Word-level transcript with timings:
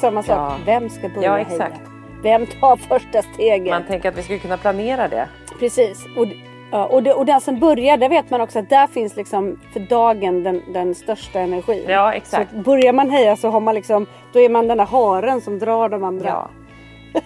Samma 0.00 0.22
sak. 0.22 0.36
Ja. 0.36 0.56
Vem 0.66 0.90
ska 0.90 1.08
börja 1.08 1.22
Ja, 1.22 1.32
heja? 1.32 1.46
exakt. 1.50 1.80
Vem 2.22 2.46
tar 2.46 2.76
första 2.76 3.22
steget? 3.22 3.70
Man 3.70 3.86
tänker 3.86 4.08
att 4.08 4.18
vi 4.18 4.22
skulle 4.22 4.38
kunna 4.38 4.56
planera 4.56 5.08
det. 5.08 5.28
Precis. 5.58 6.04
Och, 6.16 6.26
ja, 6.72 6.86
och, 6.86 7.02
det, 7.02 7.12
och 7.14 7.26
den 7.26 7.40
som 7.40 7.58
börjar, 7.60 7.96
där 7.96 8.08
vet 8.08 8.30
man 8.30 8.40
också 8.40 8.58
att 8.58 8.70
där 8.70 8.86
finns 8.86 9.16
liksom 9.16 9.60
för 9.72 9.80
dagen 9.80 10.42
den, 10.42 10.62
den 10.72 10.94
största 10.94 11.40
energin. 11.40 11.84
Ja, 11.88 12.12
exakt. 12.12 12.50
Så 12.50 12.56
börjar 12.56 12.92
man 12.92 13.10
heja 13.10 13.36
så 13.36 13.48
har 13.50 13.60
man 13.60 13.74
liksom, 13.74 14.06
då 14.32 14.40
är 14.40 14.48
man 14.48 14.68
den 14.68 14.78
där 14.78 14.86
haren 14.86 15.40
som 15.40 15.58
drar 15.58 15.88
de 15.88 16.04
andra. 16.04 16.28
Ja. 16.28 16.50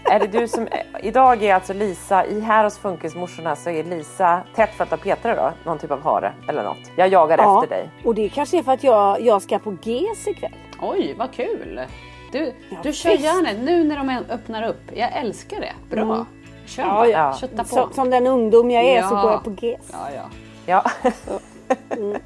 Är 0.05 0.19
det 0.21 0.27
du 0.27 0.49
som... 0.49 0.69
Idag 1.03 1.43
är 1.43 1.55
alltså 1.55 1.73
Lisa, 1.73 2.25
i 2.27 2.41
här 2.41 2.65
hos 2.65 2.79
Funkismorsorna 2.79 3.57
så 3.57 3.71
är 3.71 3.85
Lisa 3.85 4.41
tätt 4.55 4.71
följt 4.75 4.93
av 4.93 4.97
Petra 4.97 5.35
då, 5.35 5.53
någon 5.65 5.79
typ 5.79 5.91
av 5.91 6.03
hare 6.03 6.33
eller 6.49 6.63
något. 6.63 6.91
Jag 6.97 7.09
jagar 7.09 7.39
Ja, 7.39 7.63
efter 7.65 7.77
dig. 7.77 7.89
Och 8.05 8.15
det 8.15 8.29
kanske 8.29 8.59
är 8.59 8.63
för 8.63 8.73
att 8.73 8.85
jag, 8.85 9.21
jag 9.21 9.43
ska 9.43 9.59
på 9.59 9.77
GES 9.83 10.27
ikväll. 10.29 10.53
Oj, 10.81 11.15
vad 11.19 11.33
kul! 11.33 11.81
Du, 12.35 12.53
Ja, 12.71 12.77
du 12.83 12.93
kör 12.93 13.11
visst. 13.11 13.25
gärna 13.25 13.49
nu 13.63 13.85
när 13.85 13.97
de 13.97 14.09
öppnar 14.31 14.63
upp. 14.69 14.81
Jag 14.95 15.13
älskar 15.17 15.61
det. 15.61 15.73
Bra! 15.97 16.27
Kör 16.67 16.83
Ja, 16.83 17.07
ja. 17.07 17.37
Kötta 17.41 17.63
på. 17.63 17.69
Som, 17.69 17.93
som 17.93 18.11
den 18.11 18.27
ungdom 18.27 18.71
jag 18.71 18.85
är 18.85 19.03
så 19.03 19.15
Ja. 19.15 19.23
går 19.23 19.31
jag 19.31 19.45
på 19.45 19.51
GES. 19.67 19.91
Ja, 19.93 20.09
ja. 20.15 20.23
Ja. 20.67 21.11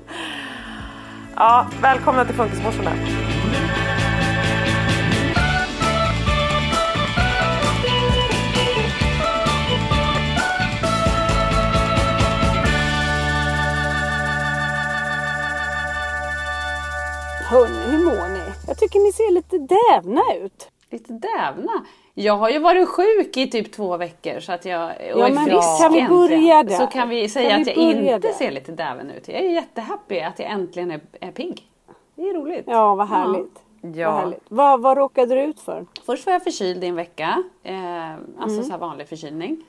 ja, 1.36 1.66
välkomna 1.82 2.24
till 2.24 2.34
Funkismorsorna. 2.34 2.90
Hörni, 17.50 17.78
hur 17.90 18.04
mår? 18.04 18.17
Jag 18.68 18.78
tycker 18.78 18.98
ni 19.00 19.12
ser 19.12 19.32
lite 19.32 19.58
dävna 19.58 20.22
ut. 20.34 20.68
Lite 20.90 21.12
dävna. 21.12 21.72
Jag 22.14 22.36
har 22.36 22.50
ju 22.50 22.58
varit 22.58 22.88
sjuk 22.88 23.36
i 23.36 23.50
typ 23.50 23.72
två 23.72 23.96
veckor 23.96 24.40
så 24.40 24.52
att 24.52 24.64
jag 24.64 24.86
och 25.14 25.20
Ja, 25.20 25.28
är 25.28 25.32
men 25.34 25.44
frisk 25.44 25.78
kan 25.80 25.92
vi 25.92 26.08
börja 26.08 26.62
där? 26.62 26.76
Så 26.76 26.86
kan 26.86 27.08
vi 27.08 27.28
säga 27.28 27.50
Kan 27.50 27.60
att 27.60 27.66
vi 27.66 27.70
jag 27.86 27.96
börja 27.96 28.14
inte 28.16 28.28
där? 28.28 28.34
ser 28.34 28.50
lite 28.50 28.72
däven 28.72 29.10
ut. 29.10 29.28
Jag 29.28 29.36
är 29.40 29.50
jättehappy 29.50 30.20
att 30.20 30.38
jag 30.38 30.50
äntligen 30.50 30.90
är, 30.90 31.00
är 31.20 31.30
pigg. 31.30 31.62
Det 32.14 32.22
är 32.28 32.34
roligt. 32.34 32.64
Ja, 32.66 32.94
vad 32.94 33.08
härligt. 33.08 33.58
Ja. 33.80 34.10
Vad, 34.12 34.20
härligt. 34.20 34.42
Vad, 34.48 34.80
vad 34.80 34.96
råkade 34.96 35.34
du 35.34 35.42
ut 35.42 35.60
för? 35.60 35.86
Först 36.06 36.26
var 36.26 36.32
jag 36.32 36.44
förkyld 36.44 36.84
i 36.84 36.86
en 36.86 36.96
vecka, 36.96 37.42
eh, 37.62 38.12
alltså 38.12 38.48
Mm. 38.56 38.64
så 38.64 38.70
här 38.70 38.78
vanlig 38.78 39.08
förkylning. 39.08 39.64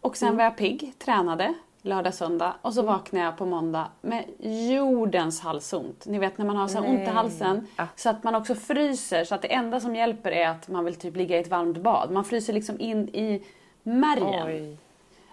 Och 0.00 0.16
sen 0.16 0.36
var 0.36 0.44
jag 0.44 0.56
pigg, 0.56 0.92
tränade 0.98 1.54
lördag, 1.82 2.14
söndag 2.14 2.54
och 2.62 2.74
så 2.74 2.82
vaknade 2.82 3.24
jag 3.24 3.36
på 3.36 3.46
måndag 3.46 3.88
med 4.00 4.24
jordens 4.70 5.40
halsont. 5.40 6.06
Ni 6.06 6.18
vet 6.18 6.38
när 6.38 6.46
man 6.46 6.56
har 6.56 6.68
så 6.68 6.78
här 6.78 6.90
ont 6.90 7.00
i 7.00 7.10
halsen 7.10 7.66
så 7.96 8.10
att 8.10 8.24
man 8.24 8.34
också 8.34 8.54
fryser 8.54 9.24
så 9.24 9.34
att 9.34 9.42
det 9.42 9.52
enda 9.52 9.80
som 9.80 9.96
hjälper 9.96 10.30
är 10.30 10.48
att 10.48 10.68
man 10.68 10.84
vill 10.84 10.94
typ 10.94 11.16
ligga 11.16 11.36
i 11.36 11.40
ett 11.40 11.48
varmt 11.48 11.78
bad. 11.78 12.10
Man 12.10 12.24
fryser 12.24 12.52
liksom 12.52 12.80
in 12.80 13.08
i 13.08 13.42
märgen. 13.82 14.46
Oj. 14.46 14.76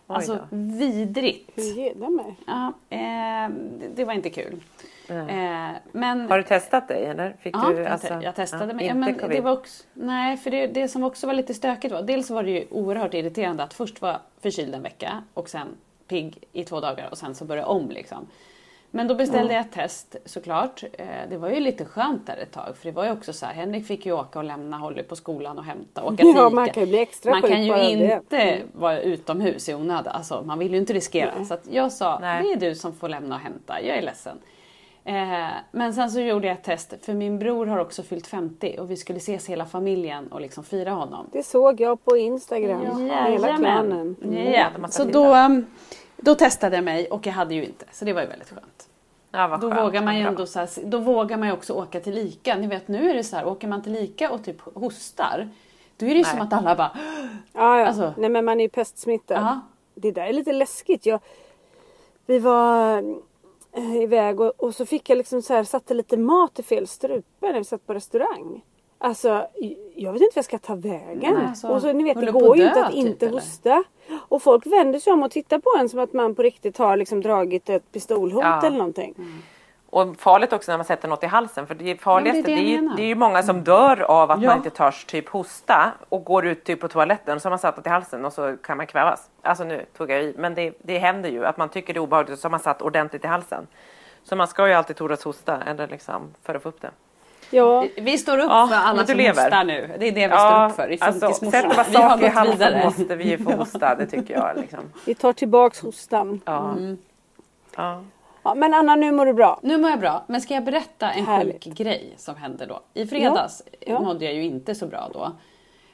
Alltså 0.08 0.34
då. 0.34 0.42
vidrigt. 0.52 1.52
Hur 1.56 1.76
det 1.76 2.10
mig? 2.10 2.36
Ja, 2.46 2.74
eh, 2.90 3.50
det, 3.80 3.88
det 3.96 4.06
var 4.06 4.14
inte 4.14 4.30
kul. 4.30 4.64
Eh, 5.08 5.70
men 5.92 6.30
Har 6.30 6.38
du 6.38 6.44
testat 6.44 6.88
dig 6.88 7.06
eller? 7.06 7.36
Fick 7.40 7.56
Ja, 7.56 7.70
du, 7.70 7.82
jag, 7.82 7.88
alltså, 7.88 8.14
jag 8.14 8.36
testade 8.36 8.66
ja, 8.66 8.74
mig. 8.74 8.86
Ja, 8.86 8.92
inte 8.92 9.22
men 9.22 9.30
det 9.30 9.42
var 9.42 9.52
också, 9.52 9.84
nej, 9.94 10.38
för 10.38 10.52
det, 10.52 10.68
det 10.68 10.88
som 10.88 11.04
också 11.04 11.28
var 11.28 11.34
lite 11.34 11.54
stökigt 11.54 11.94
var, 11.94 12.02
dels 12.02 12.30
var 12.30 12.44
det 12.44 12.52
ju 12.52 12.66
oerhört 12.70 13.14
irriterande 13.14 13.64
att 13.64 13.74
först 13.74 14.02
var 14.02 14.20
förkyld 14.42 14.76
en 14.76 14.82
vecka 14.82 15.24
och 15.34 15.50
sen 15.50 15.68
pigg 16.08 16.44
i 16.54 16.64
två 16.64 16.80
dagar 16.80 17.08
och 17.12 17.18
sen 17.18 17.36
så 17.36 17.46
började 17.46 17.68
om 17.68 17.90
liksom. 17.90 18.28
Men 18.92 19.08
då 19.08 19.16
beställde 19.16 19.54
jag 19.54 19.62
ett 19.62 19.72
test 19.72 20.16
såklart. 20.26 20.84
Eh, 20.94 21.06
Det 21.30 21.38
var 21.38 21.50
ju 21.50 21.60
lite 21.60 21.86
skönt 21.86 22.28
där 22.28 22.38
ett 22.38 22.52
tag 22.52 22.78
för 22.78 22.86
det 22.86 22.92
var 22.92 23.06
ju 23.06 23.12
också 23.12 23.34
så 23.34 23.46
här, 23.46 23.54
Henrik 23.54 23.86
fick 23.88 24.06
ju 24.06 24.12
åka 24.12 24.40
och 24.40 24.46
lämna 24.46 24.78
Holly 24.78 25.04
på 25.04 25.16
skolan 25.16 25.58
och 25.58 25.64
hämta, 25.64 26.04
åka 26.04 26.16
till 26.16 26.34
Ja, 26.36 26.50
man 26.50 26.70
kan 26.70 26.84
ju 26.84 26.90
bli 26.90 27.00
extra 27.00 27.32
Man 27.32 27.42
kan 27.42 27.66
ju 27.66 27.72
av 27.74 27.78
det. 27.80 27.90
inte 27.92 28.62
vara 28.74 29.00
utomhus 29.02 29.70
i 29.70 29.74
onödan, 29.74 30.16
alltså 30.16 30.42
man 30.46 30.60
vill 30.60 30.72
ju 30.72 30.78
inte 30.78 30.94
riskera. 30.94 31.46
Så 31.46 31.54
att 31.54 31.68
jag 31.72 31.92
sa, 31.92 32.20
Nej. 32.22 32.44
det 32.44 32.52
är 32.66 32.70
du 32.70 32.76
som 32.76 32.94
får 32.94 33.10
lämna 33.10 33.36
och 33.36 33.42
hämta, 33.42 33.82
jag 33.82 33.98
är 33.98 34.02
ledsen. 34.02 34.38
Eh, 35.08 35.48
men 35.72 35.94
sen 35.94 36.12
så 36.12 36.20
gjorde 36.20 36.48
jag 36.48 36.54
ett 36.58 36.64
test 36.64 36.94
för 37.02 37.14
min 37.14 37.40
bror 37.40 37.66
har 37.66 37.78
också 37.78 38.04
fyllt 38.04 38.28
50 38.28 38.76
och 38.80 38.92
vi 38.92 38.98
skulle 38.98 39.18
ses 39.18 39.50
hela 39.50 39.66
familjen 39.66 40.28
och 40.28 40.42
liksom 40.42 40.64
fira 40.64 40.92
honom. 40.92 41.30
Det 41.32 41.44
såg 41.44 41.82
jag 41.82 42.06
på 42.06 42.18
Instagram. 42.18 42.82
Hela 42.82 43.30
Jajamän. 43.30 43.58
klanen. 43.58 44.16
Ja, 44.54 44.68
de 44.74 44.82
massa 44.82 45.04
så 45.04 45.10
då, 45.10 45.36
um, 45.36 45.66
då 46.18 46.36
testade 46.36 46.76
jag 46.76 46.86
mig 46.86 47.08
och 47.08 47.26
jag 47.28 47.34
hade 47.34 47.56
ju 47.56 47.66
inte, 47.66 47.86
så 47.92 48.06
det 48.06 48.14
var 48.14 48.22
ju 48.22 48.28
väldigt 48.28 48.50
skönt. 48.50 48.90
Ja, 49.32 49.48
vad 49.48 49.62
Då 49.62 49.70
skönt, 49.70 49.82
vågar 49.82 50.02
man 50.02 50.18
ju 50.20 50.28
ändå 50.28 50.46
så 50.46 50.60
här, 50.60 50.70
då 50.86 50.98
vågar 50.98 51.38
man 51.38 51.48
ju 51.48 51.54
också 51.54 51.74
åka 51.74 52.00
till 52.00 52.14
Lika. 52.14 52.56
Ni 52.56 52.68
vet 52.68 52.88
nu 52.88 53.10
är 53.10 53.14
det 53.14 53.24
så 53.24 53.36
här, 53.36 53.48
åker 53.48 53.68
man 53.68 53.82
till 53.84 53.92
Lika 53.92 54.32
och 54.32 54.44
typ 54.44 54.62
hostar, 54.62 55.50
då 55.98 56.06
är 56.06 56.10
det 56.10 56.16
ju 56.16 56.24
som 56.24 56.42
att 56.42 56.54
alla 56.54 56.76
bara 56.76 56.92
Ja, 57.54 57.80
ja. 57.80 57.88
Alltså- 57.88 58.14
Nej, 58.18 58.30
men 58.30 58.46
man 58.46 58.60
är 58.60 58.64
ju 58.64 58.70
pestsmittad. 58.70 59.38
Ja. 59.38 59.62
Det 59.96 60.12
där 60.12 60.26
är 60.26 60.34
lite 60.34 60.54
läskigt. 60.54 61.06
Jag, 61.06 61.20
vi 62.26 62.40
var 62.40 63.04
iväg 63.78 64.40
och, 64.40 64.54
och 64.58 64.76
så 64.76 64.86
fick 64.86 65.10
jag 65.10 65.18
liksom 65.18 65.42
så 65.42 65.54
här, 65.54 65.64
satte 65.64 65.94
lite 65.94 66.18
mat 66.18 66.60
i 66.60 66.64
fel 66.64 66.88
strupe 66.88 67.52
när 67.52 67.54
vi 67.60 67.64
satt 67.64 67.88
på 67.88 67.94
restaurang. 67.94 68.62
Alltså, 68.98 69.48
jag 69.96 70.14
vet 70.14 70.22
inte 70.22 70.32
vad 70.36 70.38
jag 70.38 70.46
ska 70.46 70.58
ta 70.58 70.76
vägen. 70.76 71.34
Nej, 71.34 71.46
alltså, 71.48 71.68
och 71.68 71.82
så 71.82 71.94
ni 71.94 72.04
vet, 72.04 72.22
det 72.22 72.32
går 72.32 72.58
ju 72.58 72.68
inte 72.68 72.86
att 72.86 72.92
typ, 72.92 73.06
inte 73.06 73.26
eller? 73.26 73.36
hosta. 73.40 73.84
Och 74.28 74.42
folk 74.42 74.66
vänder 74.66 75.00
sig 75.00 75.14
om 75.14 75.24
och 75.24 75.32
tittar 75.32 75.60
på 75.60 75.70
en 75.80 75.90
som 75.90 76.00
att 76.00 76.14
man 76.14 76.36
på 76.36 76.42
riktigt 76.42 76.78
har 76.78 76.98
liksom 76.98 77.22
dragit 77.22 77.70
ett 77.70 77.92
pistolhot 77.92 78.44
Ja. 78.44 78.68
eller 78.68 78.78
någonting. 78.78 79.16
Och 79.96 80.16
farligt 80.20 80.54
också 80.54 80.72
när 80.72 80.78
man 80.78 80.86
sätter 80.86 81.08
något 81.08 81.24
i 81.24 81.28
halsen 81.28 81.68
för 81.68 81.76
det 81.76 82.02
farligaste 82.02 82.42
det 82.42 82.52
är 82.52 82.56
det, 82.56 82.62
det 82.62 82.68
är 82.76 82.82
ju, 82.82 82.90
det 82.96 83.02
är 83.04 83.08
ju 83.08 83.16
många 83.16 83.44
som 83.44 83.64
dör 83.64 84.02
av 84.02 84.32
att 84.32 84.42
Ja. 84.42 84.48
man 84.50 84.58
inte 84.58 84.70
törs 84.70 85.06
typ 85.06 85.30
hosta 85.30 85.92
och 86.10 86.24
går 86.24 86.46
ut 86.46 86.64
typ 86.64 86.80
på 86.82 86.88
toaletten 86.88 87.40
så 87.40 87.46
har 87.46 87.52
man 87.52 87.60
satt 87.60 87.78
något 87.78 87.86
i 87.86 87.90
halsen 87.90 88.26
och 88.26 88.34
så 88.34 88.58
kan 88.64 88.78
man 88.78 88.88
kvävas. 88.88 89.30
Alltså 89.42 89.64
nu 89.64 89.86
tog 89.98 90.12
jag 90.12 90.24
i 90.24 90.34
men 90.38 90.54
det, 90.56 90.74
det 90.82 90.98
händer 90.98 91.30
ju 91.30 91.46
att 91.46 91.58
man 91.58 91.70
tycker 91.70 91.94
det 91.94 91.98
är 91.98 92.02
obehagligt 92.02 92.34
och 92.34 92.40
så 92.40 92.46
har 92.46 92.52
man 92.52 92.60
satt 92.60 92.82
ordentligt 92.82 93.24
i 93.24 93.28
halsen. 93.28 93.68
Så 94.24 94.36
man 94.36 94.48
ska 94.48 94.68
ju 94.68 94.74
alltid 94.74 94.96
tordas 94.96 95.24
hosta 95.24 95.62
eller 95.68 95.88
liksom 95.88 96.34
för 96.44 96.56
att 96.56 96.64
få 96.64 96.70
upp 96.70 96.82
det. 96.82 96.92
Ja, 97.50 97.86
Vi 97.98 98.18
står 98.18 98.38
upp 98.38 98.50
Ja, 98.50 98.68
för 98.68 98.76
alla 98.76 99.06
som 99.06 99.18
lever. 99.18 99.44
hostar 99.44 99.64
nu. 99.64 99.96
Det 100.00 100.08
är 100.08 100.12
det 100.12 100.28
vi 100.28 100.34
står 100.38 100.66
upp 100.66 100.76
för 100.76 100.92
i 100.92 100.98
alltså, 101.02 101.46
man 101.46 101.52
vi 101.52 101.98
har 101.98 102.10
saker 102.10 102.24
i 102.24 102.28
gått 102.28 102.34
halsen 102.36 102.58
vidare. 102.58 102.84
måste 102.86 103.16
vi 103.16 103.30
ju 103.30 103.38
få 103.38 103.52
hosta, 103.52 103.96
det 103.96 104.06
tycker 104.06 104.34
jag. 104.34 104.58
Liksom. 104.58 104.80
vi 105.06 105.16
tar 105.16 105.34
tillbaks 105.34 105.82
hostan. 105.82 106.42
Ja. 106.46 106.72
Mm. 106.72 106.98
Ja. 107.76 108.02
Ja, 108.46 108.56
men 108.56 108.74
Anna, 108.74 108.96
nu 108.96 109.12
mår 109.12 109.26
du 109.26 109.34
bra. 109.34 109.60
Nu 109.64 109.78
mår 109.78 109.90
jag 109.90 110.00
bra, 110.00 110.24
men 110.28 110.42
ska 110.42 110.54
jag 110.54 110.64
berätta 110.64 111.12
en 111.12 111.26
Härligt. 111.26 111.64
sjuk 111.64 111.74
grej 111.74 112.14
som 112.18 112.36
hände 112.36 112.66
då? 112.66 112.80
I 112.94 113.08
fredags 113.08 113.64
Ja. 113.80 114.00
mådde 114.00 114.26
jag 114.26 114.34
ju 114.34 114.44
inte 114.44 114.76
så 114.76 114.88
bra 114.88 115.10
då. 115.14 115.32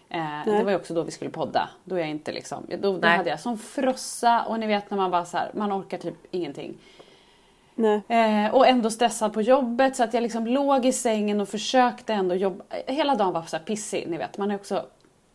Eh, 0.09 0.45
det 0.45 0.63
var 0.63 0.71
ju 0.71 0.77
också 0.77 0.93
då 0.93 1.03
vi 1.03 1.11
skulle 1.11 1.31
podda. 1.31 1.69
Då, 1.83 1.99
jag 1.99 2.09
inte 2.09 2.31
liksom, 2.31 2.65
då, 2.81 2.97
då 2.97 3.07
hade 3.07 3.29
jag 3.29 3.39
som 3.39 3.57
frossa 3.57 4.43
och 4.47 4.59
ni 4.59 4.67
vet 4.67 4.89
när 4.91 4.97
man 4.97 5.11
bara 5.11 5.25
så 5.25 5.37
här, 5.37 5.51
man 5.53 5.71
orkar 5.81 5.97
typ 5.97 6.15
ingenting. 6.31 6.77
Nej. 7.75 8.01
Eh, 8.07 8.55
och 8.55 8.67
ändå 8.67 8.89
stressad 8.89 9.33
på 9.33 9.41
jobbet 9.41 9.95
så 9.95 10.03
att 10.03 10.13
jag 10.13 10.23
liksom 10.23 10.47
låg 10.47 10.85
i 10.85 10.91
sängen 10.93 11.41
och 11.41 11.49
försökte 11.49 12.13
ändå 12.13 12.35
jobba. 12.35 12.63
Hela 12.87 13.15
dagen 13.15 13.33
var 13.33 13.41
så 13.41 13.57
här 13.57 13.63
pissig, 13.63 14.05
ni 14.09 14.17
vet. 14.17 14.37
Man 14.37 14.51
är 14.51 14.55
också, 14.55 14.85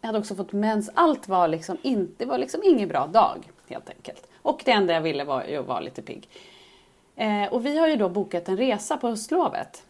jag 0.00 0.06
hade 0.08 0.18
också 0.18 0.34
fått 0.34 0.52
mens. 0.52 0.90
Allt 0.94 1.28
var 1.28 1.48
liksom 1.48 1.76
inte, 1.82 2.12
det 2.24 2.24
var 2.24 2.38
liksom 2.38 2.60
ingen 2.64 2.88
bra 2.88 3.06
dag 3.06 3.50
helt 3.68 3.90
enkelt. 3.90 4.26
Och 4.42 4.62
det 4.64 4.70
enda 4.70 4.92
jag 4.94 5.00
ville 5.00 5.24
var 5.24 5.44
ju 5.44 5.56
att 5.56 5.66
vara 5.66 5.80
lite 5.80 6.02
pigg. 6.02 6.28
Eh, 7.16 7.52
och 7.52 7.66
vi 7.66 7.78
har 7.78 7.88
ju 7.88 7.96
då 7.96 8.08
bokat 8.08 8.48
en 8.48 8.56
resa 8.56 8.96
på 8.96 9.08
höstlovet 9.08 9.82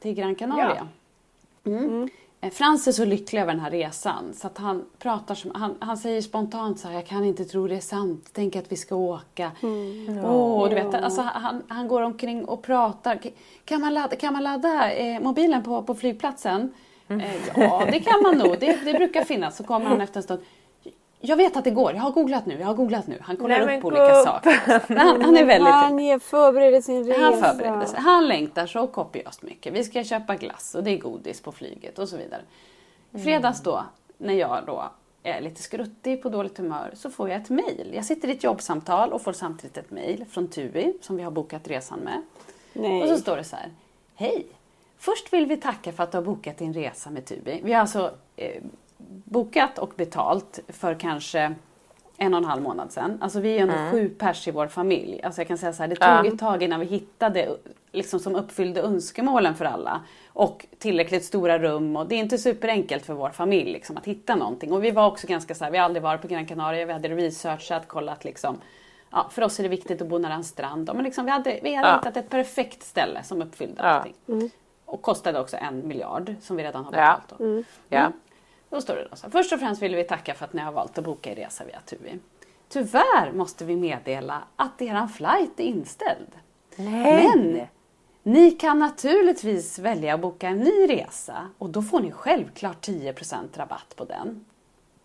till 0.00 0.14
Gran 0.14 0.34
Canaria. 0.34 0.88
Mm. 1.64 2.08
Eh, 2.40 2.50
Frans 2.50 2.88
är 2.88 2.92
så 2.92 3.04
lycklig 3.04 3.40
över 3.40 3.52
den 3.52 3.60
här 3.60 3.70
resan 3.70 4.32
så 4.34 4.46
att 4.46 4.58
han 4.58 4.84
pratar 4.98 5.34
som, 5.34 5.50
han, 5.54 5.74
han 5.80 5.96
säger 5.96 6.22
spontant 6.22 6.80
så 6.80 6.88
här, 6.88 6.94
jag 6.94 7.06
kan 7.06 7.24
inte 7.24 7.44
tro 7.44 7.68
det 7.68 7.76
är 7.76 7.80
sant, 7.80 8.30
tänk 8.32 8.56
att 8.56 8.72
vi 8.72 8.76
ska 8.76 8.94
åka. 8.94 9.50
Åh, 10.24 10.68
du 10.68 10.74
vet, 10.74 10.94
alltså, 10.94 11.22
han, 11.22 11.62
han 11.68 11.88
går 11.88 12.02
omkring 12.02 12.44
och 12.44 12.62
pratar. 12.62 13.20
Kan 13.64 13.80
man 13.80 13.94
ladda, 13.94 14.16
kan 14.16 14.32
man 14.32 14.42
ladda 14.42 14.92
eh, 14.92 15.20
mobilen 15.20 15.62
på, 15.62 15.82
på 15.82 15.94
flygplatsen? 15.94 16.74
Eh, 17.08 17.34
ja, 17.56 17.84
det 17.92 18.00
kan 18.00 18.22
man 18.22 18.38
nog. 18.38 18.56
Det, 18.60 18.84
det 18.84 18.92
brukar 18.94 19.24
finnas. 19.24 19.56
Så 19.56 19.64
kommer 19.64 19.86
han 19.86 20.00
efter 20.00 20.16
en 20.16 20.22
stund. 20.22 20.40
Jag 21.22 21.36
vet 21.36 21.56
att 21.56 21.64
det 21.64 21.70
går. 21.70 21.92
Jag 21.92 22.02
har 22.02 22.10
googlat 22.10 22.46
nu. 22.46 22.58
Jag 22.58 22.66
har 22.66 22.74
googlat 22.74 23.06
nu. 23.06 23.18
Han 23.20 23.36
kollar 23.36 23.66
Nej, 23.66 23.78
upp 23.78 23.84
olika 23.84 24.14
gubb. 24.14 24.24
saker. 24.24 24.60
Han, 24.98 25.22
han 25.22 25.36
är 25.36 25.44
väldigt... 25.44 25.74
Han 25.74 26.20
förbereder 26.20 26.80
sin 26.80 27.04
resa. 27.04 27.20
Han 27.20 27.38
förbereder 27.38 27.86
sig. 27.86 28.00
Han 28.00 28.28
längtar 28.28 28.66
så 28.66 28.86
kopiöst 28.86 29.42
mycket. 29.42 29.72
Vi 29.72 29.84
ska 29.84 30.04
köpa 30.04 30.36
glass 30.36 30.74
och 30.74 30.84
det 30.84 30.90
är 30.90 30.98
godis 30.98 31.40
på 31.40 31.52
flyget 31.52 31.98
och 31.98 32.08
så 32.08 32.16
vidare. 32.16 32.42
I 33.12 33.18
fredags 33.18 33.62
då, 33.62 33.84
när 34.18 34.34
jag 34.34 34.62
då 34.66 34.84
är 35.22 35.40
lite 35.40 35.62
skruttig 35.62 36.22
på 36.22 36.28
dåligt 36.28 36.58
humör, 36.58 36.90
så 36.94 37.10
får 37.10 37.28
jag 37.28 37.40
ett 37.40 37.50
mejl. 37.50 37.90
Jag 37.94 38.04
sitter 38.04 38.28
i 38.28 38.32
ett 38.32 38.44
jobbsamtal 38.44 39.12
och 39.12 39.22
får 39.22 39.32
samtidigt 39.32 39.76
ett 39.76 39.90
mejl 39.90 40.24
från 40.30 40.48
TUI 40.48 40.94
som 41.00 41.16
vi 41.16 41.22
har 41.22 41.30
bokat 41.30 41.68
resan 41.68 41.98
med. 41.98 42.22
Nej. 42.72 43.02
Och 43.02 43.08
så 43.08 43.16
står 43.16 43.36
det 43.36 43.44
så 43.44 43.56
här. 43.56 43.70
Hej! 44.14 44.46
Först 44.98 45.32
vill 45.32 45.46
vi 45.46 45.56
tacka 45.56 45.92
för 45.92 46.02
att 46.02 46.12
du 46.12 46.18
har 46.18 46.22
bokat 46.22 46.58
din 46.58 46.74
resa 46.74 47.10
med 47.10 47.24
TUI. 47.24 47.60
Vi 47.64 47.72
har 47.72 47.80
alltså 47.80 48.14
eh, 48.36 48.62
bokat 49.24 49.78
och 49.78 49.92
betalt 49.96 50.60
för 50.68 50.94
kanske 50.94 51.54
en 52.16 52.34
och 52.34 52.38
en 52.38 52.44
halv 52.44 52.62
månad 52.62 52.92
sedan. 52.92 53.18
Alltså 53.22 53.40
vi 53.40 53.58
är 53.58 53.62
ändå 53.62 53.74
sju 53.92 54.08
pers 54.08 54.48
i 54.48 54.50
vår 54.50 54.66
familj. 54.68 55.20
Alltså 55.22 55.40
jag 55.40 55.48
kan 55.48 55.58
säga 55.58 55.72
så 55.72 55.82
här, 55.82 55.88
det 55.88 55.96
tog 55.96 56.08
Ja. 56.08 56.26
ett 56.26 56.38
tag 56.38 56.62
innan 56.62 56.80
vi 56.80 56.86
hittade 56.86 57.56
liksom 57.92 58.20
som 58.20 58.36
uppfyllde 58.36 58.82
önskemålen 58.82 59.54
för 59.54 59.64
alla. 59.64 60.00
Och 60.28 60.66
tillräckligt 60.78 61.24
stora 61.24 61.58
rum 61.58 61.96
och 61.96 62.06
det 62.06 62.14
är 62.14 62.18
inte 62.18 62.38
superenkelt 62.38 63.06
för 63.06 63.14
vår 63.14 63.30
familj 63.30 63.72
liksom, 63.72 63.96
att 63.96 64.06
hitta 64.06 64.34
någonting. 64.36 64.72
Och 64.72 64.84
vi 64.84 64.90
var 64.90 65.06
också 65.06 65.26
ganska 65.26 65.54
så 65.54 65.64
här, 65.64 65.70
vi 65.70 65.78
har 65.78 65.84
aldrig 65.84 66.02
varit 66.02 66.22
på 66.22 66.28
Gran 66.28 66.46
Canaria, 66.46 66.86
vi 66.86 66.92
hade 66.92 67.08
researchat, 67.08 67.88
kollat 67.88 68.24
liksom. 68.24 68.56
Ja, 69.10 69.26
för 69.30 69.42
oss 69.42 69.58
är 69.58 69.62
det 69.62 69.68
viktigt 69.68 70.02
att 70.02 70.08
bo 70.08 70.18
nära 70.18 70.34
en 70.34 70.44
strand. 70.44 70.90
Men 70.94 71.04
liksom, 71.04 71.24
vi 71.24 71.30
hade, 71.30 71.60
vi 71.62 71.74
hade 71.74 71.88
Ja. 71.88 71.96
hittat 71.96 72.16
ett 72.16 72.28
perfekt 72.30 72.82
ställe 72.82 73.22
som 73.22 73.42
uppfyllde 73.42 73.82
Ja. 73.82 73.88
allting. 73.88 74.50
Och 74.84 75.02
kostade 75.02 75.40
också 75.40 75.56
en 75.56 75.88
miljard 75.88 76.34
som 76.40 76.56
vi 76.56 76.62
redan 76.64 76.84
har 76.84 76.92
betalt. 76.92 77.22
Då. 77.38 77.62
Ja. 77.88 78.12
Då 78.70 78.80
står 78.80 78.96
det 78.96 79.08
då 79.10 79.16
så 79.16 79.22
här. 79.22 79.30
Först 79.30 79.52
och 79.52 79.60
främst 79.60 79.82
vill 79.82 79.94
vi 79.96 80.04
tacka 80.04 80.34
för 80.34 80.44
att 80.44 80.52
ni 80.52 80.60
har 80.62 80.72
valt 80.72 80.98
att 80.98 81.04
boka 81.04 81.30
er 81.30 81.36
resa 81.36 81.64
via 81.64 81.80
TUI. 81.80 82.18
Tyvärr 82.68 83.32
måste 83.32 83.64
vi 83.64 83.76
meddela 83.76 84.42
att 84.56 84.82
er 84.82 85.06
flight 85.06 85.60
är 85.60 85.64
inställd. 85.64 86.28
Men 86.76 87.60
ni 88.22 88.50
kan 88.50 88.78
naturligtvis 88.78 89.78
välja 89.78 90.14
att 90.14 90.20
boka 90.20 90.48
en 90.48 90.58
ny 90.58 90.86
resa 90.88 91.50
och 91.58 91.70
då 91.70 91.82
får 91.82 92.00
ni 92.00 92.12
självklart 92.12 92.88
10% 92.88 93.36
rabatt 93.54 93.96
på 93.96 94.04
den. 94.04 94.44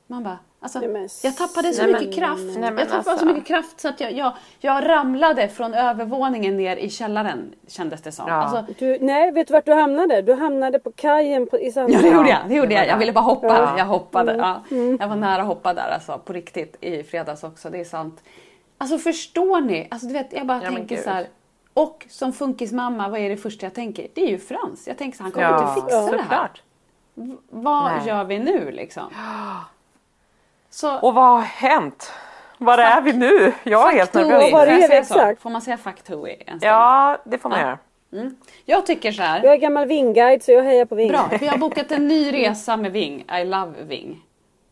Man 0.08 0.24
bara, 0.24 0.40
alltså, 0.60 0.80
Nej, 0.80 0.88
men 0.90 1.10
jag 1.24 1.38
tappade 1.38 1.74
så 1.74 1.82
nej, 1.84 1.92
mycket 1.94 2.08
men- 2.08 2.14
kraft. 2.18 2.58
nej, 2.60 2.70
jag 2.78 2.78
tappade 2.90 2.96
alltså. 3.12 3.18
så 3.18 3.26
mycket 3.26 3.46
kraft 3.46 3.80
så 3.80 3.88
att 3.90 4.00
jag, 4.02 4.12
jag, 4.14 4.34
jag 4.60 4.90
ramlade 4.90 5.48
från 5.48 5.74
övervåningen 5.74 6.58
ner 6.58 6.78
i 6.78 6.90
källaren 6.90 7.54
kändes 7.68 8.02
det 8.02 8.12
som. 8.12 8.28
Ja. 8.28 8.34
Alltså, 8.34 8.74
Du, 8.80 8.98
nej, 9.02 9.32
vet 9.32 9.48
du 9.48 9.54
vart 9.54 9.66
du 9.66 9.74
hamnade? 9.74 10.22
Du 10.22 10.34
hamnade 10.34 10.80
på 10.80 10.92
kajen 10.92 11.48
på, 11.48 11.60
i 11.60 11.72
Sandhamn. 11.72 11.94
Ja 12.06 12.10
det 12.12 12.16
gjorde 12.18 12.30
Ja, 12.30 12.38
jag. 12.42 12.50
Det 12.50 12.56
gjorde 12.56 12.68
det 12.68 12.74
jag. 12.74 12.88
jag 12.88 12.98
ville 12.98 13.12
bara 13.14 13.24
hoppa. 13.24 13.48
Ja. 13.48 13.78
Jag 13.78 13.86
hoppade. 13.86 14.36
Ja. 14.36 14.62
Jag 15.00 15.08
var 15.08 15.16
nära 15.16 15.42
att 15.42 15.48
hoppa 15.48 15.74
där 15.74 15.90
alltså, 15.94 16.18
på 16.26 16.34
riktigt 16.34 16.78
i 16.82 17.04
fredags 17.04 17.44
också. 17.44 17.70
Det 17.70 17.80
är 17.80 17.84
sant. 17.86 18.24
Alltså 18.78 18.98
förstår 18.98 19.62
ni? 19.62 19.88
Alltså, 19.92 20.08
du 20.08 20.14
vet, 20.14 20.34
jag 20.34 20.48
bara 20.48 20.60
tänker 20.62 20.98
så 20.98 21.10
här. 21.10 21.28
Och 21.74 22.06
som 22.10 22.34
funkismamma, 22.34 23.10
vad 23.10 23.20
är 23.20 23.30
det 23.30 23.38
första 23.38 23.66
jag 23.66 23.74
tänker? 23.74 24.08
Det 24.14 24.22
är 24.24 24.30
ju 24.30 24.38
Frans. 24.38 24.88
Jag 24.88 24.98
tänker 24.98 25.18
så 25.18 25.24
här, 25.24 25.32
han 25.32 25.32
kommer 25.32 25.48
Ja, 25.48 25.70
inte 25.70 25.82
fixa 25.82 26.02
det 26.02 26.18
här. 26.18 26.18
såklart. 26.24 26.62
Vad 27.50 27.92
Nej. 27.92 28.08
gör 28.08 28.24
vi 28.24 28.40
nu 28.40 28.72
liksom? 28.72 29.04
Så, 30.76 31.00
Och 31.00 31.14
vad 31.14 31.24
har 31.26 31.42
hänt? 31.42 32.12
Var 32.58 32.78
är 32.78 33.02
vi 33.02 33.14
nu? 33.14 33.54
Jag 33.64 33.90
är 33.94 33.98
helt 33.98 34.12
fuck 34.12 34.28
nervös. 34.28 34.52
Var 34.52 34.60
Får 34.60 34.60
jag 34.60 34.70
är 34.70 34.76
vi 34.82 34.88
säga 34.88 35.04
så? 35.06 35.14
exakt? 35.14 35.42
Får 35.42 35.50
man 35.50 35.62
säga 35.62 35.78
fuck 35.78 36.02
Tui 36.04 36.36
en 36.40 36.60
stund? 36.60 36.64
Ja, 36.74 37.18
det 37.26 37.38
får 37.38 37.50
man 37.50 37.60
Ja. 37.60 37.66
göra. 37.66 37.78
Mm. 38.14 38.36
Jag 38.66 38.86
tycker 38.86 39.12
så 39.12 39.22
här. 39.22 39.44
Jag 39.44 39.54
är 39.54 39.58
gammal 39.58 39.88
Vingguide 39.88 40.44
så 40.44 40.52
jag 40.52 40.64
hejar 40.64 40.86
på 40.86 40.96
Ving. 40.96 41.08
Bra, 41.12 41.30
vi 41.40 41.48
har 41.48 41.58
bokat 41.58 41.92
en 41.92 42.08
ny 42.08 42.32
resa 42.34 42.78
med 42.78 42.92
Ving. 42.92 43.26
I 43.42 43.46
love 43.46 43.74
Ving. 43.84 44.22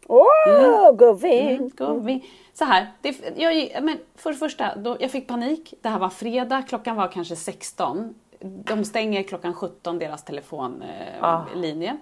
Åh, 0.07 0.91
gå 0.91 1.13
Ving! 1.13 1.49
Mm, 1.49 1.71
gå 1.77 1.93
vi. 1.93 2.25
Så 2.53 2.65
här, 2.65 2.87
det, 3.01 3.15
jag, 3.35 3.83
men 3.83 3.97
för 4.15 4.31
det 4.31 4.37
första, 4.37 4.75
då, 4.75 4.97
jag 4.99 5.11
fick 5.11 5.27
panik. 5.27 5.73
Det 5.81 5.89
här 5.89 5.99
var 5.99 6.09
fredag, 6.09 6.61
klockan 6.69 6.95
var 6.95 7.07
kanske 7.07 7.35
16. 7.35 8.15
De 8.39 8.85
stänger 8.85 9.23
klockan 9.23 9.53
17, 9.53 9.99
deras 9.99 10.23
telefonlinje. 10.23 11.89
Eh, 11.89 11.93
Ah. 11.93 11.97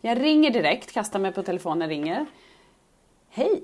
Jag 0.00 0.22
ringer 0.22 0.50
direkt, 0.50 0.92
kastar 0.92 1.18
mig 1.18 1.32
på 1.32 1.42
telefonen, 1.42 1.88
ringer. 1.88 2.26
Hej! 3.36 3.62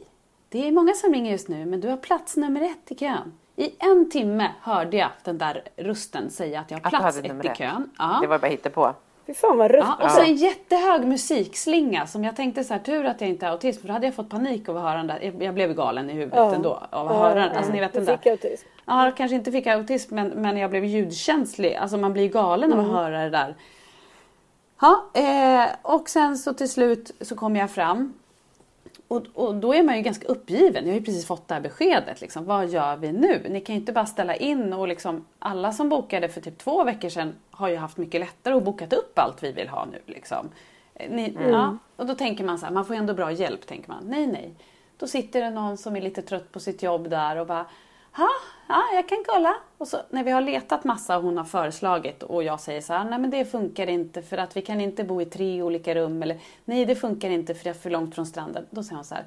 Det 0.49 0.69
är 0.69 0.73
många 0.73 0.95
som 0.95 1.13
ringer 1.13 1.33
just 1.33 1.49
nu, 1.49 1.65
men 1.67 1.81
du 1.81 1.89
har 1.89 1.97
plats 1.97 2.37
nummer 2.37 2.63
ett 2.63 2.91
i 2.93 2.95
kön. 2.95 3.33
I 3.57 3.71
en 3.79 4.11
timme 4.11 4.51
hörde 4.61 4.97
jag 4.97 5.09
den 5.25 5.39
där 5.39 5.63
rösten 5.77 6.31
säga 6.31 6.61
att 6.61 6.71
jag 6.71 6.79
har 6.79 6.91
plats 6.91 7.19
ett 7.19 7.25
i 7.45 7.49
kön. 7.57 7.91
Ja. 7.99 8.19
Det 8.21 8.27
var 8.27 8.39
bara 8.39 8.47
hittepå. 8.49 8.95
Fy 9.27 9.35
fan 9.35 9.59
vad 9.59 9.71
rufft. 9.71 9.89
Ja, 9.99 10.05
och 10.05 10.11
så 10.11 10.21
en 10.21 10.35
jättehög 10.35 11.07
musikslinga 11.07 12.07
som 12.07 12.25
jag 12.25 12.37
tänkte 12.37 12.65
så 12.65 12.75
här, 12.75 12.81
tur 12.81 13.05
att 13.05 13.21
jag 13.21 13.31
inte 13.31 13.47
har 13.47 13.53
autism 13.53 13.81
för 13.81 13.89
då 13.89 13.93
hade 13.93 14.07
jag 14.07 14.15
fått 14.15 14.31
panik 14.31 14.69
av 14.69 14.77
att 14.77 14.83
höra 14.83 14.97
den 14.97 15.07
där. 15.07 15.33
Jag- 15.41 15.55
blev 15.55 15.75
galen 15.75 16.11
i 16.11 16.13
huvudet 16.13 16.35
Ja. 16.37 16.55
ändå 16.55 16.83
av 16.91 17.09
att 17.09 17.17
höra 17.17 17.35
den. 17.35 17.57
Alltså 17.57 17.73
ni 17.73 17.81
vet 17.81 17.93
den 17.93 18.05
där. 18.05 18.17
fick 18.17 18.27
autism. 18.27 18.69
Ja, 18.87 19.13
kanske 19.17 19.35
inte 19.35 19.53
fick 19.53 19.67
autism 19.67 20.15
men, 20.15 20.29
men 20.29 20.57
jag 20.57 20.71
blev 20.71 20.85
ljudkänslig. 20.85 21.75
Alltså 21.75 21.97
man 21.97 22.13
blir 22.13 22.29
galen 22.29 22.73
av 22.73 22.81
att 22.81 22.87
höra 22.93 23.23
det 23.25 23.31
där. 23.31 23.57
Ja, 24.81 25.05
eh, 25.15 25.69
och 25.83 26.09
sen 26.09 26.39
så 26.39 26.55
till 26.55 26.69
slut 26.69 27.11
så 27.21 27.37
kom 27.37 27.57
jag 27.57 27.71
fram. 27.71 28.15
Och, 29.13 29.23
och 29.35 29.55
då 29.55 29.75
är 29.75 29.83
man 29.83 29.97
ju 29.97 30.03
ganska 30.03 30.27
uppgiven. 30.27 30.85
Jag 30.85 30.93
har 30.93 30.99
ju 30.99 31.05
precis 31.05 31.27
fått 31.27 31.49
det 31.49 31.55
här 31.55 31.61
beskedet. 31.61 32.21
Liksom. 32.21 32.45
Vad 32.45 32.69
gör 32.69 32.97
vi 32.97 33.13
nu? 33.13 33.47
Ni 33.51 33.61
kan 33.61 33.75
ju 33.75 33.81
inte 33.81 33.93
bara 33.93 34.07
ställa 34.07 34.37
in 34.37 34.73
och 34.73 34.89
liksom 34.89 35.25
alla 35.39 35.73
som 35.73 35.89
bokade 35.89 36.29
för 36.29 36.41
typ 36.41 36.59
två 36.59 36.85
veckor 36.85 37.09
sedan 37.09 37.35
har 37.51 37.69
ju 37.69 37.77
haft 37.77 37.97
mycket 37.97 38.21
lättare 38.21 38.55
och 38.55 38.63
bokat 38.63 38.93
upp 38.93 39.19
allt 39.19 39.43
vi 39.43 39.53
vill 39.53 39.69
ha 39.69 39.85
nu. 39.93 39.99
Liksom. 40.07 40.49
Eh, 40.95 41.11
Ni, 41.11 41.37
ja, 41.51 41.79
och 41.97 42.07
då 42.07 42.15
tänker 42.15 42.45
man 42.45 42.59
så 42.59 42.67
här, 42.67 42.73
man 42.73 42.85
får 42.85 42.97
ju 42.97 43.01
ändå 43.01 43.15
bra 43.15 43.33
hjälp. 43.33 43.67
tänker 43.67 43.89
man. 43.89 44.05
Nej, 44.05 44.27
nej. 44.27 44.55
Då 44.97 45.07
sitter 45.07 45.41
det 45.41 45.51
någon 45.51 45.77
som 45.77 45.97
är 45.97 46.01
lite 46.01 46.23
trött 46.23 46.53
på 46.53 46.61
sitt 46.61 46.83
jobb 46.83 47.11
där 47.11 47.37
och 47.37 47.47
bara 47.47 47.67
Ja, 48.17 48.29
ja, 48.69 48.83
jag 48.95 49.09
kan 49.09 49.19
kolla. 49.27 49.55
Och 49.79 49.89
så 49.89 49.99
när 50.11 50.25
vi 50.25 50.31
har 50.31 50.41
letat 50.41 50.85
massa 50.85 51.17
och 51.17 51.23
hon 51.23 51.37
har 51.37 51.45
föreslagit 51.45 52.23
och 52.23 52.43
jag 52.45 52.61
säger 52.61 52.81
så 52.81 52.93
här, 52.93 53.05
nej 53.05 53.19
men 53.19 53.31
det 53.31 53.45
funkar 53.45 53.87
inte 53.87 54.23
för 54.23 54.39
att 54.39 54.57
vi 54.57 54.63
kan 54.63 54.81
inte 54.81 55.05
bo 55.05 55.21
i 55.23 55.25
tre 55.25 55.63
olika 55.63 55.95
rum 55.95 56.23
eller 56.23 56.39
nej 56.65 56.85
det 56.87 56.97
funkar 56.97 57.31
inte 57.31 57.55
för 57.55 57.67
jag 57.67 57.77
är 57.77 57.81
för 57.81 57.91
långt 57.91 58.15
från 58.15 58.27
stranden. 58.27 58.67
Då 58.71 58.83
säger 58.83 58.95
hon 58.97 59.05
så 59.05 59.15
här, 59.15 59.25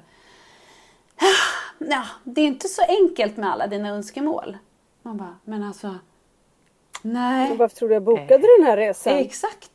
"Ah, 1.16 1.84
ja, 1.90 2.04
det 2.24 2.40
är 2.40 2.46
inte 2.46 2.68
så 2.68 2.82
enkelt 2.88 3.36
med 3.36 3.52
alla 3.52 3.66
dina 3.66 3.88
önskemål. 3.88 4.56
Man 5.02 5.16
bara, 5.16 5.36
men 5.44 5.62
alltså, 5.62 5.94
nej. 7.02 7.56
Varför 7.56 7.76
tror 7.76 7.88
du 7.88 7.94
jag 7.94 8.02
bokade 8.02 8.44
den 8.58 8.66
här 8.66 8.76
resan? 8.76 9.12
Exakt. 9.14 9.70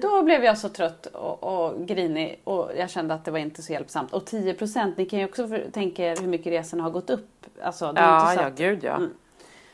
Då 0.00 0.22
blev 0.22 0.44
jag 0.44 0.58
så 0.58 0.68
trött 0.68 1.06
och, 1.06 1.44
och 1.44 1.86
grinig 1.86 2.40
och 2.44 2.70
jag 2.76 2.90
kände 2.90 3.14
att 3.14 3.24
det 3.24 3.30
var 3.30 3.38
inte 3.38 3.62
så 3.62 3.72
hjälpsamt. 3.72 4.12
Och 4.12 4.24
10 4.26 4.54
procent, 4.54 4.96
ni 4.96 5.06
kan 5.06 5.18
ju 5.18 5.24
också 5.24 5.48
för, 5.48 5.70
tänka 5.72 6.04
er 6.12 6.16
hur 6.20 6.26
mycket 6.28 6.52
resorna 6.52 6.82
har 6.82 6.90
gått 6.90 7.10
upp. 7.10 7.28
Alltså, 7.62 7.92
det 7.92 8.00
är 8.00 8.04
Ja, 8.04 8.32
inte 8.32 8.42
så 8.44 8.62
ja, 8.62 8.68
gud 8.68 8.84
ja. 8.84 8.94
Mm. 8.96 9.10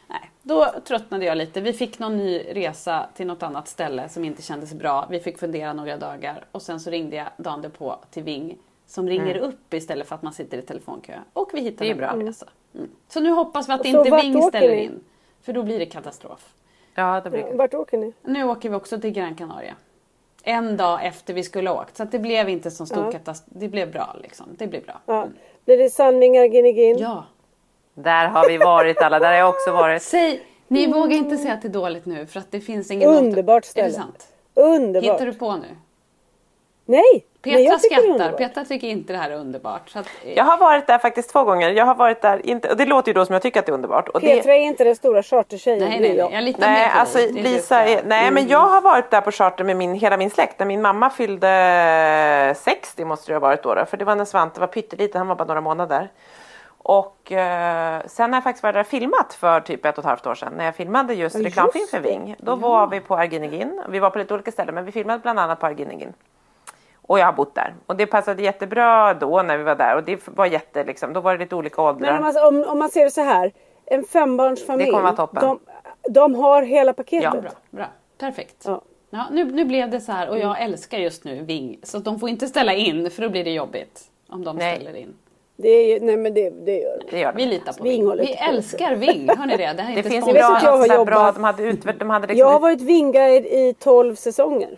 Nej. 0.08 0.30
Då 0.42 0.66
tröttnade 0.84 1.24
jag 1.24 1.36
lite. 1.38 1.60
Vi 1.60 1.72
fick 1.72 1.98
någon 1.98 2.16
ny 2.16 2.38
resa 2.38 3.06
till 3.14 3.26
något 3.26 3.42
annat 3.42 3.68
ställe 3.68 4.08
som 4.08 4.24
inte 4.24 4.42
kändes 4.42 4.74
bra. 4.74 5.06
Vi 5.10 5.20
fick 5.20 5.38
fundera 5.38 5.72
några 5.72 5.96
dagar 5.96 6.44
och 6.52 6.62
sen 6.62 6.80
så 6.80 6.90
ringde 6.90 7.16
jag 7.16 7.26
dagen 7.36 7.70
på 7.78 7.96
till 8.10 8.22
Ving 8.22 8.58
som 8.86 9.08
ringer 9.08 9.36
upp 9.36 9.74
istället 9.74 10.08
för 10.08 10.14
att 10.14 10.22
man 10.22 10.32
sitter 10.32 10.58
i 10.58 10.62
telefonkö. 10.62 11.12
Och 11.32 11.50
vi 11.54 11.60
hittade 11.60 11.90
Mm. 11.90 12.04
En 12.04 12.18
bra. 12.18 12.28
resa. 12.28 12.46
Mm. 12.74 12.88
Så 13.08 13.20
nu 13.20 13.30
hoppas 13.30 13.68
vi 13.68 13.72
att 13.72 13.82
Så 13.82 13.86
inte 13.88 14.10
Ving 14.22 14.42
ställer 14.42 14.76
ni? 14.76 14.84
in. 14.84 15.04
För 15.42 15.52
då 15.52 15.62
blir 15.62 15.78
det 15.78 15.86
katastrof. 15.86 16.54
Ja, 16.94 17.20
det 17.24 17.30
blir 17.30 17.54
Vart 17.54 17.74
åker 17.74 17.98
ni? 17.98 18.12
Nu 18.22 18.44
åker 18.44 18.70
vi 18.70 18.76
också 18.76 19.00
till 19.00 19.10
Gran 19.10 19.34
Canaria. 19.34 19.74
En 20.44 20.76
dag 20.76 21.06
efter 21.06 21.34
vi 21.34 21.42
skulle 21.42 21.70
ha 21.70 21.82
åkt. 21.82 21.96
Så 21.96 22.02
att 22.02 22.12
det 22.12 22.18
blev 22.18 22.48
inte 22.48 22.70
så 22.70 22.86
stor 22.86 23.04
Ja. 23.04 23.12
katastrof. 23.12 23.56
Det 23.60 23.68
blev 23.68 23.92
bra 23.92 24.16
liksom. 24.22 24.46
Det 24.58 24.66
blir 24.66 24.80
bra. 24.80 25.00
Ja. 25.06 25.28
Blir 25.64 25.78
det 25.78 25.90
Sandvingar, 25.90 26.44
Ginigin? 26.44 26.98
Ja. 26.98 27.24
Där 27.94 28.26
har 28.26 28.48
vi 28.48 28.58
varit 28.58 29.02
alla, 29.02 29.18
där 29.18 29.28
har 29.28 29.34
jag 29.34 29.48
också 29.48 29.72
varit. 29.72 30.02
Säg, 30.02 30.42
ni 30.68 30.86
vågar 30.92 31.16
inte 31.16 31.36
säga 31.36 31.54
att 31.54 31.62
det 31.62 31.68
är 31.68 31.72
dåligt 31.72 32.06
nu 32.06 32.26
för 32.26 32.40
att 32.40 32.50
det 32.50 32.60
finns 32.60 32.90
ingen 32.90 33.08
Underbart 33.08 33.56
Är 33.56 33.66
det 33.66 33.66
ställe. 33.66 33.92
sant? 33.92 34.26
Underbart. 34.54 35.04
Hittar 35.14 35.26
du 35.26 35.32
på 35.34 35.56
nu? 35.56 35.66
Nej! 36.84 37.24
Petra 37.42 37.56
men 37.56 37.64
jag 37.64 37.74
det 37.74 37.78
skrattar. 37.78 38.32
Petra 38.32 38.64
tycker 38.64 38.88
inte 38.88 39.12
det 39.12 39.18
här 39.18 39.30
är 39.30 39.34
underbart. 39.34 39.90
Så 39.90 39.98
att, 39.98 40.06
eh, 40.24 40.32
Jag 40.32 40.44
har 40.44 40.58
varit 40.58 40.86
där 40.86 40.98
faktiskt 40.98 41.30
två 41.30 41.44
gånger. 41.44 41.70
Jag 41.70 41.86
har 41.86 41.94
varit 41.94 42.22
där, 42.22 42.46
inte, 42.46 42.68
och 42.70 42.76
det 42.76 42.86
låter 42.86 43.08
ju 43.08 43.12
då 43.14 43.26
som 43.26 43.32
jag 43.32 43.42
tycker 43.42 43.60
att 43.60 43.66
det 43.66 43.72
är 43.72 43.74
underbart. 43.74 44.08
Och 44.08 44.20
det, 44.20 44.26
Petra 44.26 44.54
är 44.54 44.60
inte 44.60 44.84
den 44.84 44.96
stora 44.96 45.22
chartertjejen. 45.22 45.78
nej, 45.80 45.98
det 45.98 46.08
nej, 46.08 46.16
nej. 46.16 46.28
jag. 46.32 46.44
Litar 46.44 46.60
Nej, 46.60 46.86
mer 46.86 46.92
på 46.92 46.98
alltså 46.98 47.18
dig. 47.18 47.32
Det 47.32 47.42
Lisa 47.42 47.78
det 47.84 47.94
är, 47.94 48.02
nej 48.04 48.30
men 48.30 48.48
jag 48.48 48.58
har 48.68 48.80
varit 48.80 49.10
där 49.10 49.20
på 49.20 49.30
charter 49.30 49.64
med 49.64 49.76
min, 49.76 49.94
hela 49.94 50.16
min 50.16 50.30
släkt. 50.30 50.58
När 50.58 50.66
min 50.66 50.82
mamma 50.82 51.10
fyllde 51.10 52.54
60 52.58 53.04
måste 53.04 53.32
det 53.32 53.34
ha 53.34 53.40
varit 53.40 53.62
då, 53.62 53.74
då 53.74 53.84
för 53.84 53.96
det 53.96 54.04
var 54.04 54.14
när 54.16 54.24
Svante 54.24 54.60
var 54.60 54.66
pytteliten, 54.66 55.18
han 55.18 55.28
var 55.28 55.34
bara 55.34 55.44
några 55.48 55.60
månader. 55.60 56.08
Och 56.82 57.32
eh, 57.32 58.02
sen 58.06 58.32
har 58.32 58.36
jag 58.36 58.44
faktiskt 58.44 58.62
varit 58.62 58.74
där 58.74 58.80
och 58.80 58.86
filmat 58.86 59.34
för 59.34 59.60
typ 59.60 59.84
ett 59.84 59.98
och 59.98 60.04
ett 60.04 60.08
halvt 60.08 60.26
år 60.26 60.34
sedan 60.34 60.52
när 60.56 60.64
jag 60.64 60.76
filmade 60.76 61.14
just 61.14 61.38
Ja, 61.38 61.44
reklamfilm 61.44 61.86
för. 61.90 62.00
Ving. 62.00 62.36
Då 62.38 62.54
var 62.56 62.86
vi 62.86 63.00
på 63.00 63.16
Arginegin. 63.16 63.82
Vi 63.88 63.98
var 63.98 64.10
på 64.10 64.18
lite 64.18 64.34
olika 64.34 64.52
ställen 64.52 64.74
men 64.74 64.84
vi 64.84 64.92
filmade 64.92 65.18
bland 65.18 65.38
annat 65.38 65.60
på 65.60 65.66
Arginegin. 65.66 66.12
Och 67.02 67.18
jag 67.18 67.26
har 67.26 67.32
bott 67.32 67.54
där. 67.54 67.74
Och 67.86 67.96
det 67.96 68.06
passade 68.06 68.42
jättebra 68.42 69.14
då 69.14 69.42
när 69.42 69.58
vi 69.58 69.64
var 69.64 69.74
där 69.74 69.96
och 69.96 70.04
det 70.04 70.28
var 70.28 70.46
jätte 70.46 70.84
liksom, 70.84 71.12
då 71.12 71.20
var 71.20 71.32
det 71.32 71.38
lite 71.38 71.56
olika 71.56 71.82
åldrar. 71.82 72.20
Men 72.20 72.24
om 72.24 72.34
man, 72.34 72.64
om, 72.64 72.70
om 72.72 72.78
man 72.78 72.88
ser 72.88 73.04
det 73.04 73.10
så 73.10 73.20
här. 73.20 73.52
En 73.84 74.04
fembarnsfamilj. 74.04 74.84
Det 74.84 74.90
kommer 74.90 75.04
vara 75.04 75.16
toppen. 75.16 75.42
De, 75.42 75.60
de 76.12 76.34
har 76.34 76.62
hela 76.62 76.92
paketet. 76.92 77.34
Ja, 77.34 77.40
Bra, 77.40 77.50
bra. 77.70 77.86
Perfekt. 78.18 78.62
Ja. 78.66 78.82
Ja, 79.10 79.26
nu, 79.30 79.44
nu 79.44 79.64
blev 79.64 79.90
det 79.90 80.00
så 80.00 80.12
här 80.12 80.28
och 80.28 80.38
jag 80.38 80.60
älskar 80.60 80.98
just 80.98 81.24
nu 81.24 81.42
Ving. 81.42 81.78
Så 81.82 81.98
de 81.98 82.20
får 82.20 82.28
inte 82.28 82.48
ställa 82.48 82.74
in 82.74 83.10
för 83.10 83.22
då 83.22 83.28
blir 83.28 83.44
det 83.44 83.50
jobbigt. 83.52 84.00
Om 84.28 84.44
de 84.44 84.56
Nej. 84.56 84.76
ställer 84.76 84.98
in. 84.98 85.14
Det 85.62 85.68
är 85.68 85.86
ju, 85.94 86.00
nej 86.06 86.16
men 86.16 86.34
det, 86.34 86.50
det 86.50 86.78
gör 86.78 86.98
de. 86.98 87.10
det 87.10 87.18
gör 87.20 87.32
Vi 87.32 87.46
litar 87.46 87.72
på 87.72 87.84
Ving 87.84 88.08
Ving. 88.10 88.16
Vi 88.18 88.32
älskar 88.32 88.94
Ving. 88.96 89.28
Hör 89.38 89.46
ni 89.46 89.56
det? 89.56 89.72
Det 89.72 89.82
här 89.82 89.90
är 89.90 89.94
Det 89.94 89.98
inte 89.98 90.10
finns 90.10 90.28
ju 90.28 90.32
bra, 90.32 90.56
att 90.56 90.62
jag 90.62 90.70
har 90.70 90.78
alltså, 90.82 91.04
bra 91.04 91.32
de 91.32 91.44
hade 91.44 91.62
utvärt, 91.62 91.98
de 91.98 92.10
hade 92.10 92.26
liksom 92.26 92.38
Jag 92.38 92.52
har 92.52 92.60
varit 92.60 92.80
Vinguide 92.80 93.46
i 93.46 93.74
12 93.78 94.14
säsonger. 94.14 94.76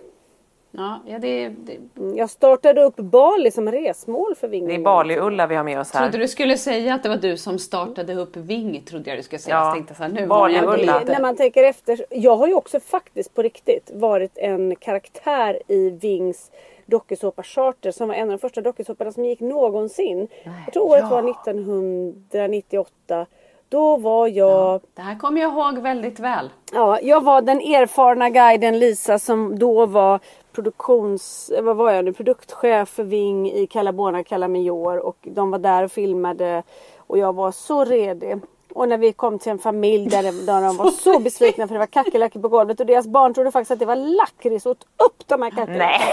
Ja, 0.77 1.01
ja 1.07 1.19
det, 1.19 1.49
det, 1.49 1.77
Mm, 1.99 2.17
Jag 2.17 2.31
startade 2.31 2.83
upp 2.83 2.97
Bali 2.97 3.51
som 3.51 3.71
resmål 3.73 4.35
för 4.41 4.49
Ving. 4.49 4.67
det 4.67 4.75
är 4.75 4.79
Bali-Ulla 4.79 5.47
vi 5.47 5.55
har 5.55 5.65
med 5.65 5.81
oss 5.81 5.93
här. 5.93 6.01
trodde 6.11 6.25
du 6.25 6.29
skulle 6.29 6.57
säga 6.59 6.95
att 6.95 7.03
det 7.03 7.09
var 7.09 7.17
du 7.17 7.37
som 7.37 7.59
startade 7.59 8.15
upp 8.15 8.37
Ving. 8.37 8.83
Trodde 8.89 9.11
jag 9.11 9.19
du 9.19 9.23
skulle 9.23 9.39
säga. 9.39 9.57
Ja. 9.57 9.65
Jag 9.67 9.75
tänkte 9.75 9.95
så 9.95 10.03
här, 10.03 10.11
nu 10.11 10.27
Bali 10.27 10.55
var 10.61 10.61
jag 10.63 10.81
Ulla. 10.81 10.93
ändå 10.93 10.93
Det, 10.93 11.01
lite. 11.01 11.13
när 11.13 11.21
man 11.21 11.37
tänker 11.37 11.65
efter. 11.65 12.05
Jag 12.11 12.37
har 12.37 12.47
ju 12.47 12.55
också 12.55 12.81
faktiskt 12.81 13.35
på 13.35 13.43
riktigt 13.43 13.91
varit 13.95 14.39
en 14.39 14.77
karaktär 14.77 15.59
i 15.69 15.91
Vings 15.91 16.51
dokusåpa 16.87 17.43
Charter 17.43 17.91
som 17.91 18.09
var 18.09 18.15
en 18.15 18.23
av 18.23 18.29
de 18.29 18.39
första 18.39 18.61
dokusåporna 18.61 19.13
som 19.13 19.25
gick 19.25 19.41
någonsin. 19.41 20.29
jag 20.65 20.73
tror 20.73 20.83
året 20.85 21.03
ja. 21.03 21.09
var 21.23 21.31
1998. 21.31 23.27
Då 23.69 23.97
var 23.97 24.29
jag, 24.29 24.81
Det 24.95 25.03
här 25.03 25.19
kommer 25.19 25.41
jag 25.41 25.53
ihåg 25.53 25.79
väldigt 25.79 26.21
väl. 26.21 26.51
ja. 26.73 26.99
jag 27.03 27.25
var 27.25 27.43
den 27.43 27.61
erfarna 27.61 28.31
guiden 28.31 28.79
Lisa 28.79 29.19
som 29.19 29.59
då 29.59 29.87
var 29.87 30.21
produktions, 30.53 31.51
eh, 31.57 31.63
vad 31.63 31.77
var 31.77 31.91
jag 31.93 32.05
nu, 32.05 32.13
produktchef 32.13 32.89
för 32.89 33.03
Ving 33.03 33.51
i 33.53 33.67
Calabona 33.67 34.25
Calamior 34.25 34.99
och 34.99 35.17
de 35.23 35.51
var 35.51 35.59
där 35.59 35.85
och 35.85 35.93
filmade 35.93 36.63
och 36.97 37.19
jag 37.19 37.35
var 37.35 37.53
så 37.53 37.85
redig. 37.85 38.41
Och 38.75 38.89
när 38.89 38.99
vi 38.99 39.13
kom 39.13 39.39
till 39.39 39.53
en 39.53 39.59
familj 39.59 40.09
där, 40.11 40.23
det- 40.23 40.47
där 40.47 40.63
de 40.63 40.77
var 40.77 40.91
så 41.03 41.19
besvikna 41.19 41.67
för 41.69 41.75
det 41.75 41.79
var 41.79 41.87
kackerlackor 41.87 42.41
på 42.41 42.49
golvet 42.49 42.81
och 42.81 42.87
deras 42.87 43.07
barn 43.07 43.35
trodde 43.35 43.51
faktiskt 43.51 43.71
att 43.71 43.79
det 43.79 43.87
var 43.87 43.97
lakrits 43.97 44.67
och 44.67 44.71
åt 44.73 44.83
upp 45.07 45.29
de 45.29 45.43
här 45.43 45.51
kackerlackorna. 45.51 46.05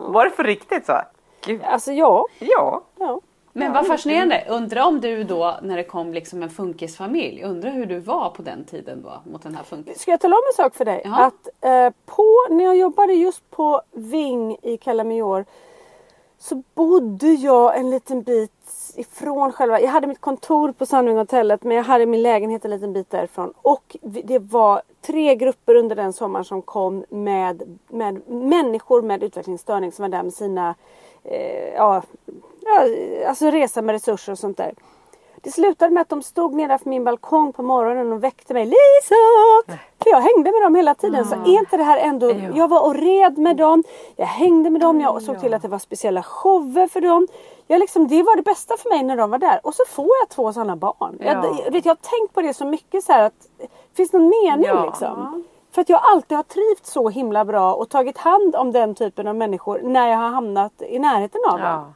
Var 0.00 0.24
det 0.24 0.30
för 0.30 0.44
riktigt 0.44 0.86
så? 0.86 1.00
Gud. 1.44 1.62
Alltså 1.64 1.92
ja, 1.92 2.26
Ja. 2.38 2.82
ja. 2.98 3.20
Men 3.52 3.72
vad 3.72 3.86
fascinerande. 3.86 4.44
Undrar 4.48 4.86
om 4.86 5.00
du 5.00 5.24
då 5.24 5.58
när 5.62 5.76
det 5.76 5.84
kom 5.84 6.12
liksom 6.14 6.42
en 6.42 6.50
funkisfamilj. 6.50 7.42
Undrar 7.42 7.70
hur 7.70 7.86
du 7.86 7.98
var 7.98 8.30
på 8.30 8.42
den 8.42 8.64
tiden 8.64 9.02
då 9.02 9.30
mot 9.32 9.42
den 9.42 9.54
här 9.54 9.62
funkis. 9.62 10.00
Ska 10.00 10.10
jag 10.10 10.20
tala 10.20 10.36
om 10.36 10.42
en 10.52 10.64
sak 10.64 10.74
för 10.74 10.84
dig? 10.84 11.02
Ja. 11.04 11.24
Att 11.24 11.48
eh, 11.60 11.90
på, 12.06 12.46
när 12.50 12.64
jag 12.64 12.76
jobbade 12.76 13.12
just 13.12 13.50
på 13.50 13.82
Ving 13.92 14.56
i 14.62 14.76
Calamior 14.76 15.44
så 16.38 16.62
bodde 16.74 17.26
jag 17.26 17.78
en 17.78 17.90
liten 17.90 18.22
bit 18.22 18.52
ifrån 18.96 19.52
själva, 19.52 19.80
jag 19.80 19.88
hade 19.88 20.06
mitt 20.06 20.20
kontor 20.20 20.72
på 20.72 20.86
Sandvinghotellet 20.86 21.62
men 21.62 21.76
jag 21.76 21.84
hade 21.84 22.06
min 22.06 22.22
lägenhet 22.22 22.64
en 22.64 22.70
liten 22.70 22.92
bit 22.92 23.10
därifrån. 23.10 23.52
Och 23.62 23.96
det 24.02 24.38
var 24.38 24.82
tre 25.00 25.34
grupper 25.34 25.74
under 25.74 25.96
den 25.96 26.12
sommaren 26.12 26.44
som 26.44 26.62
kom 26.62 27.04
med, 27.08 27.78
med 27.88 28.28
människor 28.28 29.02
med 29.02 29.22
utvecklingsstörning 29.22 29.92
som 29.92 30.02
var 30.02 30.08
där 30.08 30.22
med 30.22 30.34
sina 30.34 30.74
eh, 31.24 31.74
ja, 31.74 32.02
alltså 33.26 33.50
resa 33.50 33.82
med 33.82 33.92
resurser 33.92 34.32
och 34.32 34.38
sånt 34.38 34.56
där. 34.56 34.74
Det 35.48 35.52
slutade 35.52 35.92
med 35.94 36.00
att 36.00 36.08
de 36.08 36.22
stod 36.22 36.54
nedanför 36.54 36.90
min 36.90 37.04
balkong 37.04 37.52
på 37.52 37.62
morgonen 37.62 38.12
och 38.12 38.24
väckte 38.24 38.54
mig. 38.54 38.64
Lisa! 38.64 39.78
För 40.02 40.10
jag 40.10 40.20
hängde 40.20 40.52
med 40.52 40.62
dem 40.62 40.74
hela 40.74 40.94
tiden. 40.94 41.24
Så 41.24 41.34
är 41.34 41.58
inte 41.58 41.76
det 41.76 41.82
här 41.82 41.98
ändå... 41.98 42.30
Ja. 42.30 42.50
Jag 42.54 42.68
var 42.68 42.86
och 42.86 42.94
red 42.94 43.38
med 43.38 43.56
dem. 43.56 43.84
Jag 44.16 44.26
hängde 44.26 44.70
med 44.70 44.80
dem. 44.80 45.00
Jag 45.00 45.22
såg 45.22 45.40
till 45.40 45.54
att 45.54 45.62
det 45.62 45.68
var 45.68 45.78
speciella 45.78 46.22
shower 46.22 46.86
för 46.86 47.00
dem. 47.00 47.28
Jag 47.66 47.78
liksom, 47.80 48.08
det 48.08 48.22
var 48.22 48.36
det 48.36 48.42
bästa 48.42 48.76
för 48.76 48.88
mig 48.88 49.02
när 49.02 49.16
de 49.16 49.30
var 49.30 49.38
där. 49.38 49.60
Och 49.62 49.74
så 49.74 49.82
får 49.88 50.10
jag 50.20 50.28
två 50.28 50.52
sådana 50.52 50.76
barn. 50.76 51.18
Ja. 51.20 51.56
jag, 51.64 51.72
vet, 51.72 51.84
jag 51.84 51.90
har 51.90 52.18
tänkt 52.18 52.34
på 52.34 52.42
det 52.42 52.54
så 52.54 52.64
mycket 52.64 53.04
så 53.04 53.12
här 53.12 53.22
att... 53.22 53.48
Finns 53.96 54.10
det 54.10 54.18
någon 54.18 54.28
mening 54.28 54.66
Ja. 54.66 54.84
liksom? 54.86 55.44
För 55.72 55.80
att 55.80 55.88
jag 55.88 56.00
alltid 56.02 56.36
har 56.36 56.42
trivts 56.42 56.92
så 56.92 57.08
himla 57.08 57.44
bra 57.44 57.74
och 57.74 57.88
tagit 57.88 58.18
hand 58.18 58.56
om 58.56 58.72
den 58.72 58.94
typen 58.94 59.28
av 59.28 59.36
människor 59.36 59.80
när 59.82 60.08
jag 60.08 60.18
har 60.18 60.28
hamnat 60.28 60.82
i 60.82 60.98
närheten 60.98 61.40
av 61.50 61.58
dem. 61.58 61.94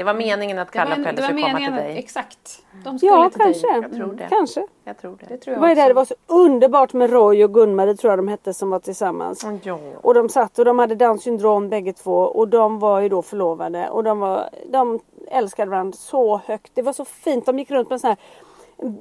Ja. 0.00 0.04
Det 0.06 0.12
var 0.12 0.14
meningen 0.26 0.58
att 0.58 0.72
Det 0.72 0.78
Kalle 0.78 0.90
och 0.90 1.04
Pelle 1.04 1.12
det 1.16 1.22
skulle 1.22 1.42
komma 1.42 1.58
till 1.58 1.72
dig. 1.74 1.98
exakt. 1.98 2.62
De 2.84 2.98
skulle 2.98 3.12
Ja, 3.12 3.30
till 3.30 3.40
kanske. 3.40 3.66
dig. 3.72 3.80
Jag 3.82 3.92
tror 3.96 4.12
det. 4.12 4.26
Kanske. 4.30 4.66
Jag 4.84 4.98
tror 4.98 5.16
det. 5.20 5.26
Det 5.28 5.36
tror 5.36 5.52
Det 5.54 5.56
jag 5.56 5.60
var 5.60 5.68
ju 5.68 5.72
också. 5.72 5.80
där 5.82 5.88
det 5.88 5.94
var 5.94 6.04
så 6.04 6.14
underbart 6.26 6.92
med 6.92 7.10
Roy 7.10 7.44
och 7.44 7.54
Gunmarie 7.54 7.94
tror 7.96 8.10
jag 8.12 8.18
de 8.18 8.28
hette 8.28 8.54
som 8.54 8.70
var 8.70 8.78
tillsammans. 8.78 9.46
Ja. 9.62 9.78
Och 10.02 10.14
de 10.14 10.28
satt 10.28 10.58
och 10.58 10.64
de 10.64 10.78
hade 10.78 10.94
Downs 10.94 11.22
syndrom 11.22 11.68
bägge 11.68 11.92
två 11.92 12.16
och 12.16 12.48
de 12.48 12.78
var 12.78 13.00
ju 13.00 13.08
då 13.08 13.22
förlovade 13.22 13.88
och 13.90 14.04
de, 14.04 14.18
var, 14.20 14.48
de 14.72 15.00
älskade 15.30 15.70
varandra 15.70 15.96
så 15.96 16.40
högt. 16.46 16.70
Det 16.74 16.82
var 16.82 16.92
så 16.92 17.04
fint. 17.04 17.46
De 17.46 17.58
gick 17.58 17.70
runt 17.70 17.88
med 17.88 17.94
en 17.96 18.00
sån 18.00 18.08
här 18.08 18.18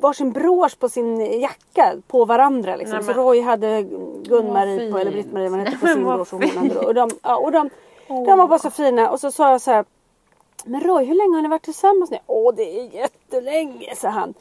varsin 0.01 0.31
brosch 0.31 0.79
på 0.79 0.89
sin 0.89 1.39
jacka 1.41 1.93
på 2.07 2.25
varandra. 2.25 2.75
Liksom. 2.75 2.95
Nej, 2.97 3.03
så 3.05 3.11
men- 3.11 3.23
Roy 3.25 3.41
hade 3.41 3.81
Gun-Marie 4.23 4.83
Vad 4.83 4.91
på, 4.91 4.97
eller. 4.99 5.11
Britt-Marie 5.11 5.49
vad 5.49 5.59
hette 5.59 5.77
på 5.77 5.87
sin 5.87 6.03
Vad 6.05 6.15
brosch 6.15 6.33
och 6.33 6.43
hon 6.43 6.49
hade. 6.69 6.79
Och 6.79 6.93
de, 6.93 7.09
ja, 7.23 7.37
och 7.37 7.51
de, 7.51 7.69
de 8.07 8.37
var 8.37 8.47
bara 8.47 8.59
så 8.59 8.69
fina 8.69 9.09
och 9.09 9.19
så 9.19 9.31
sa 9.31 9.51
jag 9.51 9.61
så 9.61 9.71
här 9.71 9.85
Men 10.65 10.81
Roy 10.81 11.05
hur 11.05 11.15
länge 11.15 11.35
har 11.35 11.41
ni 11.41 11.47
varit 11.49 11.61
tillsammans 11.63 12.11
nu? 12.11 12.17
Åh 12.27 12.53
det 12.55 12.79
är 12.79 12.83
jättelänge 12.95 13.95
sa 13.95 14.07
han. 14.09 14.33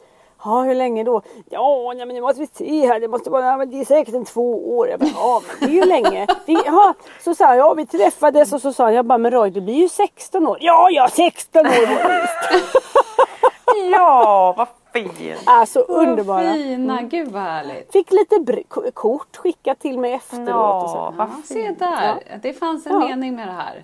Ja 0.43 0.61
hur 0.61 0.75
länge 0.75 1.03
då? 1.03 1.21
Ja 1.49 1.93
nej, 1.95 2.05
men 2.05 2.15
nu 2.15 2.21
måste 2.21 2.39
vi 2.41 2.47
se 2.47 2.87
här. 2.87 2.99
Det 2.99 3.07
måste 3.07 3.29
vara, 3.29 3.45
ja, 3.45 3.57
men 3.57 3.69
det 3.71 3.81
är 3.81 3.85
säkert 3.85 4.15
en 4.15 4.25
två 4.25 4.77
år. 4.77 4.87
Jag 4.89 4.99
bara, 4.99 5.09
ja 5.15 5.41
men 5.59 5.69
det 5.69 5.75
är 5.77 5.81
ju 5.81 5.85
länge. 5.85 6.27
Vi, 6.45 6.53
ja, 6.65 6.93
så 7.23 7.35
sa 7.35 7.45
han, 7.45 7.57
ja 7.57 7.73
vi 7.73 7.85
träffades 7.85 8.53
och 8.53 8.61
så 8.61 8.73
sa 8.73 8.83
han, 8.83 8.93
jag 8.93 9.05
bara 9.05 9.17
men 9.17 9.31
Roy 9.31 9.49
du 9.49 9.61
blir 9.61 9.73
ju 9.75 9.89
16 9.89 10.47
år. 10.47 10.57
Ja 10.61 10.89
ja 10.91 11.07
16 11.07 11.65
år 11.65 11.69
var 11.69 12.09
det 12.09 12.21
visst. 12.21 12.63
ja, 13.91 14.53
vad 14.57 14.67
fint! 14.93 15.41
Alltså 15.45 15.85
Vad 15.89 16.07
underbara. 16.09 16.53
fina, 16.53 17.01
gud 17.01 17.27
vad 17.31 17.41
härligt. 17.41 17.91
Fick 17.91 18.11
lite 18.11 18.63
kort 18.93 19.37
skickat 19.37 19.79
till 19.79 19.99
mig 19.99 20.13
efteråt. 20.13 20.83
och 20.83 20.89
så. 20.89 20.95
Ja, 20.97 21.13
vad 21.17 21.27
Ja, 21.27 21.33
fint. 21.35 21.47
se 21.47 21.71
där, 21.85 22.39
det 22.41 22.53
fanns 22.53 22.85
en 22.87 22.93
Ja. 22.93 22.99
mening 22.99 23.35
med 23.35 23.47
det 23.47 23.51
här. 23.53 23.83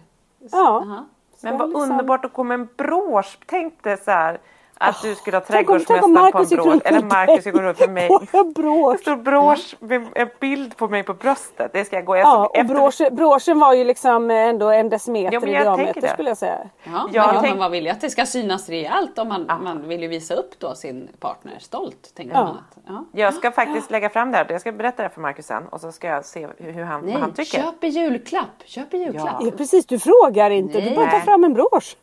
Ja. 0.51 0.84
Jaha. 0.86 1.06
Men 1.42 1.58
vad 1.58 1.70
liksom- 1.70 1.92
underbart 1.92 2.25
att 2.25 2.34
gå 2.34 2.44
med 2.44 2.60
en 2.60 2.70
brosch. 2.77 3.38
Tänk 3.46 3.84
dig 3.84 3.98
så 3.98 4.12
här 4.12 4.39
att 4.77 5.01
du 5.01 5.15
skulle 5.15 5.38
ha 5.38 5.41
trädgårdsmästaren 5.46 6.32
på 6.32 6.38
en 6.38 6.44
gick 6.44 6.60
runt 6.60 6.84
Eller 6.86 7.00
med 7.01 7.12
Marcus 7.12 7.46
går 7.53 7.62
runt 7.62 7.77
för 7.77 7.88
mig. 7.88 8.08
På 8.08 8.20
en 8.34 8.48
Det 8.53 8.53
brosch. 8.62 9.00
står 9.00 9.15
brosch 9.15 9.75
med 9.79 10.08
en 10.15 10.29
bild 10.39 10.77
på 10.77 10.88
mig 10.88 11.03
på 11.03 11.13
bröstet. 11.13 11.74
Det 11.74 11.86
ska 11.86 11.96
jag 11.96 12.05
gå. 12.05 12.15
Jag 12.17 12.25
Ja, 12.27 12.46
och 12.48 12.55
efter- 12.58 13.12
broschen 13.12 13.60
var 13.60 13.74
ju 13.74 13.84
liksom 13.84 14.32
ändå 14.32 14.70
en 14.70 14.89
decimeter 14.89 15.34
Ja, 15.34 15.39
men 15.39 15.50
i 15.50 15.53
diameter 15.53 16.01
det. 16.01 16.10
skulle 16.10 16.29
jag 16.29 16.38
säga. 16.38 16.58
Ja, 16.84 17.10
Ja, 17.13 17.32
men, 17.34 17.41
tänk- 17.44 17.60
vad 17.60 17.72
vill 17.72 17.86
jag? 17.86 17.94
Att 17.94 18.01
det 18.01 18.10
ska 18.10 18.25
synas 18.25 18.70
rejält 18.70 19.20
om 19.20 19.27
man, 19.27 19.51
man 19.63 19.88
vill 19.88 20.01
ju 20.01 20.08
visa 20.08 20.34
upp 20.34 20.60
då 20.60 20.75
sin 20.75 21.10
partner 21.20 21.53
stolt. 21.60 22.12
Tänker 22.15 22.36
Ja. 22.36 22.44
man 22.44 22.58
att, 22.58 22.77
ja. 22.88 23.05
Jag 23.12 23.34
ska 23.34 23.51
faktiskt 23.51 23.91
lägga 23.91 24.10
fram 24.10 24.32
det 24.32 24.38
här. 24.38 24.46
Jag 24.50 24.62
ska 24.62 24.72
berätta 24.72 25.03
det 25.03 25.10
för 25.10 25.22
Marcus 25.22 25.46
sen 25.46 25.63
och 25.70 25.82
så 25.82 25.91
ska 25.91 26.08
jag 26.08 26.25
se 26.25 26.48
hur 26.58 26.84
han, 26.84 27.01
vad 27.05 27.12
han 27.13 27.34
Nej, 27.38 27.46
tycker. 27.46 27.62
köp 27.63 27.84
i 27.84 27.88
julklapp. 27.88 28.46
Köp 28.65 28.94
i 28.94 28.98
julklapp. 28.98 29.38
Ja, 29.41 29.51
precis, 29.58 29.86
du 29.86 30.00
frågar 30.00 30.50
inte. 30.50 30.82
Du 30.82 30.96
bara 30.96 31.05
tar 31.05 31.12
Nej. 31.12 31.22
fram 31.22 31.44
en 31.44 31.53
brosch. 31.53 31.96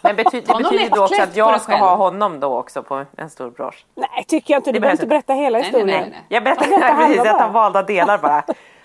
Men 0.00 0.16
bety- 0.16 0.30
det 0.46 0.62
betyder 0.62 0.96
då 0.96 1.02
också 1.04 1.22
att 1.22 1.36
jag 1.36 1.60
ska 1.60 1.76
ha 1.76 1.94
honom 1.94 2.40
då 2.40 2.58
också 2.58 2.82
på 2.82 3.04
en 3.16 3.30
stor 3.30 3.50
brosch. 3.50 3.84
Nej, 3.94 4.24
tycker 4.28 4.54
jag 4.54 4.58
inte. 4.58 4.70
Du 4.70 4.74
Det 4.74 4.80
behöver 4.80 4.96
inte 4.96 5.06
berätta 5.06 5.32
hela 5.32 5.58
Nej, 5.58 5.70
nej, 5.72 5.80
historien. 5.80 6.00
nej, 6.00 6.10
nej. 6.10 6.24
Jag 6.28 6.44
berättar 6.44 6.66
Jag 6.70 6.96
precis, 7.06 7.16
tar 7.22 7.32
bara. 7.38 7.48
valda 7.48 7.82
delar 7.82 8.18
bara. 8.18 8.42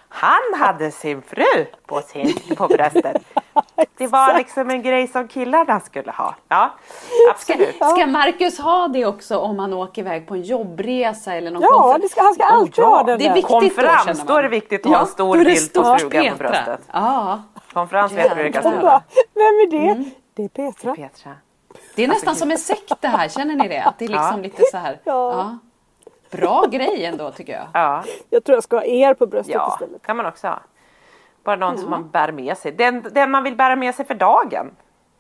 Han 0.10 0.60
hade 0.60 0.92
sin 0.92 1.22
fru 1.22 1.66
på, 1.86 2.02
sin, 2.02 2.34
på 2.58 2.68
bröstet. 2.68 3.18
Det 3.98 4.08
var 4.08 4.38
liksom 4.38 4.70
en 4.70 4.82
grej 4.82 5.08
som 5.08 5.28
killarna 5.28 5.80
skulle 5.80 6.12
ha. 6.12 6.36
Ja, 6.48 6.70
absolut. 7.32 7.76
Ska 7.76 8.06
Marcus 8.08 8.60
ha 8.60 8.88
det 8.88 9.06
också 9.06 9.38
om 9.38 9.60
han 9.60 9.74
åker 9.74 10.02
iväg 10.02 10.28
på 10.28 10.34
en 10.34 10.42
jobbresa 10.42 11.34
eller 11.34 11.52
någon 11.52 11.62
Ja, 11.62 11.98
ska, 12.12 12.22
han 12.24 12.34
ska 12.34 12.44
alltid 12.44 12.84
Oh, 12.84 12.90
ja. 12.92 12.98
ha 12.98 13.04
den 13.04 13.20
Det 13.20 13.26
är 13.28 13.34
viktigt 13.34 13.50
då, 13.52 13.60
Konferens, 13.60 14.20
då 14.20 14.34
man. 14.34 14.38
är 14.40 14.44
det 14.44 14.50
viktigt 14.50 14.86
att 14.86 14.92
ha 14.92 15.00
en 15.00 15.08
stor 15.08 15.38
då 15.38 15.44
bild 15.44 15.74
på 15.74 15.98
frugan 16.00 16.32
på 16.32 16.38
bröstet. 16.38 16.80
Ja, 16.94 17.42
Konferens 17.74 18.12
vet 18.12 18.30
du 18.30 18.36
hur 18.36 18.44
det 18.44 18.52
kan 18.52 18.74
ut. 18.74 18.82
Vem 19.34 19.44
är 19.44 19.72
det? 19.72 20.06
Det 20.36 20.44
är 20.44 20.48
Petra. 20.50 20.96
Petra. 20.96 21.32
det 21.96 22.04
är 22.04 22.08
nästan 22.08 22.36
som 22.36 22.52
en 22.52 22.58
sekt 22.58 23.02
det 23.02 23.08
här, 23.08 23.28
känner 23.30 23.56
ni 23.56 23.68
det? 23.68 23.80
Att 23.84 24.00
det 24.00 24.06
är 24.06 24.10
liksom 24.10 24.38
Ja. 24.38 24.44
lite 24.44 24.64
så 24.72 24.78
här. 24.78 25.00
Ja. 25.04 25.58
Bra 26.32 26.66
grej 26.72 27.06
ändå 27.06 27.32
tycker 27.32 27.54
jag. 27.54 27.68
Ja, 27.74 28.04
Jag 28.30 28.44
tror 28.44 28.56
jag 28.56 28.64
ska 28.64 28.76
ha 28.76 28.84
er 28.84 29.14
på 29.14 29.26
bröstet 29.28 29.56
ja, 29.56 29.70
istället. 29.74 30.02
kan 30.06 30.18
man 30.18 30.26
också 30.26 30.48
ha. 30.48 30.60
Bara 31.44 31.56
någon 31.56 31.78
som 31.78 31.90
man 31.90 32.10
bär 32.10 32.32
med 32.32 32.58
sig. 32.58 32.72
Den, 32.72 33.06
den 33.12 33.32
man 33.32 33.44
vill 33.44 33.56
bära 33.56 33.76
med 33.76 33.96
sig 33.96 34.06
för 34.06 34.14
dagen. 34.14 34.72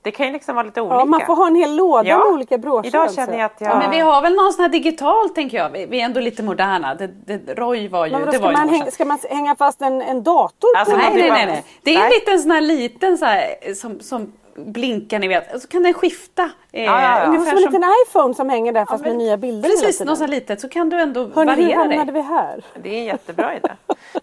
Det 0.02 0.12
kan 0.12 0.26
ju 0.26 0.32
liksom 0.34 0.56
vara 0.56 0.66
lite 0.66 0.82
olika. 0.82 0.96
Ja, 0.96 1.06
man 1.06 1.22
får 1.26 1.36
ha 1.36 1.48
en 1.48 1.56
hel 1.56 1.76
låda 1.76 2.10
Ja. 2.10 2.18
med 2.18 2.28
olika 2.28 2.58
broscher. 2.58 2.88
Idag 2.88 3.02
alltså. 3.02 3.16
känner 3.16 3.38
jag 3.38 3.46
att 3.46 3.62
jag... 3.62 3.72
Ja, 3.72 3.78
men 3.80 3.92
vi 3.92 4.00
har 4.00 4.22
väl 4.22 4.36
någon 4.36 4.54
sån 4.54 4.62
här 4.64 4.70
digital 4.70 5.30
tänker 5.30 5.58
jag. 5.58 5.70
Vi 5.70 5.86
vi 5.86 6.02
är 6.02 6.06
ändå 6.06 6.20
lite 6.20 6.44
moderna. 6.44 6.96
Det, 6.96 7.08
det, 7.08 7.54
Roy 7.54 7.88
var 7.88 8.06
ju... 8.06 8.12
Men 8.12 8.26
det 8.26 8.32
ska, 8.32 8.42
var 8.42 8.52
man 8.54 8.70
hänga, 8.70 8.92
ska 8.92 9.06
man 9.06 9.20
hänga 9.30 9.56
fast 9.56 9.82
en, 9.82 10.02
en 10.02 10.24
dator 10.24 10.70
Alltså, 10.78 10.96
på 10.96 11.02
Nej, 11.02 11.12
det 11.14 11.22
nej, 11.22 11.32
nej, 11.32 11.46
nej. 11.46 11.64
Det 11.84 11.96
är 11.96 12.04
en 12.04 12.10
liten 12.10 12.40
sån 12.40 12.52
här 12.52 12.62
liten 12.62 13.18
så 13.18 13.26
här, 13.26 13.74
som, 13.74 14.00
som 14.00 14.34
blinkar 14.56 15.20
ni 15.20 15.28
vet. 15.28 15.62
Så 15.62 15.68
kan 15.68 15.84
den 15.84 15.94
skifta. 15.94 16.44
Eh, 16.72 16.84
Ja, 16.84 17.02
ja, 17.02 17.20
ja. 17.20 17.26
Ungefär 17.28 17.46
som 17.50 17.58
en 17.58 17.64
liten 17.64 17.84
iPhone 18.08 18.34
som 18.34 18.50
hänger 18.50 18.74
där 18.74 18.86
fast 18.86 19.04
med 19.04 19.16
nya 19.16 19.38
bilder 19.38 19.70
Precis, 19.70 20.00
något 20.00 20.18
sånt 20.18 20.30
litet. 20.30 20.62
Så 20.62 20.70
kan 20.70 20.90
du 20.90 21.00
ändå 21.02 21.20
Hörni, 21.20 21.52
hur 21.52 21.62
variera 21.62 21.80
hamnade 21.80 22.04
dig. 22.12 22.14
vi 22.14 22.22
här? 22.22 22.64
Det 22.84 22.90
är 22.90 23.00
en 23.00 23.06
jättebra 23.06 23.56
idé. 23.56 23.70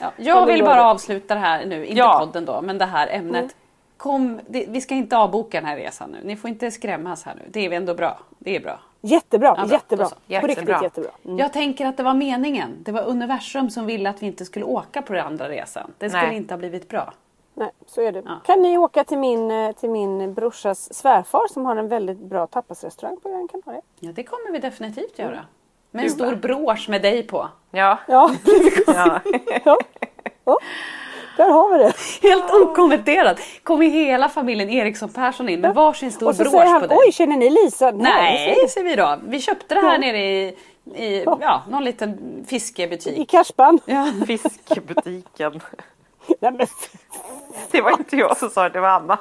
Ja, 0.00 0.12
jag 0.16 0.46
vill 0.46 0.64
bara 0.64 0.84
avsluta 0.90 1.34
det 1.34 1.40
här 1.40 1.66
nu, 1.66 1.86
inte 1.86 1.98
Ja. 1.98 2.18
podden 2.18 2.44
då, 2.44 2.60
men 2.62 2.78
det 2.78 2.84
här 2.84 3.08
ämnet. 3.10 3.56
Kom, 3.96 4.40
det, 4.48 4.64
vi 4.68 4.80
ska 4.80 4.94
inte 4.94 5.16
avboka 5.16 5.60
den 5.60 5.68
här 5.68 5.76
resan 5.76 6.10
nu. 6.10 6.18
Ni 6.24 6.36
får 6.36 6.50
inte 6.50 6.70
skrämmas 6.70 7.24
här 7.24 7.34
nu. 7.34 7.42
Det 7.50 7.66
är 7.66 7.70
ändå 7.72 7.94
bra. 7.94 8.18
Det 8.38 8.56
är 8.56 8.60
bra. 8.60 8.80
Jättebra, 9.00 9.54
Ja, 9.58 9.64
bra. 9.66 9.72
jättebra. 9.72 10.06
Så. 10.06 10.14
På 10.14 10.20
riktigt 10.30 10.48
Jättebra. 10.48 10.80
jättebra. 10.82 11.10
Mm. 11.24 11.38
Jag 11.38 11.52
tänker 11.52 11.86
att 11.86 11.96
det 11.96 12.02
var 12.02 12.14
meningen. 12.14 12.76
Det 12.84 12.92
var 12.92 13.02
universum 13.02 13.70
som 13.70 13.86
ville 13.86 14.10
att 14.10 14.22
vi 14.22 14.26
inte 14.26 14.44
skulle 14.44 14.64
åka 14.64 15.02
på 15.02 15.12
den 15.12 15.26
andra 15.26 15.48
resan. 15.48 15.92
Det 15.98 16.10
skulle 16.10 16.26
Nej. 16.26 16.36
inte 16.36 16.54
ha 16.54 16.58
blivit 16.58 16.88
bra. 16.88 17.12
Nej, 17.58 17.70
så 17.86 18.00
är 18.02 18.12
det. 18.12 18.22
Ja. 18.26 18.40
Kan 18.44 18.62
ni 18.62 18.78
åka 18.78 19.04
till 19.04 19.18
min, 19.18 19.50
eh, 19.50 19.72
till 19.72 19.90
min 19.90 20.34
brorsas 20.34 20.94
svärfar 20.94 21.52
som 21.52 21.66
har 21.66 21.76
en 21.76 21.88
väldigt 21.88 22.18
bra 22.18 22.46
tapasrestaurang 22.46 23.16
på 23.22 23.28
Gran 23.28 23.48
Canaria? 23.48 23.82
Ja, 24.00 24.12
det 24.12 24.22
kommer 24.22 24.52
vi 24.52 24.58
definitivt 24.58 25.18
göra. 25.18 25.46
Med 25.90 26.04
en 26.04 26.10
stor 26.10 26.34
brosch 26.34 26.88
med 26.88 27.02
dig 27.02 27.22
på. 27.22 27.48
Ja. 27.70 27.98
Ja, 28.08 28.30
ja. 28.86 29.20
ja. 29.64 29.78
ja. 30.44 30.58
Där 31.36 31.50
har 31.50 31.72
vi 31.72 31.84
det. 31.84 31.92
Helt 32.28 32.50
okommenterat 32.54 33.40
kommer 33.62 33.86
hela 33.86 34.28
familjen 34.28 34.70
Eriksson 34.70 35.08
Persson 35.08 35.48
in 35.48 35.60
med 35.60 35.74
varsin 35.74 36.12
stor 36.12 36.28
Och 36.28 36.36
så 36.36 36.42
brosch 36.42 36.52
säger 36.52 36.66
han, 36.66 36.80
på 36.80 36.86
dig. 36.86 36.98
oj 37.06 37.12
känner 37.12 37.36
ni 37.36 37.50
Lisa? 37.50 37.90
Nej, 37.90 38.68
säger 38.68 38.88
vi 38.88 38.96
då. 38.96 39.18
Vi 39.24 39.40
köpte 39.40 39.74
det 39.74 39.80
här 39.80 39.98
nere 39.98 40.18
i, 40.18 40.56
i 40.94 41.24
ja, 41.24 41.62
någon 41.68 41.84
liten 41.84 42.44
fiskebutik. 42.48 43.18
I 43.18 43.24
Karspan? 43.24 43.80
Ja. 43.84 44.12
Fiskbutiken. 44.26 45.60
Nej, 46.40 46.52
men, 46.52 46.66
Det 47.70 47.80
var 47.80 47.90
inte 47.90 48.16
jag 48.16 48.36
som 48.36 48.50
sa 48.50 48.62
det, 48.62 48.68
det 48.68 48.80
var 48.80 48.88
Anna. 48.88 49.18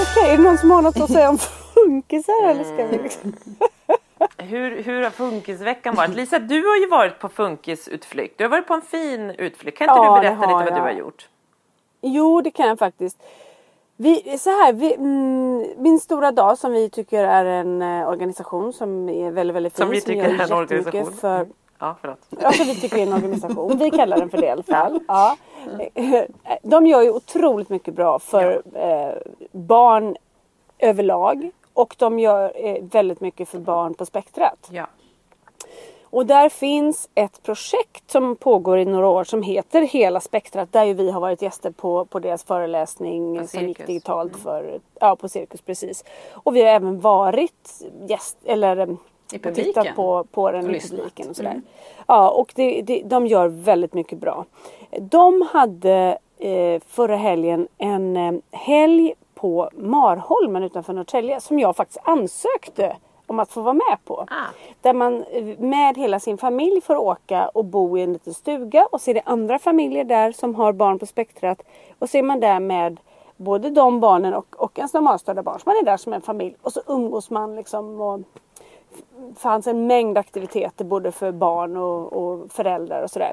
Okej, 0.00 0.32
är 0.32 0.36
det 0.36 0.42
någon 0.42 0.58
som 0.58 0.70
har 0.70 0.82
något 0.82 1.00
att 1.00 1.10
säga 1.12 1.28
om 1.30 1.38
funkisar 1.74 2.48
eller 2.48 2.64
ska 2.64 2.86
vi 2.86 2.98
liksom? 2.98 3.32
Hur, 4.38 4.82
hur 4.82 5.02
har 5.02 5.10
funkisveckan 5.10 5.94
varit? 5.94 6.10
Lisa, 6.16 6.38
du 6.38 6.66
har 6.66 6.76
ju 6.76 6.86
varit 6.88 7.18
på 7.18 7.28
funkisutflykt. 7.28 8.38
Du 8.38 8.44
har 8.44 8.48
varit 8.48 8.66
på 8.66 8.74
en 8.74 8.82
fin 8.82 9.30
utflykt. 9.30 9.78
Kan 9.78 9.84
inte 9.88 9.96
Ja, 9.98 10.14
du 10.14 10.20
berätta 10.20 10.40
lite 10.40 10.52
vad 10.54 10.66
du 10.66 10.70
jag. 10.76 10.80
har 10.82 10.90
gjort? 10.92 11.28
Jo, 12.02 12.40
det 12.40 12.50
kan 12.50 12.68
jag 12.68 12.78
faktiskt. 12.78 13.22
Vi, 14.02 14.38
så 14.38 14.50
här, 14.50 14.72
vi, 14.72 14.94
mm, 14.94 15.66
min 15.76 16.00
stora 16.00 16.32
dag 16.32 16.58
som 16.58 16.72
vi 16.72 16.90
tycker 16.90 17.24
är 17.24 17.44
en 17.44 17.82
eh, 17.82 18.08
organisation 18.08 18.72
som 18.72 19.08
är 19.08 19.30
väldigt, 19.30 19.56
väldigt 19.56 19.76
fin. 19.76 19.84
Som 19.84 19.90
vi 19.90 20.00
tycker 20.00 20.24
är 20.24 20.44
en 20.44 20.52
organisation. 20.52 21.12
För, 21.12 21.46
Ja, 21.78 21.96
förlåt. 22.00 22.18
Alltså 22.42 22.64
vi 22.64 22.74
tycker 22.74 22.96
det 22.96 23.02
är 23.02 23.06
en 23.06 23.12
organisation. 23.12 23.78
Vi 23.78 23.90
kallar 23.90 24.18
den 24.18 24.30
för 24.30 24.38
det 24.38 24.46
i 24.46 24.50
alla 24.50 24.62
fall. 24.76 25.00
Ja. 25.08 25.36
De 26.62 26.86
gör 26.86 27.02
ju 27.02 27.10
otroligt 27.10 27.68
mycket 27.68 27.94
bra 27.94 28.18
för 28.18 28.62
eh, 28.74 29.14
barn 29.52 30.16
överlag. 30.78 31.50
Och 31.74 31.94
de 31.98 32.18
gör 32.18 32.52
eh, 32.54 32.82
väldigt 32.82 33.20
mycket 33.20 33.48
för 33.48 33.58
barn 33.58 33.94
på 33.94 34.06
spektrat. 34.06 34.68
Ja. 34.70 34.86
Och 36.10 36.26
där 36.26 36.48
finns 36.48 37.08
ett 37.14 37.42
projekt 37.42 38.10
som 38.10 38.36
pågår 38.36 38.78
i 38.78 38.84
några 38.84 39.08
år 39.08 39.24
som 39.24 39.42
heter 39.42 39.82
Hela 39.82 40.20
spektrat. 40.20 40.72
Där 40.72 40.84
ju 40.84 40.94
vi 40.94 41.10
har 41.10 41.20
varit 41.20 41.42
gäster 41.42 41.70
på, 41.70 42.04
på 42.04 42.18
deras 42.18 42.44
föreläsning 42.44 43.38
På 43.38 43.46
som 43.46 43.68
gick 43.68 43.86
digitalt 43.86 44.36
för, 44.36 44.80
ja 45.00 45.16
på 45.16 45.28
Cirkus 45.28 45.60
precis. 45.60 46.04
Och 46.32 46.56
vi 46.56 46.60
har 46.60 46.68
även 46.68 47.00
varit 47.00 47.82
gäst, 48.08 48.36
eller 48.44 48.82
I 48.82 48.86
och 49.36 49.42
publiken. 49.42 49.54
tittat 49.54 49.96
på, 49.96 50.24
på 50.24 50.50
den 50.50 50.66
Och 50.66 50.76
i 50.76 50.80
publiken 50.80 51.30
och 51.30 51.36
sådär. 51.36 51.62
Ja 52.06 52.30
och 52.30 52.52
det, 52.56 52.82
det, 52.82 53.02
de 53.04 53.26
gör 53.26 53.48
väldigt 53.48 53.94
mycket 53.94 54.18
bra. 54.18 54.44
De 55.00 55.48
hade 55.52 56.18
eh, 56.38 56.80
förra 56.86 57.16
helgen 57.16 57.68
en 57.78 58.16
eh, 58.16 58.32
helg 58.50 59.14
på 59.34 59.70
Marholmen 59.72 60.62
utanför 60.62 60.92
Norrtälje 60.92 61.40
som 61.40 61.58
jag 61.58 61.76
faktiskt 61.76 62.00
ansökte 62.02 62.96
om 63.30 63.38
att 63.38 63.52
få 63.52 63.60
vara 63.60 63.74
med 63.74 63.98
på. 64.04 64.26
Ah. 64.30 64.46
Där 64.80 64.92
man 64.92 65.24
eh, 65.30 65.58
med 65.58 65.96
hela 65.96 66.20
sin 66.20 66.38
familj 66.38 66.80
får 66.80 66.96
åka 66.96 67.48
och 67.48 67.64
bo 67.64 67.98
i 67.98 68.02
en 68.02 68.12
liten 68.12 68.34
stuga 68.34 68.86
och 68.92 69.00
så 69.00 69.10
är 69.10 69.14
det 69.14 69.22
andra 69.24 69.58
familjer 69.58 70.04
där 70.04 70.32
som 70.32 70.54
har 70.54 70.72
barn 70.72 70.98
på 70.98 71.06
spektrat. 71.06 71.62
Och 71.98 72.10
så 72.10 72.18
är 72.18 72.22
man 72.22 72.40
där 72.40 72.60
med 72.60 73.00
både 73.36 73.70
de 73.70 74.00
barnen 74.00 74.34
och, 74.34 74.46
och 74.58 74.78
ens 74.78 74.94
normalstörda 74.94 75.42
barn. 75.42 75.60
Så 75.60 75.68
man 75.70 75.76
är 75.76 75.84
där 75.84 75.96
som 75.96 76.12
en 76.12 76.22
familj 76.22 76.56
och 76.62 76.72
så 76.72 76.80
umgås 76.86 77.30
man 77.30 77.56
liksom. 77.56 78.00
Och 78.00 78.20
fanns 79.36 79.66
en 79.66 79.86
mängd 79.86 80.18
aktiviteter 80.18 80.84
både 80.84 81.12
för 81.12 81.32
barn 81.32 81.76
och, 81.76 82.12
och 82.12 82.52
föräldrar 82.52 83.02
och 83.02 83.10
sådär. 83.10 83.32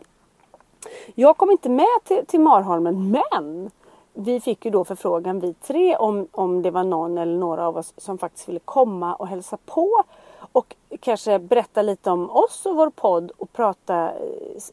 Jag 1.15 1.37
kom 1.37 1.51
inte 1.51 1.69
med 1.69 2.03
till, 2.03 2.25
till 2.25 2.39
Marholmen 2.39 3.11
men 3.11 3.71
vi 4.19 4.39
fick 4.39 4.65
ju 4.65 4.71
då 4.71 4.83
förfrågan 4.85 5.39
vi 5.39 5.53
tre 5.53 5.95
om, 5.95 6.27
om 6.31 6.61
det 6.61 6.71
var 6.71 6.83
någon 6.83 7.17
eller 7.17 7.37
några 7.37 7.67
av 7.67 7.77
oss 7.77 7.93
som 7.97 8.17
faktiskt 8.17 8.49
ville 8.49 8.59
komma 8.65 9.15
och 9.15 9.27
hälsa 9.27 9.57
på 9.65 10.03
och 10.51 10.75
kanske 10.99 11.39
berätta 11.39 11.81
lite 11.81 12.11
om 12.11 12.29
oss 12.29 12.65
och 12.65 12.75
vår 12.75 12.89
podd 12.89 13.31
och 13.37 13.53
prata, 13.53 14.03
eh, 14.09 14.11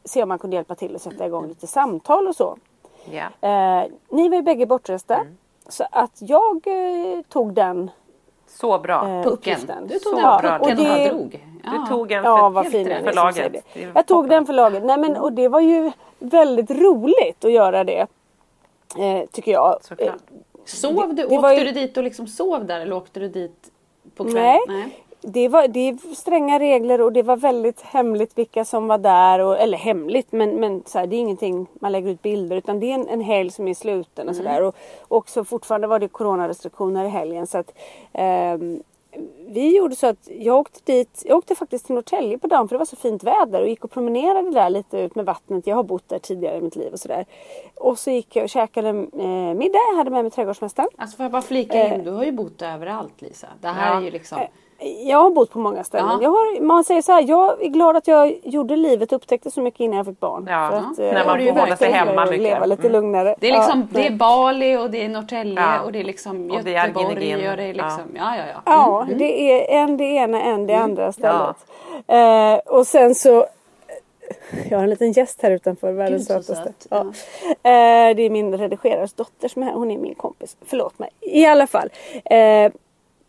se 0.05 0.23
om 0.23 0.29
man 0.29 0.39
kunde 0.39 0.55
hjälpa 0.55 0.75
till 0.75 0.95
att 0.95 1.01
sätta 1.01 1.25
igång 1.25 1.47
lite 1.47 1.67
samtal 1.67 2.27
och 2.27 2.35
så. 2.35 2.57
ja. 3.11 3.49
Eh, 3.49 3.83
ni 4.09 4.29
var 4.29 4.35
ju 4.35 4.41
bägge 4.41 4.65
bortresta 4.65 5.21
så 5.69 5.83
att 5.91 6.17
jag 6.21 6.67
eh, 6.67 7.21
tog 7.29 7.53
den 7.53 7.91
Så 8.47 8.79
bra. 8.79 9.07
eh, 9.09 9.23
Pucken. 9.23 9.33
uppgiften. 9.33 9.87
Du 9.87 9.99
tog 9.99 10.13
Så 10.13 10.15
den 10.21 10.37
bra. 10.41 10.57
Och 10.59 10.61
och 10.69 10.75
det- 10.75 11.09
drog. 11.09 11.45
Du 11.63 11.87
tog 11.89 12.11
en 12.11 12.23
Ja, 12.23 12.37
för, 12.37 12.49
vad 12.49 12.63
helt 12.63 12.75
fin 12.75 12.87
den 12.87 13.03
för 13.03 13.13
laget. 13.13 13.65
Jag 13.95 14.05
tog 14.05 14.29
den 14.29 14.45
för 14.45 14.53
laget. 14.53 14.83
Nej, 14.83 14.97
men, 14.97 15.17
och 15.17 15.33
det 15.33 15.47
var 15.47 15.59
ju 15.59 15.91
väldigt 16.19 16.71
roligt 16.71 17.45
att 17.45 17.51
göra 17.51 17.83
det. 17.83 18.07
Eh, 18.99 19.25
tycker 19.31 19.51
jag. 19.51 19.77
Såklart. 19.81 20.09
Eh, 20.09 20.15
Sov 20.65 21.07
du? 21.07 21.13
Det 21.13 21.25
åkte 21.25 21.37
var 21.37 21.53
ju- 21.53 21.63
du 21.63 21.71
dit 21.71 21.97
och 21.97 22.03
liksom 22.03 22.27
sov 22.27 22.65
där 22.65 22.79
eller 22.79 22.95
åkte 22.95 23.19
du 23.19 23.27
dit 23.27 23.71
på 24.15 24.23
kvällen? 24.23 24.59
Nej. 24.67 25.01
Det, 25.27 25.47
var, 25.47 25.67
det 25.67 25.79
är 25.79 26.15
stränga 26.15 26.59
regler 26.59 27.01
och 27.01 27.13
det 27.13 27.23
var 27.23 27.37
väldigt 27.37 27.81
hemligt 27.81 28.37
vilka 28.37 28.65
som 28.65 28.87
var 28.87 28.97
där. 28.97 29.39
Och, 29.39 29.59
eller 29.59 29.77
hemligt 29.77 30.31
men, 30.31 30.49
men 30.59 30.83
så 30.85 30.99
här, 30.99 31.07
det 31.07 31.15
är 31.15 31.19
ingenting 31.19 31.67
man 31.73 31.91
lägger 31.91 32.09
ut 32.09 32.21
bilder 32.21 32.55
utan 32.55 32.79
det 32.79 32.91
är 32.91 32.95
en, 32.95 33.07
en 33.07 33.21
helg 33.21 33.49
som 33.51 33.67
är 33.67 33.73
sluten 33.73 34.29
och 34.29 34.35
sådär. 34.35 34.61
Och, 34.61 34.75
och 35.07 35.29
så 35.29 35.43
fortfarande 35.45 35.87
var 35.87 35.99
det 35.99 36.07
coronarestriktioner 36.07 37.05
i 37.05 37.09
helgen 37.09 37.47
så 37.47 37.57
att 37.57 37.73
ehm, 38.13 38.83
vi 39.47 39.77
gjorde 39.77 39.95
så 39.95 40.07
att 40.07 40.29
jag 40.39 40.57
åkte 40.59 40.79
dit, 40.91 41.23
jag 41.25 41.37
åkte 41.37 41.55
faktiskt 41.55 41.85
till 41.85 41.95
Norrtälje 41.95 42.37
på 42.37 42.47
dagen 42.47 42.67
för 42.67 42.75
det 42.75 42.77
var 42.77 42.85
så 42.85 42.95
fint 42.95 43.23
väder 43.23 43.61
och 43.61 43.67
gick 43.69 43.83
och 43.83 43.91
promenerade 43.91 44.51
där 44.51 44.69
lite 44.69 44.97
ut 44.99 45.15
med 45.15 45.25
vattnet. 45.25 45.67
Jag 45.67 45.75
har 45.75 45.83
bott 45.83 46.09
där 46.09 46.19
tidigare 46.19 46.57
i 46.57 46.61
mitt 46.61 46.75
liv 46.75 46.93
och 46.93 46.99
sådär. 46.99 47.25
Och 47.75 47.99
så 47.99 48.11
gick 48.11 48.35
jag 48.35 48.43
och 48.43 48.49
käkade 48.49 48.89
eh, 48.89 49.53
middag, 49.55 49.79
jag 49.91 49.97
hade 49.97 50.09
med 50.09 50.23
mig 50.23 50.31
trädgårdsmästaren. 50.31 50.89
Alltså 50.97 51.17
får 51.17 51.23
jag 51.23 51.31
bara 51.31 51.41
flika 51.41 51.85
in, 51.87 51.93
Eh. 51.93 52.03
du 52.03 52.11
har 52.11 52.23
ju 52.23 52.31
bott 52.31 52.61
överallt 52.61 53.21
Lisa. 53.21 53.47
Det 53.61 53.67
här 53.67 53.91
Ja. 53.93 53.97
är 53.99 54.03
ju 54.03 54.11
liksom... 54.11 54.39
Jag 55.05 55.17
har 55.17 55.29
bott 55.31 55.51
på 55.51 55.59
många 55.59 55.83
ställen. 55.83 56.09
Ja. 56.11 56.19
Jag 56.21 56.29
har, 56.29 56.61
man 56.61 56.83
säger 56.83 57.01
så 57.01 57.11
här, 57.11 57.25
jag 57.27 57.63
är 57.63 57.67
glad 57.67 57.95
att 57.97 58.07
jag 58.07 58.35
gjorde 58.43 58.75
livet 58.75 59.11
och 59.11 59.15
upptäckte 59.15 59.51
så 59.51 59.61
mycket 59.61 59.79
innan 59.79 59.97
jag 59.97 60.05
fick 60.05 60.19
barn. 60.19 60.47
Ja, 60.49 60.69
För 60.69 60.77
att, 60.77 60.97
när 60.97 61.21
eh, 61.21 61.25
man 61.27 61.39
får 61.53 61.59
hålla 61.61 61.77
sig 61.77 61.91
hemma 61.91 62.25
mycket. 62.25 62.39
Leva 62.41 62.65
lite 62.65 62.87
Mm. 62.87 62.91
lugnare. 62.91 63.35
Det 63.39 63.47
är 63.49 63.51
liksom, 63.51 63.87
Ja, 63.93 63.99
det 64.01 64.07
är. 64.07 64.11
Bali 64.11 64.77
och 64.77 64.89
det 64.91 65.03
är 65.05 65.09
Norrtälje 65.09 65.53
Ja. 65.61 65.81
och 65.81 65.91
det 65.91 65.99
är 65.99 66.03
liksom 66.03 66.51
Och 66.51 66.63
det 66.63 66.75
är 66.75 66.87
Göteborg 66.87 67.49
och 67.49 67.57
det 67.57 67.63
är 67.63 67.73
liksom, 67.73 68.01
ja 68.15 68.35
ja 68.37 68.43
ja. 68.53 68.61
Ja, 68.65 69.05
det 69.15 69.51
är 69.51 69.81
en 69.83 69.97
det 69.97 70.03
ena, 70.03 70.41
en 70.41 70.67
det 70.67 70.73
Mm. 70.73 70.83
andra 70.83 71.11
stället. 71.11 71.55
Eh, 72.07 72.73
och 72.75 72.87
sen 72.87 73.15
så 73.15 73.45
jag 74.69 74.77
har 74.77 74.83
en 74.83 74.89
liten 74.89 75.11
gäst 75.11 75.41
här 75.41 75.51
utanför, 75.51 75.91
världens 75.91 76.27
sötaste. 76.27 76.55
söt. 76.55 76.87
Ja. 76.89 76.99
Eh, 77.47 78.15
det 78.15 78.21
är 78.23 78.29
min 78.29 78.57
redegerares 78.57 79.13
dotter 79.13 79.47
som 79.47 79.61
är 79.63 79.67
här, 79.67 79.73
hon 79.73 79.91
är 79.91 79.97
min 79.97 80.15
kompis. 80.15 80.57
Förlåt 80.65 80.99
mig. 80.99 81.09
I 81.21 81.45
alla 81.45 81.67
fall. 81.67 81.89
Eh, 82.25 82.71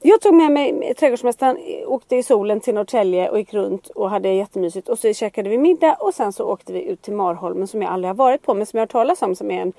jag 0.00 0.20
tog 0.20 0.34
med 0.34 0.52
mig 0.52 0.94
trädgårdsmästaren, 0.94 1.58
åkte 1.86 2.16
i 2.16 2.22
solen 2.22 2.60
till 2.60 2.74
Norrtälje 2.74 3.30
och 3.30 3.38
gick 3.38 3.54
runt 3.54 3.88
och 3.88 4.10
hade 4.10 4.28
jättemysigt. 4.28 4.88
Och 4.88 4.98
så 4.98 5.12
käkade 5.12 5.48
vi 5.48 5.58
middag 5.58 5.94
och 5.94 6.14
sen 6.14 6.32
så 6.32 6.44
åkte 6.44 6.72
vi 6.72 6.82
ut 6.82 7.02
till 7.02 7.12
Marholmen 7.12 7.66
som 7.66 7.82
jag 7.82 7.92
aldrig 7.92 8.08
har 8.08 8.14
varit 8.14 8.42
på 8.42 8.54
men 8.54 8.66
som 8.66 8.76
jag 8.76 8.82
har 8.82 8.86
talas 8.86 9.22
om 9.22 9.36
som 9.36 9.50
är 9.50 9.62
en, 9.62 9.72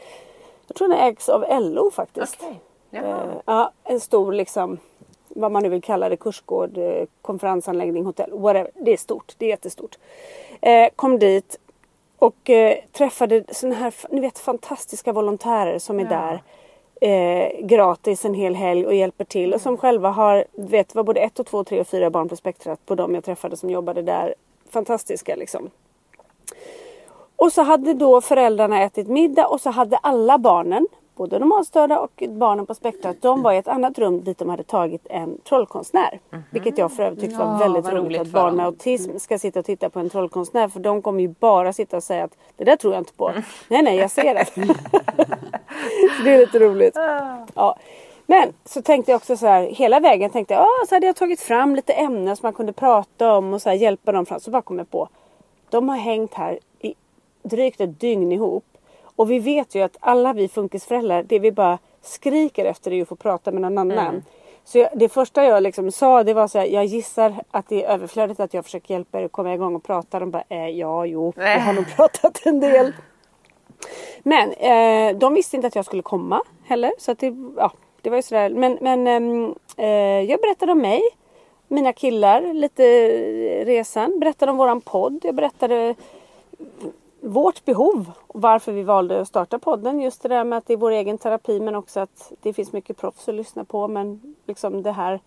jag 0.68 0.76
tror 0.76 0.88
den 0.88 0.98
ägs 0.98 1.30
av 1.30 1.46
LO 1.62 1.92
faktiskt. 1.92 2.38
Okej. 2.40 2.60
Eh, 2.92 3.02
Jaha. 3.02 3.42
ja, 3.46 3.72
en 3.84 4.00
stor 4.00 4.34
liksom, 4.34 4.78
vad 5.28 5.52
man 5.52 5.64
nu 5.64 5.70
vill 5.70 5.82
kalla 5.82 6.10
det, 6.10 6.18
kursgård, 6.18 6.78
eh, 6.78 7.06
konferensanläggning, 7.22 8.06
hotell, 8.06 8.32
whatever. 8.32 8.72
Det 8.74 8.94
är 8.94 8.98
stort, 8.98 9.36
det 9.38 9.46
är 9.46 9.50
jättestort. 9.50 9.98
Eh, 10.62 10.90
kom 10.96 11.20
dit 11.20 11.60
och 12.18 12.50
eh, 12.50 12.78
träffade 12.92 13.44
såna 13.52 13.76
här, 13.76 13.94
ni 14.10 14.22
vet 14.22 14.40
fantastiska 14.40 15.14
volontärer 15.14 15.80
som 15.80 16.00
är 16.00 16.06
där 16.06 16.42
eh, 17.02 17.66
gratis 17.66 18.26
en 18.26 18.34
hel 18.34 18.56
helg 18.56 18.86
och 18.86 18.96
hjälper 18.96 19.26
till 19.26 19.54
och 19.54 19.62
som 19.62 19.78
själva 19.78 20.10
har, 20.10 20.46
vet, 20.52 20.96
var 20.96 21.04
både 21.04 21.20
ett 21.20 21.40
och 21.40 21.46
två, 21.46 21.64
tre 21.64 21.80
och 21.80 21.88
fyra 21.88 22.10
barn 22.10 22.30
på 22.30 22.36
spektrat 22.36 22.86
på 22.86 22.96
dem 22.96 23.16
jag 23.16 23.24
träffade 23.24 23.58
som 23.58 23.70
jobbade 23.70 24.02
där. 24.02 24.36
Fantastiska 24.70 25.36
liksom. 25.36 25.70
Och 27.36 27.54
så 27.54 27.62
hade 27.62 27.94
då 27.94 28.22
föräldrarna 28.22 28.84
ätit 28.84 29.08
middag 29.08 29.48
och 29.48 29.62
så 29.62 29.70
hade 29.70 29.98
alla 29.98 30.38
barnen, 30.38 30.88
både 31.16 31.40
normalstörda 31.40 32.00
och 32.00 32.24
barnen 32.30 32.66
på 32.66 32.76
spektrat, 32.76 33.18
de 33.22 33.42
var 33.42 33.54
i 33.54 33.58
ett 33.58 33.68
annat 33.68 34.00
rum 34.00 34.24
dit 34.24 34.38
de 34.38 34.50
hade 34.50 34.64
tagit 34.64 35.08
en 35.10 35.38
trollkonstnär. 35.42 36.20
Vilket 36.50 36.78
jag 36.78 36.92
för 36.92 37.04
övrigt 37.04 37.20
tyckte 37.20 37.36
Ja, 37.40 37.46
var 37.46 37.60
väldigt 37.60 37.86
roligt, 37.86 38.04
roligt 38.04 38.22
att 38.22 38.28
barn 38.28 38.56
med 38.56 38.66
autism 38.66 39.18
ska 39.18 39.40
sitta 39.40 39.60
och 39.60 39.66
titta 39.66 39.90
på 39.90 40.00
en 40.00 40.10
trollkonstnär 40.10 40.68
för 40.68 40.80
de 40.80 41.02
kommer 41.02 41.22
ju 41.22 41.28
bara 41.28 41.74
sitta 41.74 41.98
och 41.98 42.04
säga 42.04 42.24
att 42.24 42.38
det 42.56 42.64
där 42.64 42.76
tror 42.76 42.94
jag 42.94 43.02
inte 43.02 43.14
på. 43.14 43.32
Nej 43.68 43.82
nej 43.82 43.96
jag 43.96 44.12
ser 44.12 44.34
det. 44.34 44.46
Så 46.18 46.24
det 46.24 46.34
är 46.34 46.38
lite 46.38 46.60
roligt. 46.60 46.94
Ja. 47.56 47.78
Men 48.26 48.54
så 48.66 48.82
tänkte 48.82 49.12
jag 49.12 49.18
också 49.18 49.38
så 49.38 49.48
här, 49.48 49.62
hela 49.62 50.00
vägen 50.00 50.30
tänkte 50.30 50.54
jag, 50.54 50.64
ah, 50.64 50.86
så 50.90 50.96
hade 50.96 51.08
jag 51.08 51.16
tagit 51.16 51.42
fram 51.42 51.76
lite 51.76 51.94
ämnen 51.94 52.36
som 52.36 52.46
man 52.46 52.54
kunde 52.54 52.74
prata 52.74 53.34
om 53.34 53.54
och 53.54 53.62
så 53.62 53.72
hjälpa 53.72 54.12
dem 54.12 54.26
fram. 54.26 54.40
Så 54.40 54.52
bara 54.52 54.62
kom 54.62 54.78
jag 54.78 54.92
på, 54.92 55.10
de 55.70 55.90
har 55.90 55.98
hängt 55.98 56.34
här 56.34 56.60
i 56.80 56.94
drygt 57.44 57.82
ett 57.82 58.00
dygn 58.00 58.32
ihop. 58.32 58.64
Och 59.16 59.32
vi 59.32 59.40
vet 59.40 59.76
ju 59.76 59.82
att 59.82 59.98
alla 60.00 60.34
vi 60.34 60.48
funkisföräldrar, 60.48 61.24
det 61.24 61.40
vi 61.40 61.52
bara 61.52 61.78
skriker 62.02 62.66
efter 62.66 62.92
är 62.92 62.96
ju 62.96 63.02
att 63.02 63.08
få 63.08 63.16
prata 63.16 63.52
med 63.52 63.62
någon 63.62 63.78
annan. 63.78 64.24
Så 64.66 64.78
jag, 64.78 64.90
det 64.94 65.10
första 65.10 65.44
jag 65.44 65.64
liksom 65.64 65.92
sa 65.92 66.24
det 66.24 66.34
var 66.34 66.48
så 66.48 66.60
här, 66.60 66.66
jag 66.66 66.86
gissar 66.86 67.36
att 67.52 67.70
det 67.70 67.84
är 67.86 67.90
överflödigt 67.90 68.40
att 68.40 68.54
jag 68.54 68.66
försöker 68.66 68.94
hjälpa 68.94 69.20
er 69.20 69.26
att 69.26 69.32
komma 69.32 69.54
igång 69.54 69.76
och 69.76 69.84
prata. 69.84 70.20
De 70.20 70.32
bara, 70.32 70.44
eh, 70.50 70.68
ja 70.70 71.06
jo, 71.06 71.34
jag 71.36 71.60
har 71.60 71.74
nog 71.74 71.96
pratat 71.96 72.42
en 72.46 72.60
del. 72.60 72.94
Men 74.24 74.54
eh, 74.54 75.18
de 75.18 75.34
visste 75.34 75.56
inte 75.56 75.68
att 75.68 75.76
jag 75.76 75.86
skulle 75.86 76.02
komma 76.02 76.42
heller. 76.64 76.92
Så 76.98 77.12
att 77.12 77.20
det, 77.20 77.36
ja, 77.58 77.72
det 78.02 78.10
var 78.10 78.18
ju 78.18 78.24
sådär. 78.24 78.50
Men, 78.50 78.78
men 78.82 79.08
ehm, 79.08 79.56
eh, 79.78 80.22
jag 80.32 80.42
berättade 80.42 80.72
om 80.72 80.80
mig. 80.80 81.02
Mina 81.68 81.94
killar, 81.94 82.54
lite 82.54 82.86
eh, 82.86 83.66
resan. 83.66 84.20
Berättade 84.20 84.52
om 84.52 84.58
våran 84.58 84.82
podd. 84.82 85.20
Jag 85.24 85.36
berättade 85.36 85.96
vårt 87.20 87.66
behov 87.66 88.12
och 88.28 88.42
varför 88.42 88.72
vi 88.72 88.84
valde 88.84 89.22
att 89.22 89.28
starta 89.28 89.60
podden. 89.60 90.02
Just 90.02 90.22
det 90.22 90.30
där 90.30 90.44
med 90.44 90.58
att 90.58 90.66
det 90.66 90.74
är 90.74 90.78
vår 90.78 90.92
egen 90.92 91.18
terapi 91.18 91.60
men 91.60 91.76
också 91.76 92.00
att 92.00 92.32
det 92.42 92.54
finns 92.54 92.72
mycket 92.72 92.98
proffs 92.98 93.30
att 93.30 93.36
lyssna 93.36 93.66
på. 93.66 93.88
Men 93.88 94.36
liksom 94.46 94.84
det 94.84 94.92
här 94.92 95.20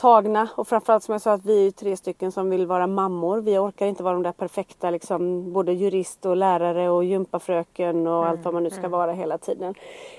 tagna 0.00 0.48
och 0.54 0.68
framförallt 0.68 1.04
som 1.04 1.12
jag 1.12 1.22
sa 1.22 1.32
att 1.32 1.44
vi 1.44 1.66
är 1.66 1.70
tre 1.70 1.96
stycken 1.96 2.32
som 2.32 2.50
vill 2.50 2.66
vara 2.66 2.86
mammor. 2.86 3.40
Vi 3.40 3.58
orkar 3.58 3.86
inte 3.86 4.02
vara 4.02 4.14
de 4.14 4.22
där 4.22 4.32
perfekta 4.32 4.90
liksom 4.90 5.52
både 5.52 5.72
jurist 5.72 6.26
och 6.26 6.36
lärare 6.36 6.90
och 6.90 7.04
gympafröken 7.04 8.06
och 8.06 8.26
allt 8.26 8.44
vad 8.44 8.54
man 8.54 8.62
nu 8.62 8.70
ska 8.70 8.88
vara 8.88 9.12
hela 9.12 9.38
tiden. 9.38 9.74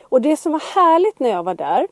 Och 0.10 0.22
det 0.22 0.38
som 0.38 0.52
var 0.52 0.76
härligt 0.76 1.20
när 1.20 1.30
jag 1.30 1.44
var 1.44 1.54
där 1.54 1.88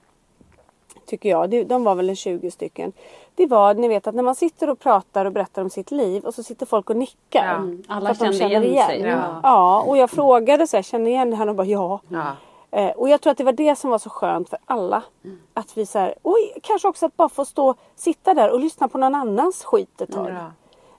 tycker 1.06 1.30
jag, 1.30 1.50
det- 1.50 1.64
de 1.64 1.84
var 1.84 1.96
väl 1.96 2.10
en 2.10 2.16
20 2.16 2.52
stycken. 2.52 2.92
Det 3.36 3.46
var, 3.48 3.74
ni 3.74 3.88
vet 3.88 4.08
att 4.08 4.16
när 4.16 4.24
man 4.24 4.36
sitter 4.36 4.70
och 4.70 4.80
pratar 4.80 5.26
och 5.26 5.32
berättar 5.32 5.62
om 5.62 5.70
sitt 5.70 5.92
liv 5.92 6.24
och 6.26 6.34
så 6.34 6.44
sitter 6.44 6.66
folk 6.66 6.90
och 6.90 6.96
nickar. 6.96 7.46
Ja. 7.46 7.56
Mm, 7.56 7.84
alla 7.88 8.10
kände 8.16 8.38
igen 8.48 8.62
sig. 8.86 9.00
Ja. 9.10 9.40
Ja, 9.44 9.84
och 9.88 9.98
jag 9.98 10.10
frågade 10.10 10.68
så 10.68 10.78
här, 10.78 10.82
känner 10.84 11.06
ni 11.06 11.10
igen 11.12 11.30
det 11.30 11.36
här? 11.36 11.44
Och 11.44 11.48
de 11.48 11.56
bara 11.58 11.68
ja. 11.68 12.00
Ja. 12.10 12.26
Eh, 12.72 12.90
och 12.90 13.10
jag 13.10 13.22
tror 13.22 13.32
att 13.32 13.38
det 13.38 13.44
var 13.44 13.52
det 13.54 13.76
som 13.76 13.90
var 13.90 13.98
så 13.98 14.10
skönt 14.10 14.50
för 14.50 14.60
alla. 14.66 15.04
Att 15.54 15.78
vi 15.78 15.86
så 15.86 16.00
här, 16.00 16.16
oj, 16.24 16.54
kanske 16.64 16.88
också 16.88 17.06
att 17.06 17.18
bara 17.18 17.30
få 17.30 17.46
stå, 17.46 17.76
sitta 17.96 18.34
där 18.34 18.52
och 18.52 18.60
lyssna 18.60 18.88
på 18.88 18.98
någon 18.98 19.16
annans 19.16 19.64
skit 19.64 20.02
ett 20.02 20.12
tag. 20.12 20.30
Ja. 20.30 20.52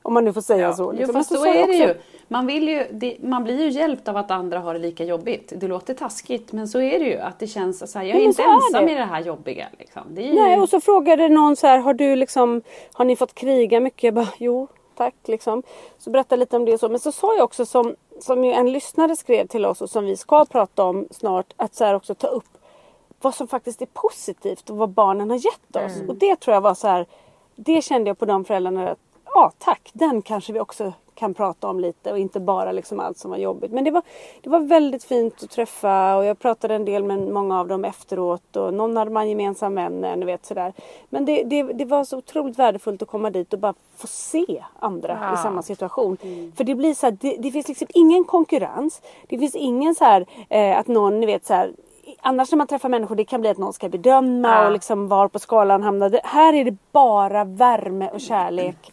Om 0.02 0.14
man 0.14 0.24
nu 0.24 0.32
får 0.32 0.40
säga 0.40 0.60
Ja. 0.66 0.72
så. 0.72 0.82
Jo 0.82 0.92
liksom. 0.92 1.14
fast 1.14 1.30
Men 1.30 1.40
så 1.40 1.46
jag 1.46 1.56
är 1.56 1.66
det 1.66 1.72
också- 1.72 1.82
ju. 1.82 1.94
Man, 2.28 2.46
vill 2.46 2.68
ju 2.68 2.86
det, 2.92 3.16
man 3.22 3.44
blir 3.44 3.60
ju 3.60 3.68
hjälpt 3.70 4.08
av 4.08 4.16
att 4.16 4.30
andra 4.30 4.58
har 4.58 4.74
det 4.74 4.80
lika 4.80 5.04
jobbigt. 5.04 5.52
Det 5.56 5.68
låter 5.68 5.94
taskigt 5.94 6.52
men 6.52 6.68
så 6.68 6.80
är 6.80 6.98
det 6.98 7.04
ju. 7.04 7.18
Att 7.18 7.38
det 7.38 7.46
känns 7.46 7.92
så 7.92 7.98
här, 7.98 8.06
jag 8.06 8.16
är 8.16 8.20
Ja, 8.20 8.24
inte 8.26 8.42
så 8.42 8.48
är 8.48 8.54
ensam 8.54 8.86
det. 8.86 8.92
i 8.92 8.94
det 8.94 9.04
här 9.04 9.20
jobbiga. 9.20 9.66
Liksom. 9.78 10.02
Det 10.08 10.22
ju, 10.22 10.34
Nej, 10.34 10.60
och 10.60 10.68
så 10.68 10.80
frågade 10.80 11.28
någon 11.28 11.56
så 11.56 11.66
här, 11.66 11.78
har 11.78 11.94
du 11.94 12.16
liksom, 12.16 12.62
har 12.92 13.04
ni 13.04 13.16
fått 13.16 13.34
kriga 13.34 13.80
mycket? 13.80 14.02
Jag 14.02 14.14
bara, 14.14 14.28
jo, 14.38 14.68
tack 14.96 15.14
liksom. 15.24 15.62
Så 15.98 16.10
berättade 16.10 16.40
lite 16.40 16.56
om 16.56 16.64
det 16.64 16.72
och 16.74 16.80
så. 16.80 16.88
Men 16.88 17.00
så 17.00 17.12
sa 17.12 17.34
jag 17.34 17.44
också 17.44 17.66
som, 17.66 17.94
som 18.20 18.44
ju 18.44 18.52
en 18.52 18.72
lyssnare 18.72 19.16
skrev 19.16 19.46
till 19.46 19.66
oss 19.66 19.80
och 19.80 19.90
som 19.90 20.04
vi 20.04 20.16
ska 20.16 20.44
prata 20.44 20.84
om 20.84 21.08
snart, 21.10 21.52
att 21.56 21.74
så 21.74 21.94
också 21.94 22.14
ta 22.14 22.26
upp 22.26 22.44
vad 23.20 23.34
som 23.34 23.48
faktiskt 23.48 23.82
är 23.82 23.86
positivt 23.86 24.70
och 24.70 24.76
vad 24.76 24.88
barnen 24.88 25.30
har 25.30 25.36
gett 25.36 25.76
oss. 25.76 26.08
Och 26.08 26.16
det 26.16 26.36
tror 26.36 26.54
jag 26.54 26.60
var 26.60 26.74
så 26.74 26.88
här, 26.88 27.06
det 27.56 27.82
kände 27.82 28.10
jag 28.10 28.18
på 28.18 28.24
de 28.24 28.44
föräldrarna 28.44 28.90
att, 28.90 28.98
ja 29.40 29.52
tack, 29.58 29.90
den 29.92 30.22
kanske 30.22 30.52
vi 30.52 30.60
också 30.60 30.92
kan 31.14 31.34
prata 31.34 31.68
om 31.68 31.80
lite 31.80 32.12
och 32.12 32.18
inte 32.18 32.40
bara 32.40 32.72
liksom 32.72 33.00
allt 33.00 33.18
som 33.18 33.30
var 33.30 33.38
jobbigt. 33.38 33.72
Men 33.72 33.84
det 33.84 33.90
var, 33.90 34.02
det 34.40 34.50
var 34.50 34.60
väldigt 34.60 35.04
fint 35.04 35.42
att 35.42 35.50
träffa 35.50 36.16
och 36.16 36.24
jag 36.24 36.38
pratade 36.38 36.74
en 36.74 36.84
del 36.84 37.04
med 37.04 37.18
många 37.28 37.60
av 37.60 37.68
dem 37.68 37.84
efteråt 37.84 38.56
och 38.56 38.74
någon 38.74 38.96
hade 38.96 39.10
man 39.10 39.28
gemensam 39.28 39.74
vän 39.74 40.00
med, 40.00 40.18
ni 40.18 40.26
vet 40.26 40.46
sådär. 40.46 40.72
Men 41.08 41.24
det, 41.24 41.42
det, 41.44 41.62
det 41.62 41.84
var 41.84 42.04
så 42.04 42.18
otroligt 42.18 42.58
värdefullt 42.58 43.02
att 43.02 43.08
komma 43.08 43.30
dit 43.30 43.52
och 43.52 43.58
bara 43.58 43.74
få 43.96 44.06
se 44.06 44.64
andra 44.78 45.18
Ja. 45.22 45.34
i 45.34 45.36
samma 45.36 45.62
situation. 45.62 46.16
För 46.56 46.64
det 46.64 46.74
blir 46.74 46.94
så 46.94 47.06
här, 47.06 47.16
det, 47.20 47.36
det 47.38 47.50
finns 47.50 47.68
liksom 47.68 47.88
ingen 47.94 48.24
konkurrens. 48.24 49.02
Det 49.28 49.38
finns 49.38 49.54
ingen 49.54 49.94
så 49.94 50.04
här 50.04 50.26
eh, 50.48 50.78
att 50.78 50.86
någon, 50.86 51.20
ni 51.20 51.26
vet 51.26 51.46
så 51.46 51.54
här 51.54 51.72
Annars 52.20 52.50
när 52.52 52.56
man 52.58 52.66
träffar 52.66 52.88
människor 52.88 53.14
det 53.16 53.24
kan 53.24 53.40
bli 53.40 53.50
att 53.50 53.58
någon 53.58 53.72
ska 53.72 53.88
bedöma 53.88 54.48
Ja. 54.48 54.66
och 54.66 54.72
liksom 54.72 55.08
var 55.08 55.28
på 55.28 55.38
skalan 55.38 55.82
hamnar 55.82 56.10
det. 56.10 56.20
Här 56.24 56.52
är 56.52 56.64
det 56.64 56.76
bara 56.92 57.44
värme 57.44 58.10
och 58.10 58.20
kärlek 58.20 58.92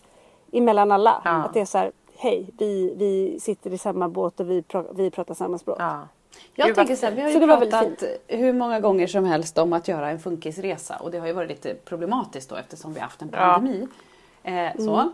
emellan 0.51 0.91
alla. 0.91 1.21
Ja. 1.25 1.31
Att 1.31 1.53
det 1.53 1.59
är 1.61 1.65
så 1.65 1.77
här, 1.77 1.91
hej 2.17 2.49
vi, 2.57 2.93
vi 2.97 3.39
sitter 3.39 3.73
i 3.73 3.77
samma 3.77 4.09
båt 4.09 4.39
och 4.39 4.49
vi, 4.49 4.61
pra- 4.61 4.93
vi 4.95 5.11
pratar 5.11 5.33
samma 5.33 5.57
språk. 5.57 5.77
Ja. 5.79 6.07
Jag 6.55 6.75
tänker 6.75 6.95
så 6.95 7.05
här, 7.05 7.13
vi 7.13 7.21
har 7.21 7.29
ju 7.29 7.39
pratat 7.47 8.03
hur 8.27 8.53
många 8.53 8.79
gånger 8.79 9.07
som 9.07 9.25
helst 9.25 9.57
om 9.57 9.73
att 9.73 9.87
göra 9.87 10.09
en 10.09 10.19
funkisresa 10.19 10.95
och 10.97 11.11
det 11.11 11.19
har 11.19 11.27
ju 11.27 11.33
varit 11.33 11.49
lite 11.49 11.73
problematiskt 11.73 12.49
då 12.49 12.55
eftersom 12.55 12.93
vi 12.93 12.99
har 12.99 13.07
haft 13.07 13.21
en 13.21 13.29
Ja. 13.31 13.37
pandemi. 13.37 13.87
Eh, 14.43 14.67
så. 14.77 14.95
Mm. 14.95 15.13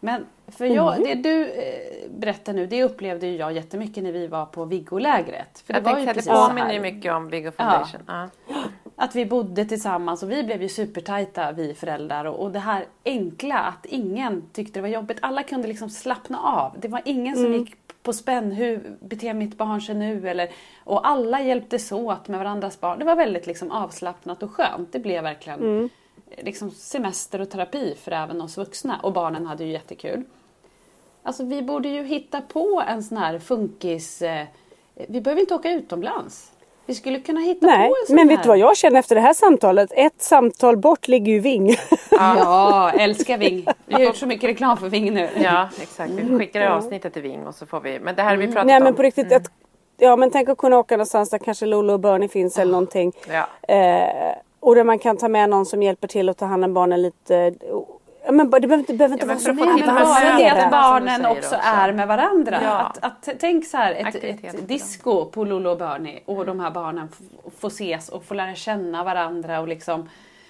Men 0.00 0.26
för 0.46 0.64
jag, 0.66 0.98
det 1.04 1.14
du 1.14 1.46
eh, 1.48 2.10
berättar 2.10 2.52
nu, 2.52 2.66
det 2.66 2.84
upplevde 2.84 3.26
ju 3.26 3.36
jag 3.36 3.52
jättemycket 3.52 4.02
när 4.04 4.12
vi 4.12 4.26
var 4.26 4.46
på 4.46 4.64
Viggolägret. 4.64 5.58
För 5.66 5.72
det 5.72 5.78
Jag 5.78 5.84
var 5.84 5.92
tänkte 5.92 6.02
ju 6.04 6.08
att 6.10 6.14
precis 6.16 6.30
det 6.30 6.36
så 6.36 6.46
påminner 6.48 6.72
ju 6.72 6.80
mycket 6.80 7.12
om 7.12 7.28
Viggo 7.28 7.50
Foundation. 7.50 8.00
Ja. 8.06 8.28
Att 8.96 9.14
vi 9.14 9.26
bodde 9.26 9.64
tillsammans 9.64 10.22
och 10.22 10.30
vi 10.30 10.42
blev 10.42 10.62
ju 10.62 10.68
supertajta 10.68 11.52
vi 11.52 11.74
föräldrar 11.74 12.24
och, 12.24 12.42
och 12.42 12.50
det 12.50 12.58
här 12.58 12.86
enkla 13.04 13.58
att 13.58 13.86
ingen 13.86 14.42
tyckte 14.52 14.78
det 14.78 14.82
var 14.82 14.88
jobbigt. 14.88 15.18
Alla 15.20 15.42
kunde 15.42 15.68
liksom 15.68 15.90
slappna 15.90 16.38
av. 16.40 16.80
Det 16.80 16.88
var 16.88 17.02
ingen 17.04 17.36
som 17.36 17.52
gick 17.52 17.76
på 18.02 18.12
spänn. 18.12 18.52
Hur 18.52 18.96
beter 19.00 19.34
mitt 19.34 19.58
barn 19.58 19.80
sig 19.80 19.94
nu? 19.94 20.28
Eller, 20.28 20.50
och 20.84 21.08
alla 21.08 21.42
hjälptes 21.42 21.92
åt 21.92 22.28
med 22.28 22.38
varandras 22.38 22.80
barn. 22.80 22.98
Det 22.98 23.04
var 23.04 23.16
väldigt 23.16 23.46
liksom 23.46 23.70
avslappnat 23.70 24.42
och 24.42 24.50
skönt. 24.50 24.92
Det 24.92 24.98
blev 24.98 25.22
verkligen 25.22 25.90
liksom 26.38 26.70
semester 26.70 27.40
och 27.40 27.50
terapi 27.50 27.94
för 28.00 28.12
även 28.12 28.42
oss 28.42 28.56
vuxna. 28.56 29.00
Och 29.02 29.12
barnen 29.12 29.46
hade 29.46 29.64
ju 29.64 29.70
jättekul. 29.70 30.24
Alltså 31.22 31.44
vi 31.44 31.62
borde 31.62 31.88
ju 31.88 32.02
hitta 32.02 32.40
på 32.40 32.82
en 32.88 33.02
sån 33.02 33.18
här 33.18 33.38
funkis... 33.38 34.22
Eh, 34.22 34.46
vi 35.08 35.20
behöver 35.20 35.40
inte 35.40 35.54
åka 35.54 35.70
utomlands. 35.70 36.52
Vi 36.86 36.94
skulle 36.94 37.20
kunna 37.20 37.40
hitta 37.40 37.66
Nej, 37.66 37.88
på 37.88 37.94
en 38.00 38.06
sån 38.06 38.16
men 38.16 38.28
här. 38.28 38.36
vet 38.36 38.42
du 38.42 38.48
vad 38.48 38.58
jag 38.58 38.76
känner 38.76 38.98
efter 38.98 39.14
det 39.14 39.20
här 39.20 39.32
samtalet? 39.32 39.92
Ett 39.96 40.22
samtal 40.22 40.76
bort 40.76 41.08
ligger 41.08 41.32
ju 41.32 41.38
Ving. 41.40 41.74
Ja, 42.10 42.90
älskar 42.98 43.38
Ving. 43.38 43.66
Vi 43.86 43.94
har 43.94 44.00
gjort 44.00 44.16
så 44.16 44.26
mycket 44.26 44.50
reklam 44.50 44.76
för 44.76 44.88
Ving 44.88 45.14
nu. 45.14 45.28
ja, 45.42 45.68
exakt. 45.82 46.10
Vi 46.10 46.38
skickar 46.38 46.60
det 46.60 46.74
avsnittet 46.74 47.12
till 47.12 47.22
Ving 47.22 47.46
och 47.46 47.54
så 47.54 47.66
får 47.66 47.80
vi. 47.80 47.98
Men 48.00 48.14
det 48.14 48.22
här 48.22 48.30
har 48.30 48.36
vi 48.36 48.46
pratat 48.46 48.66
Nej 48.66 48.76
om. 48.76 48.82
men 48.84 48.94
på 48.94 49.02
riktigt. 49.02 49.32
Ett, 49.32 49.50
ja 49.98 50.16
men 50.16 50.30
tänk 50.30 50.48
att 50.48 50.58
kunna 50.58 50.78
åka 50.78 50.94
någonstans 50.96 51.30
där 51.30 51.38
kanske 51.38 51.66
Lolo 51.66 51.92
och 51.92 52.00
Bernie 52.00 52.28
finns 52.28 52.58
eller 52.58 52.72
någonting. 52.72 53.12
Ja. 53.28 53.74
Eh, 53.74 54.34
Och 54.60 54.74
där 54.74 54.84
man 54.84 54.98
kan 54.98 55.16
ta 55.16 55.28
med 55.28 55.50
någon 55.50 55.66
som 55.66 55.82
hjälper 55.82 56.08
till 56.08 56.28
att 56.28 56.38
ta 56.38 56.44
hand 56.46 56.64
om 56.64 56.74
barnen 56.74 57.02
lite. 57.02 57.54
Ja, 58.26 58.32
men 58.32 58.50
det 58.50 58.60
behöver 58.60 58.76
inte, 58.78 58.94
behöver 58.94 59.14
inte 59.14 59.26
Ja, 59.26 59.28
vara 59.28 59.38
så 59.38 59.52
men 59.52 59.76
det 59.76 59.86
bara 59.86 60.04
här 60.04 60.54
det 60.54 60.64
att 60.64 60.70
barnen 60.70 61.26
också 61.26 61.38
också. 61.38 61.56
är 61.62 61.92
med 61.92 62.08
varandra. 62.08 62.58
Ja. 62.62 62.78
Att, 62.78 63.04
att, 63.04 63.28
tänk 63.40 63.66
så 63.66 63.76
här, 63.76 63.92
ett, 63.94 64.14
ett 64.44 64.68
disco 64.68 65.24
på 65.24 65.44
Lolo 65.44 65.70
och 65.70 65.78
Bernie 65.78 66.20
och 66.24 66.46
de 66.46 66.60
här 66.60 66.70
barnen 66.70 67.08
får 67.58 67.68
ses 67.68 68.08
och 68.08 68.24
får 68.24 68.34
lära 68.34 68.54
känna 68.54 69.04
varandra. 69.04 69.60
Och 69.60 69.68
liksom, 69.68 70.08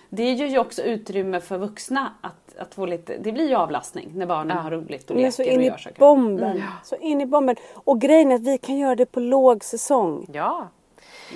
det 0.08 0.32
ger 0.32 0.46
ju 0.46 0.58
också 0.58 0.82
utrymme 0.82 1.40
för 1.40 1.58
vuxna 1.58 2.12
att, 2.20 2.58
att 2.58 2.74
få 2.74 2.86
lite, 2.86 3.16
det 3.18 3.32
blir 3.32 3.48
ju 3.48 3.54
avlastning 3.54 4.10
när 4.14 4.26
barnen 4.26 4.56
har 4.58 4.70
roligt 4.70 5.10
och 5.10 5.16
så 5.32 5.42
leker 5.42 5.42
och 5.42 5.48
in 5.54 5.60
i 5.60 5.66
gör 5.66 5.76
saker. 5.76 5.98
bomben. 5.98 6.62
Så 6.84 6.96
in 6.96 7.20
i 7.20 7.26
bomben. 7.26 7.56
Och 7.74 8.00
grejen 8.00 8.30
är 8.30 8.34
att 8.34 8.46
vi 8.46 8.58
kan 8.58 8.78
göra 8.78 8.96
det 8.96 9.06
på 9.06 9.20
låg 9.20 9.64
säsong. 9.64 10.26
Ja. 10.32 10.68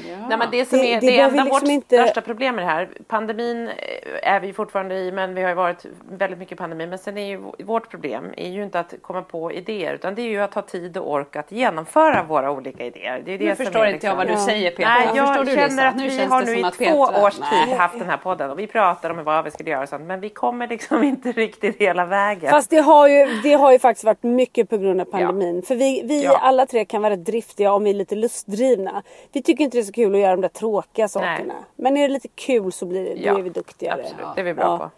Ja. 0.08 0.28
Nej, 0.28 0.38
men 0.38 0.48
det 0.50 0.64
som 0.68 0.78
Det- 0.78 0.94
är 0.94 1.00
det 1.00 1.06
det, 1.06 1.20
enda 1.20 1.44
liksom 1.44 1.48
vårt 1.60 1.68
inte- 1.68 1.96
största 2.02 2.20
problem 2.20 2.54
med 2.56 2.64
det 2.64 2.70
här. 2.70 2.88
Pandemin 3.08 3.68
eh, 3.68 4.32
är 4.34 4.40
vi 4.40 4.52
fortfarande 4.52 4.94
i, 4.94 5.12
men 5.12 5.34
vi 5.34 5.42
har 5.42 5.48
ju 5.48 5.54
varit 5.54 5.86
väldigt 6.10 6.38
mycket 6.38 6.58
pandemi. 6.58 6.86
Men 6.86 6.98
sen 6.98 7.18
är 7.18 7.26
ju 7.26 7.42
vårt 7.64 7.90
problem 7.90 8.24
är 8.36 8.48
ju 8.48 8.62
inte 8.64 8.80
att 8.80 8.94
komma 9.02 9.22
på 9.22 9.52
idéer, 9.52 9.94
utan 9.94 10.14
det 10.14 10.22
är 10.22 10.28
ju 10.28 10.40
att 10.40 10.54
ha 10.54 10.62
tid 10.62 10.96
och 10.96 11.10
ork 11.12 11.36
att 11.36 11.52
genomföra 11.52 12.22
våra 12.22 12.50
olika 12.50 12.84
idéer. 12.84 13.22
Det 13.24 13.34
är 13.34 13.38
det 13.38 13.44
nu 13.44 13.56
som 13.56 13.64
förstår 13.64 13.80
är 13.86 13.92
inte 13.92 14.06
jag 14.06 14.18
liksom- 14.18 14.36
vad 14.36 14.46
du 14.46 14.52
säger 14.52 14.70
Petra. 14.70 14.88
Nej, 14.94 15.08
jag 15.14 15.26
förstår 15.28 15.44
du, 15.44 15.54
känner 15.54 15.68
Lisa? 15.68 15.88
att 15.88 15.96
Nu 15.96 16.08
vi 16.08 16.24
har 16.24 16.42
nu 16.42 16.52
i 16.58 16.62
två 16.62 17.06
Petra- 17.06 17.26
års 17.26 17.38
Nej. 17.40 17.66
tid 17.66 17.74
haft 17.76 17.98
den 17.98 18.08
här 18.08 18.16
podden 18.16 18.50
och 18.50 18.58
vi 18.58 18.66
pratar 18.66 19.10
om 19.10 19.24
vad 19.24 19.44
vi 19.44 19.50
ska 19.50 19.64
göra 19.64 19.82
och 19.82 19.88
sånt, 19.88 20.02
men 20.02 20.20
vi 20.20 20.28
kommer 20.28 20.68
liksom 20.68 21.02
inte 21.12 21.32
riktigt 21.32 21.76
hela 21.80 22.06
vägen. 22.06 22.50
Fast 22.50 22.70
det 22.70 22.76
har, 22.80 23.08
ju, 23.08 23.26
det 23.42 23.52
har 23.52 23.72
ju 23.72 23.78
faktiskt 23.78 24.04
varit 24.04 24.22
mycket 24.22 24.70
på 24.70 24.78
grund 24.78 25.00
av 25.00 25.04
pandemin. 25.04 25.62
För 25.62 25.74
vi, 25.74 26.02
vi 26.04 26.24
Ja. 26.24 26.38
alla 26.42 26.66
tre 26.66 26.84
kan 26.84 27.02
vara 27.02 27.16
driftiga 27.16 27.72
om 27.72 27.84
vi 27.84 27.90
är 27.90 27.94
lite 27.94 28.14
lustdrivna. 28.14 29.02
Vi 29.32 29.42
tycker 29.42 29.64
inte 29.64 29.76
det 29.76 29.80
är 29.80 29.84
så 29.88 29.92
kul 29.92 30.14
att 30.14 30.20
göra 30.20 30.30
de 30.36 30.40
där 30.40 30.48
tråkiga 30.48 31.08
sakerna. 31.08 31.54
Men 31.76 31.96
är 31.96 32.08
det 32.08 32.14
lite 32.14 32.28
kul 32.28 32.72
så 32.72 32.86
blir 32.86 33.04
det, 33.04 33.14
Ja, 33.14 33.32
då 33.32 33.38
är 33.38 33.42
vi 33.42 33.50
duktigare. 33.50 34.00
Absolut, 34.02 34.26
det 34.34 34.40
är 34.40 34.44
vi 34.44 34.54
bra 34.54 34.64
Ja. 34.64 34.78
på. 34.78 34.90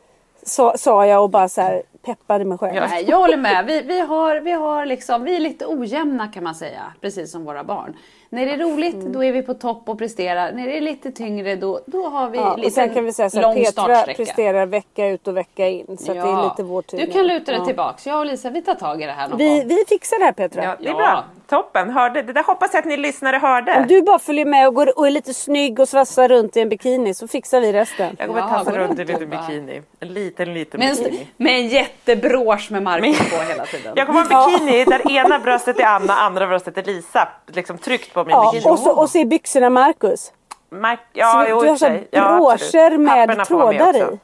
Sa, 0.42 0.76
sa 0.76 1.06
jag 1.06 1.22
och 1.22 1.30
bara 1.30 1.48
så 1.48 1.60
här 1.60 1.82
peppade 2.02 2.44
mig 2.44 2.58
själv. 2.58 2.76
Ja. 2.76 2.86
Nej, 2.90 3.04
jag 3.08 3.16
håller 3.16 3.36
med. 3.36 3.66
Vi, 3.66 3.80
vi, 3.82 4.00
har, 4.00 4.40
vi, 4.40 4.50
har 4.52 4.86
liksom, 4.86 5.24
vi 5.24 5.36
är 5.36 5.40
lite 5.40 5.66
ojämna 5.66 6.28
kan 6.28 6.44
man 6.44 6.54
säga, 6.54 6.82
precis 7.00 7.30
som 7.32 7.44
våra 7.44 7.64
barn. 7.64 7.96
När 8.32 8.46
det 8.46 8.52
är 8.52 8.58
roligt 8.58 8.94
Mm. 8.94 9.12
då 9.12 9.24
är 9.24 9.32
vi 9.32 9.42
på 9.42 9.54
topp 9.54 9.82
och 9.88 9.98
presterar. 9.98 10.52
När 10.52 10.66
det 10.66 10.76
är 10.76 10.80
lite 10.80 11.12
tyngre 11.12 11.56
då, 11.56 11.80
då 11.86 12.08
har 12.08 12.28
vi 12.30 12.38
Ja, 12.38 12.56
lite 12.56 12.66
och 12.66 12.72
sen 12.72 12.94
kan 12.94 13.04
vi 13.04 13.12
säga 13.12 13.30
så 13.30 13.40
här, 13.40 13.54
Petra 13.54 13.72
startsträcka. 13.72 14.16
presterar 14.24 14.66
vecka 14.66 15.06
ut 15.06 15.28
och 15.28 15.36
vecka 15.36 15.68
in. 15.68 15.86
Så 15.86 16.10
att 16.12 16.16
det 16.18 16.22
är 16.30 16.42
lite 16.44 16.62
vår 16.62 16.82
tid. 16.82 17.00
Du 17.00 17.06
kan 17.12 17.26
luta 17.26 17.52
dig 17.52 17.60
Ja. 17.60 17.66
tillbaks. 17.66 18.06
Jag 18.06 18.18
och 18.18 18.26
Lisa 18.26 18.50
vi 18.50 18.62
tar 18.62 18.74
tag 18.74 19.02
i 19.02 19.06
det 19.06 19.12
här 19.12 19.28
någon 19.28 19.38
Vi, 19.38 19.58
gång. 19.58 19.68
vi 19.68 19.84
fixar 19.88 20.18
det 20.18 20.24
här 20.24 20.32
Petra. 20.32 20.64
Ja, 20.64 20.76
det 20.80 20.86
är 20.88 20.90
Ja. 20.90 20.96
bra. 20.96 21.24
Toppen, 21.48 21.90
hörde. 21.90 22.22
Det 22.22 22.32
där 22.32 22.42
hoppas 22.42 22.70
jag 22.74 22.78
att 22.78 22.84
ni 22.86 22.96
lyssnare 22.96 23.36
hörde. 23.36 23.76
Om 23.80 23.86
du 23.86 24.02
bara 24.02 24.18
följer 24.18 24.44
med 24.44 24.68
och, 24.68 24.74
går, 24.74 24.98
och 24.98 25.06
är 25.06 25.10
lite 25.10 25.34
snygg 25.34 25.80
och 25.80 25.88
svassar 25.88 26.28
runt 26.28 26.56
i 26.56 26.60
en 26.60 26.68
bikini 26.68 27.14
så 27.14 27.28
fixar 27.28 27.60
vi 27.60 27.72
resten. 27.72 28.16
Jag 28.18 28.28
kommer 28.28 28.40
Ja, 28.40 28.48
tassa 28.48 28.78
runt 28.78 28.98
i 28.98 29.02
en 29.02 29.08
liten 29.08 29.30
bikini. 29.30 29.82
En 30.00 30.08
liten, 30.08 30.54
liten 30.54 30.80
Med 30.80 30.90
en, 30.90 30.96
bikini. 30.96 31.26
med 31.36 31.52
en 31.52 31.68
jättebrosch 31.68 32.70
med 32.72 32.82
Marcus 32.82 33.18
på 33.30 33.36
hela 33.52 33.64
tiden. 33.66 33.92
Jag 33.96 34.06
kommer 34.06 34.22
ha 34.34 34.44
en 34.44 34.52
bikini 34.66 34.84
där 34.84 35.10
ena 35.12 35.38
bröstet 35.38 35.80
är 35.80 35.84
Anna, 35.84 36.12
andra 36.14 36.46
bröstet 36.46 36.78
är 36.78 36.82
Lisa. 36.82 37.28
Liksom 37.46 37.78
tryckt 37.78 38.14
på 38.14 38.19
min 38.24 38.36
Ja, 38.36 38.50
bikini. 38.52 38.72
och, 38.72 38.78
så, 38.78 38.90
och 38.92 39.10
så 39.10 39.18
är 39.18 39.24
byxorna 39.24 39.70
Marcus. 39.70 40.32
Mark, 40.70 41.00
Så 41.12 41.18
ja, 41.18 41.42
du 41.44 41.50
jo, 41.50 41.64
i 41.64 41.66
har 41.66 41.72
och 41.72 41.78
så 41.78 41.86
för 41.86 41.90
här 41.92 41.98
sig. 41.98 42.08
Ja, 42.10 42.36
broscher 42.36 42.54
absolut. 42.54 43.00
med 43.00 43.36
med 43.36 43.46
trådar 43.46 43.88
också. 43.88 44.14
i. 44.14 44.18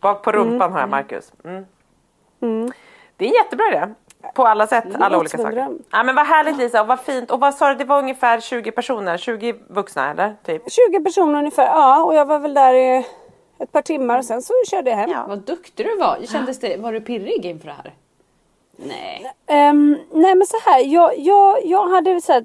Bak 0.00 0.22
på 0.22 0.32
rumpan 0.32 0.72
har 0.72 0.80
jag 0.80 0.88
Marcus. 0.88 1.32
Mm. 1.44 2.72
Det 3.16 3.24
är 3.24 3.28
en 3.28 3.34
jättebra 3.34 3.68
idé. 3.68 3.88
På 4.34 4.46
alla 4.46 4.66
sätt, 4.66 4.84
alla 5.00 5.18
olika 5.18 5.38
saker. 5.38 5.68
Ja, 5.90 6.02
men 6.02 6.14
vad 6.14 6.26
härligt 6.26 6.56
Lisa 6.56 6.80
och 6.80 6.86
vad 6.86 7.00
fint. 7.00 7.30
Och 7.30 7.40
vad 7.40 7.54
sa 7.54 7.68
du, 7.68 7.74
det 7.74 7.84
var 7.84 7.98
ungefär 7.98 8.40
20 8.40 8.70
personer, 8.70 9.16
20 9.16 9.54
vuxna 9.68 10.10
eller? 10.10 10.34
Typ. 10.44 10.62
20 10.72 11.00
personer 11.04 11.38
ungefär. 11.38 11.66
Ja, 11.66 12.04
och 12.04 12.14
jag 12.14 12.24
var 12.24 12.38
väl 12.38 12.54
där 12.54 12.74
i 12.74 13.06
ett 13.58 13.72
par 13.72 13.82
timmar 13.82 14.18
och 14.18 14.24
sen 14.24 14.42
så 14.42 14.52
körde 14.70 14.90
jag 14.90 14.96
hem. 14.96 15.10
Ja. 15.10 15.24
Vad 15.28 15.38
duktig 15.38 15.86
du 15.86 15.96
var. 15.96 16.18
Kändes 16.32 16.60
det, 16.60 16.76
var 16.76 16.92
du 16.92 17.00
pirrig 17.00 17.46
inför 17.46 17.66
det 17.66 17.72
här? 17.72 17.94
Nej. 18.76 19.32
Ehm, 19.46 19.98
nej 20.12 20.34
men 20.34 20.46
så 20.46 20.56
här, 20.64 20.80
jag, 20.84 21.18
jag, 21.18 21.64
jag 21.64 21.88
hade 21.88 22.20
så 22.20 22.32
här, 22.32 22.44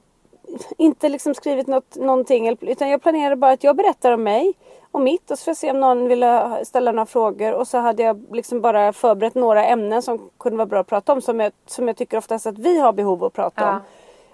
inte 0.77 1.09
liksom 1.09 1.33
skrivit 1.35 1.67
något, 1.67 1.95
någonting 1.95 2.57
utan 2.61 2.89
jag 2.89 3.01
planerade 3.01 3.35
bara 3.35 3.51
att 3.51 3.63
jag 3.63 3.75
berättar 3.75 4.11
om 4.11 4.23
mig 4.23 4.53
och 4.91 5.01
mitt 5.01 5.31
och 5.31 5.39
så 5.39 5.43
får 5.43 5.49
jag 5.51 5.57
se 5.57 5.71
om 5.71 5.79
någon 5.79 6.07
ville 6.07 6.59
ställa 6.65 6.91
några 6.91 7.05
frågor 7.05 7.53
och 7.53 7.67
så 7.67 7.77
hade 7.77 8.03
jag 8.03 8.25
liksom 8.31 8.61
bara 8.61 8.93
förberett 8.93 9.35
några 9.35 9.65
ämnen 9.65 10.01
som 10.01 10.29
kunde 10.39 10.57
vara 10.57 10.65
bra 10.65 10.79
att 10.79 10.87
prata 10.87 11.13
om 11.13 11.21
som 11.21 11.39
jag, 11.39 11.51
som 11.65 11.87
jag 11.87 11.97
tycker 11.97 12.17
oftast 12.17 12.45
att 12.47 12.57
vi 12.57 12.79
har 12.79 12.93
behov 12.93 13.19
av 13.23 13.27
att 13.27 13.33
prata 13.33 13.61
Ja. 13.61 13.69
om. 13.71 13.79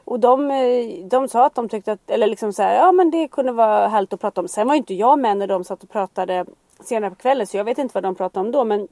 Och 0.05 0.19
de, 0.19 0.51
eh, 0.51 1.05
de 1.05 1.27
sa 1.27 1.45
att 1.45 1.55
de 1.55 1.69
tyckte 1.69 1.91
att, 1.91 2.09
eller 2.09 2.27
liksom 2.27 2.53
så 2.53 2.63
här, 2.63 2.75
ja 2.75 2.91
men 2.91 3.11
det 3.11 3.27
kunde 3.27 3.51
vara 3.51 3.87
härligt 3.87 4.13
att 4.13 4.21
prata 4.21 4.41
om. 4.41 4.47
Sen 4.47 4.67
var 4.67 4.75
inte 4.75 4.93
jag 4.93 5.19
med 5.19 5.37
när 5.37 5.47
de 5.47 5.63
satt 5.63 5.83
och 5.83 5.89
pratade 5.89 6.45
senare 6.83 7.09
på 7.09 7.15
kvällen 7.15 7.47
så 7.47 7.57
jag 7.57 7.63
vet 7.63 7.77
inte 7.77 7.91
vad 7.93 8.03
de 8.03 8.15
pratade 8.15 8.45
om 8.45 8.51
då 8.51 8.63
men 8.63 8.87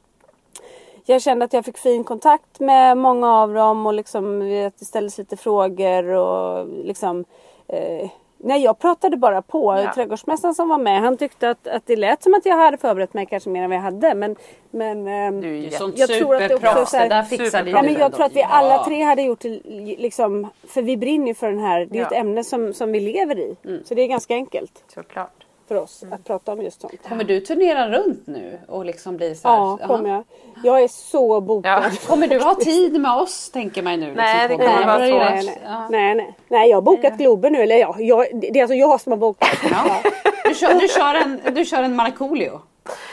jag 1.13 1.22
kände 1.22 1.45
att 1.45 1.54
jag 1.54 1.65
fick 1.65 1.78
fin 1.78 2.04
kontakt 2.04 2.60
med 2.60 2.98
många 2.98 3.34
av 3.36 3.54
dem 3.54 3.86
och 3.86 3.93
liksom 3.93 4.41
att 4.67 4.80
det 4.80 4.86
ställdes 4.86 5.17
lite 5.17 5.38
frågor 5.38 6.06
och 6.06 6.67
liksom 6.84 7.26
eh, 7.67 8.10
Nej 8.41 8.63
jag 8.63 8.80
pratade 8.80 9.17
bara 9.17 9.41
på. 9.41 9.76
Ja. 9.86 9.93
Trädgårdsmästaren 9.93 10.56
som 10.56 10.69
var 10.69 10.78
med 10.78 11.02
han 11.02 11.17
tyckte 11.17 11.50
att, 11.50 11.67
att 11.67 11.84
det 11.86 11.95
lät 11.95 12.24
som 12.24 12.34
att 12.34 12.45
jag 12.45 12.58
hade 12.58 12.78
förberett 12.78 13.13
mig 13.13 13.26
kanske 13.26 13.50
mer 13.50 13.63
än 13.63 13.69
vad 13.69 13.78
jag 13.78 13.84
hade. 13.84 14.15
Men, 14.15 14.36
men 14.72 15.08
ehm, 15.08 15.41
Du 15.41 15.58
jätte- 15.58 15.78
sånt 15.78 15.98
Jag 15.98 16.10
tror 16.10 16.36
att 16.36 16.50
det 16.50 16.56
också 16.56 16.65
är 16.65 16.69
superproffs. 16.69 16.91
så 16.91 16.98
här- 16.98 17.10
Det 17.10 17.15
där 17.15 17.24
fixade 17.24 17.50
Superproffs. 17.52 17.76
Ja, 17.76 17.82
men 17.91 18.02
jag 18.02 18.13
tror 18.13 18.26
att 18.26 18.36
vi 18.36 18.39
Ja. 18.41 18.48
alla 18.50 18.84
tre 18.84 19.02
hade 19.04 19.22
gjort 19.22 19.39
det 19.39 19.60
liksom, 19.98 20.48
för 20.67 20.82
vi 20.82 20.98
brinner 20.98 21.28
ju 21.28 21.34
för 21.34 21.48
den 21.50 21.60
här, 21.60 21.80
det 21.86 21.95
är 21.95 22.00
ju 22.00 22.02
ett 22.06 22.08
Ja. 22.12 22.17
ämne 22.17 22.43
som, 22.43 22.74
som 22.74 22.91
vi 22.91 23.00
lever 23.00 23.39
i. 23.39 23.56
Mm. 23.65 23.84
Så 23.86 23.93
det 23.95 24.02
är 24.02 24.08
ganska 24.08 24.34
enkelt 24.34 24.84
Såklart. 24.93 25.45
För 25.69 25.75
oss 25.75 26.03
att 26.12 26.23
prata 26.25 26.51
om 26.51 26.62
just 26.62 26.82
sånt. 26.82 26.93
Kommer 27.10 27.23
du 27.23 27.39
turnera 27.39 27.89
runt 27.89 28.27
nu 28.27 28.60
och 28.67 28.86
liksom 28.86 29.17
bli 29.17 29.36
så 29.36 29.47
här? 29.47 29.55
Ja, 29.55 29.79
kommer 29.88 30.10
jag. 30.10 30.23
Jag 30.63 30.84
är 30.84 30.88
så 30.88 31.41
bokad. 31.41 31.84
Ja. 31.84 31.89
Kommer 32.08 32.27
du 32.27 32.39
ha 32.39 32.55
tid 32.55 33.01
med 33.01 33.12
oss 33.12 33.49
tänker 33.51 33.82
man 33.84 33.99
nu? 33.99 34.13
Nej, 34.15 34.49
liksom, 34.49 34.58
det 34.65 34.71
kommer 34.73 34.86
vara 34.86 35.08
svårt. 35.08 35.45
nej, 35.45 35.62
Ja. 35.65 35.88
nej, 35.89 36.15
nej. 36.15 36.36
nej, 36.47 36.69
jag 36.69 36.77
har 36.77 36.82
bokat 36.82 37.17
Globen 37.17 37.53
nu. 37.53 37.60
Eller 37.62 37.77
ja, 37.77 37.95
jag, 37.99 38.25
det 38.41 38.60
är 38.60 38.62
alltså 38.63 38.75
jag 38.75 39.01
som 39.01 39.12
har 39.12 39.17
bokat. 39.17 39.49
Ja. 39.71 40.01
Du, 40.45 40.55
kör, 40.55 40.73
du, 40.79 40.88
kör 40.88 41.15
en, 41.15 41.41
du 41.55 41.65
kör 41.65 41.84
en 41.84 41.95
Markoolio. 41.95 42.62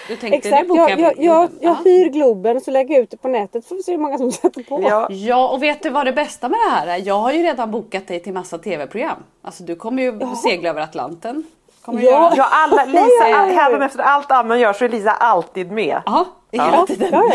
Du 0.08 0.16
tänkte 0.16 0.48
Exakt, 0.48 0.68
jag, 0.68 0.90
jag, 0.90 1.00
jag, 1.00 1.14
jag 1.18 1.50
Ja. 1.60 1.76
hyr 1.84 2.08
Globen 2.08 2.60
så 2.60 2.70
lägger 2.70 2.94
jag 2.94 3.02
ut 3.02 3.10
det 3.10 3.16
på 3.16 3.28
nätet 3.28 3.66
får 3.66 3.76
vi 3.76 3.82
se 3.82 3.92
hur 3.92 3.98
många 3.98 4.18
som 4.18 4.32
sätter 4.42 4.62
på. 4.62 4.82
Ja. 4.82 5.06
Ja, 5.10 5.48
och 5.48 5.62
vet 5.62 5.82
du 5.82 5.90
vad 5.90 6.06
det 6.06 6.12
bästa 6.12 6.48
med 6.48 6.58
det 6.66 6.70
här 6.74 6.86
är? 6.86 7.06
Jag 7.06 7.18
har 7.18 7.32
ju 7.32 7.42
redan 7.42 7.70
bokat 7.70 8.08
dig 8.08 8.20
till 8.20 8.32
massa 8.32 8.58
tv-program. 8.58 9.22
Alltså 9.42 9.62
du 9.62 9.76
kommer 9.76 10.02
ju 10.02 10.20
segla 10.42 10.68
över 10.70 10.80
Atlanten. 10.80 11.44
Kommer 11.86 12.02
Ja. 12.02 12.10
göra. 12.10 12.32
Ja, 12.36 12.46
alla, 12.50 12.84
Lisa, 12.84 12.98
Ja, 12.98 13.28
ja, 13.28 13.52
ja. 13.52 13.66
även 13.68 13.82
efter 13.82 14.00
allt 14.02 14.30
Anna 14.30 14.58
gör 14.58 14.72
så 14.72 14.84
är 14.84 14.88
Lisa 14.88 15.10
alltid 15.10 15.70
med. 15.72 16.02
Ja, 16.06 16.24
Ja. 16.50 16.86
Ja, 16.88 16.88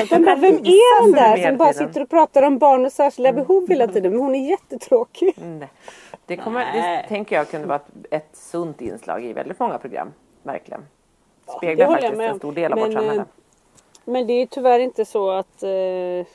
ja, 0.10 0.20
bara, 0.20 0.36
vem 0.36 0.56
är 0.56 1.02
den 1.04 1.12
där 1.12 1.48
som 1.48 1.58
bara 1.58 1.74
sitter 1.74 2.02
och 2.02 2.10
pratar 2.10 2.44
om 2.44 2.58
barn 2.58 2.86
och 2.86 2.92
särskilda 2.92 3.34
behov 3.34 3.70
hela 3.70 3.88
tiden? 3.88 4.12
Men 4.12 4.22
hon 4.22 4.36
är 4.36 4.50
jättetråkig. 4.50 5.34
Nej. 5.38 5.70
Det, 6.26 6.38
kommer, 6.38 6.60
det 6.74 7.06
tänker 7.10 7.36
jag 7.36 7.50
kunde 7.50 7.68
vara 7.68 7.76
ett, 7.76 8.06
ett 8.12 8.30
sunt 8.34 8.82
inslag 8.82 9.26
i 9.26 9.34
väldigt 9.34 9.60
många 9.60 9.78
program. 9.78 10.14
Verkligen. 10.44 10.86
Speglar 11.58 11.86
jag 11.86 11.92
faktiskt 12.02 12.22
en 12.22 12.38
stor 12.38 12.52
del 12.52 12.72
av 12.74 12.80
Men, 12.80 12.88
vårt 12.88 12.94
samhälle. 12.94 13.22
eh, 13.22 13.28
Men 14.06 14.28
det 14.28 14.34
är 14.34 14.40
ju 14.40 14.46
tyvärr 14.46 14.80
inte 14.80 15.06
så 15.06 15.30
att, 15.32 15.64
eh, 15.64 16.26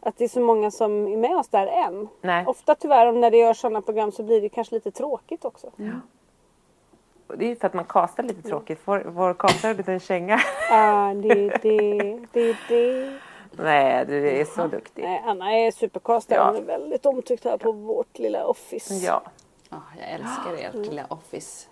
att 0.00 0.16
det 0.18 0.24
är 0.24 0.28
så 0.28 0.40
många 0.40 0.70
som 0.70 1.08
är 1.08 1.16
med 1.16 1.36
oss 1.36 1.48
där 1.48 1.66
än. 1.66 2.08
Nej. 2.20 2.44
Ofta 2.46 2.74
tyvärr 2.74 3.06
om 3.06 3.20
när 3.20 3.30
det 3.30 3.36
görs 3.38 3.56
sådana 3.60 3.80
program 3.80 4.12
så 4.12 4.22
blir 4.22 4.40
det 4.40 4.48
kanske 4.48 4.74
lite 4.74 4.90
tråkigt 4.90 5.44
också. 5.44 5.66
Och 5.66 5.80
Det 7.36 7.44
är 7.44 7.48
ju 7.48 7.56
för 7.56 7.66
att 7.66 7.74
man 7.74 7.84
kastar 7.84 8.22
lite 8.22 8.42
tråkigt. 8.48 8.80
Vår, 8.84 9.02
vår 9.06 9.34
kastar 9.34 9.70
en 9.70 9.76
liten 9.76 10.00
känga. 10.00 10.40
Ah, 10.70 11.14
det, 11.14 11.48
det, 11.62 12.18
det, 12.32 12.56
det. 12.68 13.12
Nej, 13.52 14.04
du 14.06 14.28
är 14.30 14.44
så 14.44 14.66
duktig. 14.66 15.02
Nej, 15.04 15.22
Anna 15.26 15.52
är 15.52 15.70
supercastare. 15.70 16.38
Ja. 16.38 16.46
Hon 16.46 16.56
är 16.56 16.62
väldigt 16.62 17.06
omtyckt 17.06 17.44
här 17.44 17.56
på 17.56 17.72
vårt 17.72 18.18
lilla 18.18 18.46
office. 18.46 18.94
Ja, 18.94 19.22
Ja, 19.70 19.76
jag 20.00 20.10
älskar 20.10 20.68
ert 20.80 20.86
lilla 20.86 21.02
office. 21.08 21.68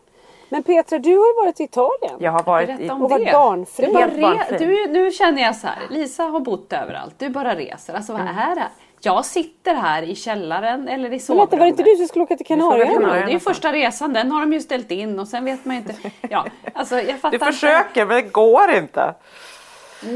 Men 0.49 0.63
Petra, 0.63 0.99
du 0.99 1.09
har 1.17 1.27
ju 1.27 1.35
varit 1.45 1.61
i 1.61 1.65
Italien. 1.65 2.15
jag 2.19 2.33
har 2.33 2.43
varit 2.43 2.67
Berätta 2.67 2.83
i... 2.85 2.91
om 2.91 3.03
Och 3.03 3.11
varit 3.11 3.33
barnfri. 3.33 3.87
Du 3.87 3.93
bara 3.93 4.07
re- 4.07 4.59
du, 4.59 4.87
nu 4.87 5.11
känner 5.11 5.43
jag 5.43 5.57
så 5.57 5.67
här, 5.67 5.79
Lisa 5.91 6.23
har 6.23 6.41
bott 6.41 6.73
överallt, 6.73 7.15
du 7.19 7.29
bara 7.29 7.55
reser. 7.55 7.95
Alltså 7.95 8.13
Mm. 8.13 8.27
vad 8.27 8.35
är 8.45 8.55
det? 8.55 8.67
Jag 9.03 9.25
sitter 9.25 9.75
här 9.75 10.03
i 10.03 10.15
källaren 10.15 10.89
eller 10.89 11.13
i 11.13 11.19
sovrummet. 11.21 11.51
var 11.53 11.59
det 11.59 11.69
inte 11.69 11.83
du 11.83 11.97
som 11.97 12.09
skulle 12.09 12.23
åka 12.25 12.37
till 12.37 12.47
Kanarieöarna? 12.47 13.15
det 13.15 13.21
är 13.21 13.29
ju 13.29 13.39
första 13.41 13.73
resan, 13.73 14.13
den 14.13 14.31
har 14.33 14.41
de 14.41 14.53
ju 14.53 14.61
ställt 14.61 14.91
in 14.91 15.19
och 15.19 15.29
sen 15.29 15.45
vet 15.45 15.65
man 15.65 15.77
ju 15.77 15.83
inte. 15.83 15.95
Ja, 16.31 16.45
alltså 16.75 17.01
jag 17.01 17.19
fattar 17.21 17.31
Du 17.31 17.37
inte. 17.37 17.47
försöker 17.47 18.07
men 18.07 18.17
det 18.17 18.23
går 18.23 18.71
inte. 18.71 19.15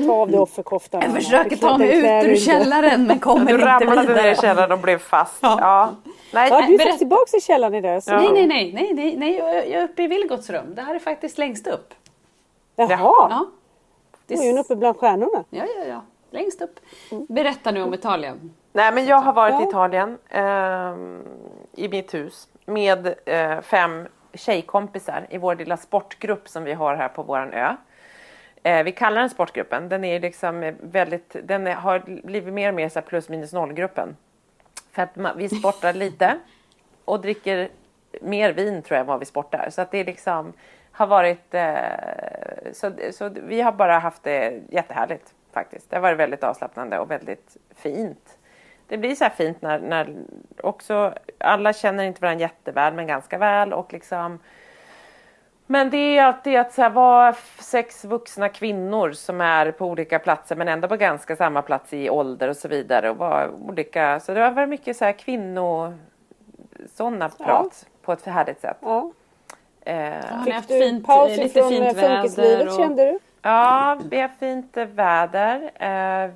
Ta 0.06 0.12
av 0.12 0.30
dig 0.30 0.40
offerkoftan. 0.40 1.00
Jag 1.02 1.12
försöker 1.14 1.52
är 1.52 1.56
ta 1.56 1.78
mig 1.78 1.88
ut 1.98 2.04
du 2.04 2.08
ur 2.10 2.28
inte. 2.28 2.40
källaren 2.40 3.06
men 3.06 3.18
kommer 3.18 3.44
Du 3.44 3.52
inte 3.54 3.66
ramlade 3.66 4.02
ner 4.02 4.08
vidare. 4.08 4.30
i 4.32 4.36
källaren 4.36 4.72
och 4.72 4.78
blev 4.78 4.98
fast. 4.98 5.38
Ja. 5.40 5.56
Ja. 5.60 5.94
Nej, 6.32 6.48
Ja, 6.50 6.60
du 6.66 6.74
är 6.74 6.78
faktiskt 6.78 6.98
tillbaka 6.98 7.36
i 7.36 7.40
källaren 7.40 7.74
idag. 7.74 8.02
Ja. 8.06 8.16
Nej, 8.20 8.30
nej, 8.32 8.46
nej, 8.46 8.72
nej, 8.72 8.94
nej, 8.94 9.16
nej, 9.16 9.36
jag 9.36 9.80
är 9.80 9.84
uppe 9.84 10.02
i 10.02 10.06
Vilgots 10.06 10.50
rum. 10.50 10.74
Det 10.74 10.82
här 10.82 10.94
är 10.94 10.98
faktiskt 10.98 11.38
längst 11.38 11.66
upp. 11.66 11.94
Jaha, 12.76 12.88
Ja. 12.98 13.46
Det 14.26 14.34
Oj, 14.38 14.46
hon 14.48 14.56
är 14.58 14.60
uppe 14.60 14.76
bland 14.76 14.96
stjärnorna. 14.96 15.44
Ja, 15.50 15.64
ja, 15.78 15.84
ja. 15.88 16.02
Längst 16.30 16.62
upp. 16.62 16.80
Berätta 17.28 17.70
nu 17.70 17.82
om 17.82 17.94
Italien. 17.94 18.54
Nej 18.76 18.92
men 18.92 19.06
jag 19.06 19.16
har 19.16 19.32
varit 19.32 19.60
i. 19.60 19.64
Italien 19.64 20.18
ehm, 20.28 21.22
i 21.72 21.88
mitt 21.88 22.14
hus 22.14 22.48
med 22.64 23.14
eh, 23.24 23.60
fem 23.60 24.08
tjejkompisar 24.32 25.26
i 25.30 25.38
vår 25.38 25.54
lilla 25.54 25.76
sportgrupp 25.76 26.48
som 26.48 26.64
vi 26.64 26.72
har 26.72 26.96
här 26.96 27.08
på 27.08 27.22
våran 27.22 27.52
ö. 27.52 27.76
Eh, 28.62 28.84
vi 28.84 28.92
kallar 28.92 29.20
den 29.20 29.30
sportgruppen. 29.30 29.88
Den 29.88 30.04
är 30.04 30.20
liksom 30.20 30.74
väldigt, 30.80 31.36
den 31.42 31.66
är, 31.66 31.74
har 31.74 31.98
blivit 32.26 32.54
mer 32.54 32.68
och 32.68 32.74
mer 32.74 32.88
så 32.88 33.00
plus 33.00 33.28
minus 33.28 33.52
noll-gruppen. 33.52 34.16
För 34.92 35.02
att 35.02 35.16
man, 35.16 35.38
vi 35.38 35.48
sportar 35.48 35.92
lite 35.92 36.38
och 37.04 37.20
dricker 37.20 37.68
mer 38.20 38.52
vin 38.52 38.82
tror 38.82 38.96
jag 38.96 39.00
än 39.00 39.06
vad 39.06 39.20
vi 39.20 39.26
sportar. 39.26 39.70
Så 39.70 39.82
att 39.82 39.90
det 39.90 40.04
liksom 40.04 40.52
har 40.92 41.06
varit, 41.06 41.54
eh, 41.54 42.72
så, 42.72 42.92
så 43.12 43.28
vi 43.28 43.60
har 43.60 43.72
bara 43.72 43.98
haft 43.98 44.22
det 44.22 44.60
jättehärligt 44.68 45.34
faktiskt. 45.52 45.90
Det 45.90 45.96
har 45.96 46.00
varit 46.00 46.18
väldigt 46.18 46.44
avslappnande 46.44 46.98
och 46.98 47.10
väldigt 47.10 47.56
fint. 47.74 48.38
Det 48.88 48.98
blir 48.98 49.14
så 49.14 49.24
här 49.24 49.30
fint 49.30 49.62
när, 49.62 49.78
när 49.78 50.16
också 50.62 51.14
alla 51.38 51.72
känner 51.72 52.04
inte 52.04 52.20
varandra 52.20 52.40
jätteväl 52.40 52.94
men 52.94 53.06
ganska 53.06 53.38
väl 53.38 53.72
och 53.72 53.92
liksom 53.92 54.38
men 55.66 55.90
det 55.90 56.18
är 56.18 56.22
alltid 56.22 56.56
att 56.56 56.72
så 56.72 56.82
här, 56.82 56.90
vara 56.90 57.34
sex 57.58 58.04
vuxna 58.04 58.48
kvinnor 58.48 59.12
som 59.12 59.40
är 59.40 59.72
på 59.72 59.86
olika 59.86 60.18
platser 60.18 60.56
men 60.56 60.68
ändå 60.68 60.88
på 60.88 60.96
ganska 60.96 61.36
samma 61.36 61.62
plats 61.62 61.92
i 61.92 62.10
ålder 62.10 62.48
och 62.48 62.56
så 62.56 62.68
vidare 62.68 63.10
och 63.10 63.16
vara 63.16 63.50
olika. 63.50 64.20
Så 64.20 64.34
det 64.34 64.40
har 64.40 64.50
varit 64.50 64.68
mycket 64.68 64.96
så 64.96 65.04
här 65.04 65.12
kvinno 65.12 65.94
sådana 66.94 67.28
prat 67.28 67.86
på 68.02 68.12
ett 68.12 68.24
härligt 68.24 68.60
sätt. 68.60 68.76
Ja. 68.80 69.12
Eh, 69.80 69.96
Har 69.96 70.44
ni 70.44 70.50
haft 70.50 70.68
Fick 70.68 70.78
du 70.78 70.86
fint, 70.88 71.06
paus 71.06 71.36
lite 71.36 71.68
fint 71.68 71.96
eh, 71.96 72.08
funkislivet? 72.08 72.68
Och... 72.68 72.76
kände 72.76 73.04
du? 73.04 73.18
Ja, 73.46 73.98
vi 74.10 74.20
har 74.20 74.28
fint 74.28 74.76
väder. 74.76 75.70
Eh, 75.74 76.30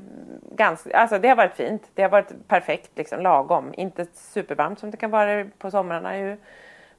ganska, 0.57 0.99
alltså 0.99 1.19
det 1.19 1.29
har 1.29 1.37
varit 1.37 1.55
fint. 1.55 1.91
Det 1.95 2.03
har 2.03 2.09
varit 2.09 2.49
perfekt, 2.49 2.91
liksom, 2.95 3.21
lagom. 3.23 3.75
Inte 3.77 4.07
supervarmt 4.15 4.79
som 4.79 4.91
det 4.91 4.97
kan 4.97 5.11
vara 5.11 5.47
på 5.59 5.71
somrarna 5.71 6.19
ju. 6.19 6.37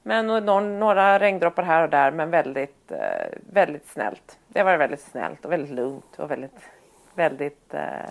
Men 0.03 0.27
någon, 0.27 0.79
några 0.79 1.19
regndroppar 1.19 1.63
här 1.63 1.83
och 1.83 1.89
där, 1.89 2.11
men 2.11 2.29
väldigt, 2.29 2.91
eh, 2.91 3.27
väldigt 3.53 3.87
snällt. 3.87 4.37
Det 4.47 4.59
har 4.59 4.65
varit 4.65 4.79
väldigt 4.79 5.01
snällt 5.01 5.45
och 5.45 5.51
väldigt 5.51 5.71
lugnt 5.71 6.19
och 6.19 6.31
väldigt, 6.31 6.69
väldigt, 7.15 7.73
eh, 7.73 8.09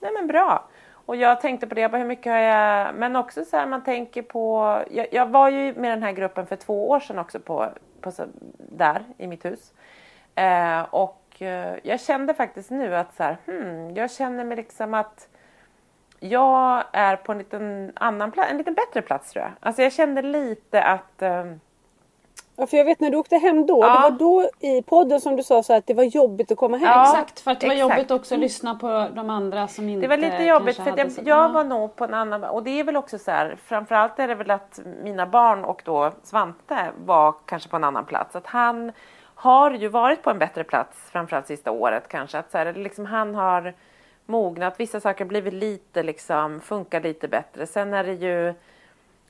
nej 0.00 0.12
men 0.12 0.26
bra. 0.26 0.64
Och 0.92 1.16
jag 1.16 1.40
tänkte 1.40 1.66
på 1.66 1.74
det, 1.74 1.80
jag 1.80 1.90
bara, 1.90 1.98
hur 1.98 2.08
mycket 2.08 2.32
har 2.32 2.38
jag, 2.38 2.94
men 2.94 3.16
också 3.16 3.44
så 3.44 3.56
här 3.56 3.66
man 3.66 3.84
tänker 3.84 4.22
på, 4.22 4.76
jag, 4.90 5.06
jag 5.12 5.26
var 5.26 5.48
ju 5.48 5.74
med 5.74 5.90
den 5.90 6.02
här 6.02 6.12
gruppen 6.12 6.46
för 6.46 6.56
två 6.56 6.90
år 6.90 7.00
sedan 7.00 7.18
också 7.18 7.40
på, 7.40 7.68
på 8.00 8.10
så, 8.10 8.24
där 8.58 9.02
i 9.18 9.26
mitt 9.26 9.44
hus. 9.44 9.72
Eh, 10.34 10.82
och 10.90 11.19
jag 11.82 12.00
kände 12.00 12.34
faktiskt 12.34 12.70
nu 12.70 12.96
att 12.96 13.14
så 13.14 13.22
här, 13.22 13.36
hmm, 13.46 13.94
jag 13.94 14.10
känner 14.10 14.44
mig 14.44 14.56
liksom 14.56 14.94
att 14.94 15.28
jag 16.20 16.84
är 16.92 17.16
på 17.16 17.32
en 17.32 17.38
liten 17.38 17.92
annan 17.94 18.30
plats, 18.32 18.50
en 18.50 18.58
lite 18.58 18.70
bättre 18.72 19.02
plats 19.02 19.32
tror 19.32 19.44
jag. 19.44 19.52
Alltså 19.60 19.82
jag 19.82 19.92
kände 19.92 20.22
lite 20.22 20.82
att 20.82 21.22
eh, 21.22 21.44
Ja, 22.60 22.66
för 22.66 22.76
jag 22.76 22.84
vet 22.84 23.00
när 23.00 23.10
du 23.10 23.16
åkte 23.16 23.36
hem 23.36 23.66
då. 23.66 23.80
Ja. 23.82 23.94
Det 23.94 24.02
var 24.02 24.10
då 24.10 24.50
i 24.60 24.82
podden 24.82 25.20
som 25.20 25.36
du 25.36 25.42
sa 25.42 25.62
så 25.62 25.72
att 25.72 25.86
det 25.86 25.94
var 25.94 26.04
jobbigt 26.04 26.52
att 26.52 26.58
komma 26.58 26.76
hem. 26.76 26.88
Ja. 26.88 27.02
Exakt, 27.02 27.40
för 27.40 27.50
att 27.50 27.60
det 27.60 27.66
var 27.66 27.74
exakt. 27.74 27.90
jobbigt 27.90 28.10
också 28.10 28.34
att 28.34 28.40
lyssna 28.40 28.74
på 28.74 29.08
de 29.14 29.30
andra 29.30 29.68
som 29.68 29.88
inte 29.88 30.00
Det 30.00 30.08
var 30.08 30.16
lite 30.16 30.44
jobbigt 30.44 30.76
för 30.76 30.86
jag, 30.86 30.98
jag 30.98 31.26
Ja. 31.26 31.48
var 31.48 31.64
nog 31.64 31.96
på 31.96 32.04
en 32.04 32.14
annan 32.14 32.44
och 32.44 32.62
det 32.62 32.80
är 32.80 32.84
väl 32.84 32.96
också 32.96 33.18
så 33.18 33.30
här 33.30 33.56
framförallt 33.64 34.18
är 34.18 34.28
det 34.28 34.34
väl 34.34 34.50
att 34.50 34.80
mina 35.02 35.26
barn 35.26 35.64
och 35.64 35.82
då 35.84 36.12
Svante 36.22 36.90
var 37.04 37.34
kanske 37.46 37.68
på 37.68 37.76
en 37.76 37.84
annan 37.84 38.04
plats. 38.04 38.36
Att 38.36 38.46
han 38.46 38.92
har 39.40 39.70
ju 39.70 39.88
varit 39.88 40.22
på 40.22 40.30
en 40.30 40.38
bättre 40.38 40.64
plats 40.64 41.10
framförallt 41.10 41.46
sista 41.46 41.70
året 41.70 42.08
kanske. 42.08 42.38
Att 42.38 42.50
så 42.50 42.58
här, 42.58 42.72
liksom 42.72 43.06
han 43.06 43.34
har 43.34 43.74
mognat, 44.26 44.80
vissa 44.80 45.00
saker 45.00 45.24
har 45.24 45.28
blivit 45.28 45.54
lite 45.54 46.02
liksom, 46.02 46.60
funkar 46.60 47.00
lite 47.00 47.28
bättre. 47.28 47.66
Sen 47.66 47.94
är 47.94 48.04
det 48.04 48.12
ju 48.12 48.54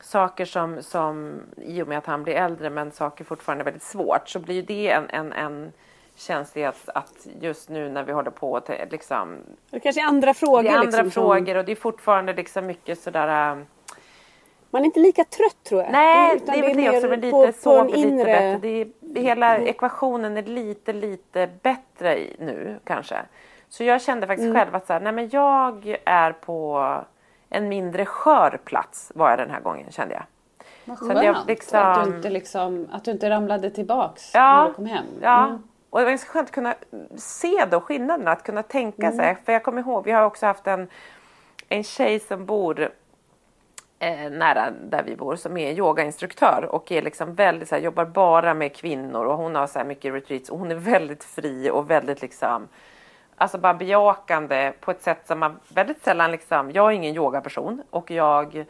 saker 0.01 0.45
som, 0.45 0.83
som 0.83 1.41
i 1.57 1.83
och 1.83 1.89
med 1.89 1.99
att 1.99 2.07
han 2.07 2.23
blir 2.23 2.35
äldre 2.35 2.71
men 2.71 2.91
saker 2.91 3.25
fortfarande 3.25 3.63
är 3.63 3.65
väldigt 3.65 3.83
svårt 3.83 4.29
så 4.29 4.39
blir 4.39 4.55
ju 4.55 4.63
det 4.63 4.91
en, 4.91 5.11
en, 5.11 5.33
en 5.33 5.73
känslighet 6.15 6.89
att 6.95 7.27
just 7.41 7.69
nu 7.69 7.89
när 7.89 8.03
vi 8.03 8.13
håller 8.13 8.31
på 8.31 8.57
att 8.57 8.71
liksom 8.91 9.37
Det 9.71 9.81
kanske 9.81 10.01
är 10.03 10.07
andra 10.07 10.35
frågor. 10.35 10.63
det 10.63 10.69
är 10.69 10.73
andra 10.73 10.85
liksom, 10.85 11.11
som- 11.11 11.11
frågor 11.11 11.57
och 11.57 11.65
det 11.65 11.73
är 11.73 11.77
fortfarande 11.77 12.33
liksom 12.33 12.67
mycket 12.67 12.99
sådär... 12.99 13.65
Man 14.71 14.83
är 14.83 14.87
inte 14.87 15.01
lika 15.01 15.25
trött 15.25 15.57
tror 15.65 15.83
jag. 15.83 15.93
Nej, 15.93 16.37
Utan 16.37 16.55
det 16.55 16.59
är 16.59 16.63
väl 16.75 16.77
det 16.77 16.91
också, 16.97 17.09
men 17.09 17.21
lite 17.21 17.31
på, 17.31 17.53
på 17.65 17.71
en 17.79 17.87
lite 17.87 17.99
inre... 17.99 18.25
bättre. 18.25 18.59
Det 18.63 18.69
är, 19.17 19.21
hela 19.23 19.59
ekvationen 19.59 20.37
är 20.37 20.43
lite, 20.43 20.93
lite 20.93 21.49
bättre 21.63 22.19
i, 22.19 22.37
nu 22.39 22.79
kanske. 22.85 23.17
Så 23.69 23.85
jag 23.85 24.03
kände 24.03 24.27
faktiskt 24.27 24.47
Mm. 24.51 24.57
själv 24.63 24.75
att 24.75 24.87
så 24.87 24.93
här, 24.93 25.01
nej 25.01 25.13
men 25.13 25.29
jag 25.33 25.97
är 26.05 26.33
på 26.33 26.95
en 27.49 27.69
mindre 27.69 28.07
skör 28.07 28.61
plats 28.65 29.13
var 29.15 29.31
jag 29.31 29.39
den 29.39 29.51
här 29.51 29.61
gången 29.61 29.91
kände 29.91 30.15
jag. 30.15 30.23
Vad 30.85 30.99
Så 30.99 31.05
skönt 31.05 31.19
att 31.19 31.25
jag 31.25 31.37
att, 31.37 31.47
liksom- 31.47 32.03
du 32.11 32.17
inte 32.17 32.31
liksom, 32.31 32.89
att 32.93 33.05
du 33.05 33.11
inte 33.11 33.31
ramlade 33.31 33.71
tillbaks 33.71 34.31
Ja, 34.35 34.57
när 34.63 34.69
du 34.69 34.75
kom 34.75 34.87
hem. 34.87 35.05
Ja, 35.23 35.47
Mm. 35.47 35.63
och 35.91 35.99
det 35.99 36.05
var 36.05 36.11
ganska 36.11 36.31
skönt 36.31 36.49
att 36.49 36.55
kunna 36.55 36.75
se 37.17 37.65
då 37.71 37.81
skillnaderna, 37.81 38.31
att 38.33 38.43
kunna 38.43 38.63
tänka 38.63 39.07
Mm. 39.07 39.17
sig. 39.19 39.37
För 39.45 39.53
jag 39.53 39.63
kommer 39.63 39.81
ihåg, 39.83 40.05
vi 40.05 40.13
har 40.13 40.23
också 40.23 40.47
haft 40.47 40.67
en, 40.67 40.89
en 41.69 41.85
tjej 41.85 42.21
som 42.21 42.47
bor 42.47 42.91
eh, 44.01 44.31
nära 44.31 44.71
där 44.71 45.03
vi 45.03 45.17
bor 45.17 45.37
som 45.37 45.57
är 45.57 45.73
yogainstruktör 45.73 46.69
och 46.71 46.93
är 46.93 47.03
liksom 47.03 47.35
väldigt 47.35 47.69
så 47.69 47.75
här, 47.75 47.83
jobbar 47.83 48.05
bara 48.05 48.55
med 48.55 48.77
kvinnor 48.77 49.25
och 49.25 49.37
hon 49.37 49.55
har 49.55 49.67
så 49.67 49.79
här 49.79 49.87
mycket 49.87 50.15
retreats. 50.15 50.51
Och 50.51 50.59
hon 50.59 50.71
är 50.71 50.75
väldigt 50.75 51.25
fri 51.25 51.71
och 51.71 51.91
väldigt 51.91 52.23
liksom 52.23 52.69
Alltså 53.37 53.59
bara 53.59 53.75
bejakande 53.75 54.73
på 54.81 54.91
ett 54.91 55.03
sätt 55.03 55.27
som 55.27 55.39
man 55.39 55.61
väldigt 55.69 56.05
sällan 56.05 56.31
liksom, 56.31 56.71
jag 56.71 56.87
är 56.87 56.91
ingen 56.91 57.17
yogaperson 57.17 57.83
och 57.91 58.11
jag 58.11 58.67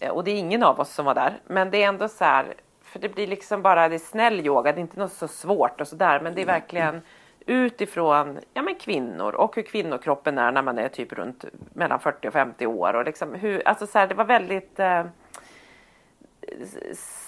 eh, 0.00 0.10
och 0.10 0.24
det 0.24 0.30
är 0.30 0.36
ingen 0.36 0.62
av 0.62 0.80
oss 0.80 0.94
som 0.94 1.04
var 1.04 1.14
där 1.14 1.32
men 1.46 1.70
det 1.70 1.82
är 1.82 1.88
ändå 1.88 2.08
så 2.08 2.24
här 2.24 2.54
för 2.82 2.98
det 2.98 3.08
blir 3.08 3.26
liksom 3.26 3.62
bara, 3.62 3.88
det 3.88 3.94
är 3.94 3.98
snäll 3.98 4.46
yoga, 4.46 4.72
det 4.72 4.78
är 4.78 4.82
inte 4.82 4.98
något 4.98 5.12
så 5.12 5.28
svårt 5.28 5.80
och 5.80 5.88
sådär 5.88 6.20
men 6.20 6.34
det 6.34 6.42
är 6.42 6.46
verkligen 6.46 7.02
utifrån 7.46 8.38
ja, 8.54 8.62
men 8.62 8.74
kvinnor 8.74 9.34
och 9.34 9.56
hur 9.56 9.62
kvinnokroppen 9.62 10.38
är 10.38 10.52
när 10.52 10.62
man 10.62 10.78
är 10.78 10.88
typ 10.88 11.12
runt 11.12 11.44
mellan 11.72 12.00
40 12.00 12.28
och 12.28 12.32
50 12.32 12.66
år 12.66 12.94
och 12.94 13.04
liksom 13.04 13.34
hur, 13.34 13.68
alltså 13.68 13.86
så 13.86 13.98
här, 13.98 14.06
det 14.06 14.14
var 14.14 14.24
väldigt 14.24 14.78
eh, 14.78 15.04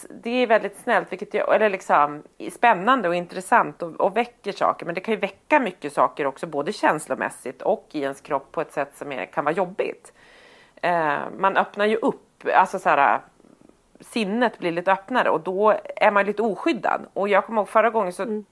det 0.09 0.31
är 0.31 0.46
väldigt 0.46 0.79
snällt, 0.79 1.12
vilket 1.12 1.35
jag, 1.35 1.55
eller 1.55 1.70
liksom 1.70 2.22
spännande 2.51 3.09
och 3.09 3.14
intressant 3.14 3.83
och, 3.83 4.01
och 4.01 4.16
väcker 4.16 4.53
saker. 4.53 4.87
Men 4.87 4.94
det 4.94 5.01
kan 5.01 5.14
ju 5.14 5.20
väcka 5.20 5.61
mycket 5.61 5.92
saker 5.92 6.27
också, 6.27 6.46
både 6.46 6.72
känslomässigt 6.72 7.62
och 7.62 7.88
i 7.92 8.01
ens 8.01 8.20
kropp 8.20 8.53
på 8.53 8.61
ett 8.61 8.72
sätt 8.72 8.96
som 8.96 9.12
är, 9.12 9.27
kan 9.27 9.44
vara 9.44 9.55
jobbigt. 9.55 10.12
Eh, 10.83 11.18
man 11.38 11.57
öppnar 11.57 11.87
ju 11.87 11.96
upp, 11.96 12.44
alltså 12.55 12.79
så 12.79 12.88
här, 12.88 13.20
sinnet 14.01 14.59
blir 14.59 14.72
lite 14.72 14.92
öppnare 14.92 15.31
och 15.31 15.40
då 15.40 15.75
är 15.96 16.11
man 16.11 16.27
lite 16.27 16.42
oskyddad. 16.42 17.07
Och 17.12 17.29
jag 17.29 17.46
kommer 17.46 17.61
ihåg 17.61 17.68
förra 17.68 17.90
gången 17.90 18.12
så 18.12 18.22
mm 18.22 18.44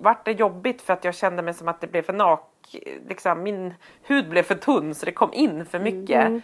vart 0.00 0.24
det 0.24 0.32
jobbigt 0.32 0.82
för 0.82 0.92
att 0.92 1.04
jag 1.04 1.14
kände 1.14 1.42
mig 1.42 1.54
som 1.54 1.68
att 1.68 1.80
det 1.80 1.86
blev 1.86 2.02
för 2.02 2.12
nak... 2.12 2.44
Liksom, 3.08 3.42
min 3.42 3.74
hud 4.02 4.28
blev 4.28 4.42
för 4.42 4.54
tunn 4.54 4.94
så 4.94 5.06
det 5.06 5.12
kom 5.12 5.32
in 5.32 5.66
för 5.66 5.78
mycket. 5.78 6.42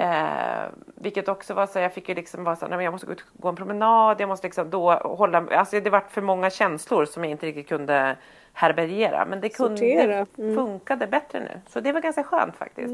Eh, 0.00 0.68
vilket 0.94 1.28
också 1.28 1.54
var 1.54 1.66
så 1.66 1.78
jag 1.78 1.94
fick 1.94 2.08
ju 2.08 2.14
liksom 2.14 2.44
vara 2.44 2.56
så 2.56 2.66
nej, 2.66 2.76
men 2.76 2.84
jag 2.84 2.92
måste 2.92 3.06
gå 3.06 3.12
ut 3.12 3.24
gå 3.32 3.48
en 3.48 3.56
promenad, 3.56 4.20
jag 4.20 4.28
måste 4.28 4.46
liksom 4.46 4.70
då 4.70 4.92
hålla, 4.92 5.46
alltså 5.50 5.80
det 5.80 5.90
vart 5.90 6.10
för 6.10 6.22
många 6.22 6.50
känslor 6.50 7.04
som 7.04 7.24
jag 7.24 7.30
inte 7.30 7.46
riktigt 7.46 7.68
kunde 7.68 8.16
härbärgera. 8.52 9.26
Men 9.26 9.40
det, 9.40 9.48
kunde, 9.48 9.76
Sortera. 9.76 10.26
det 10.36 10.54
funkade 10.54 11.06
bättre 11.06 11.40
nu. 11.40 11.60
Så 11.68 11.80
det 11.80 11.92
var 11.92 12.00
ganska 12.00 12.24
skönt 12.24 12.56
faktiskt. 12.56 12.92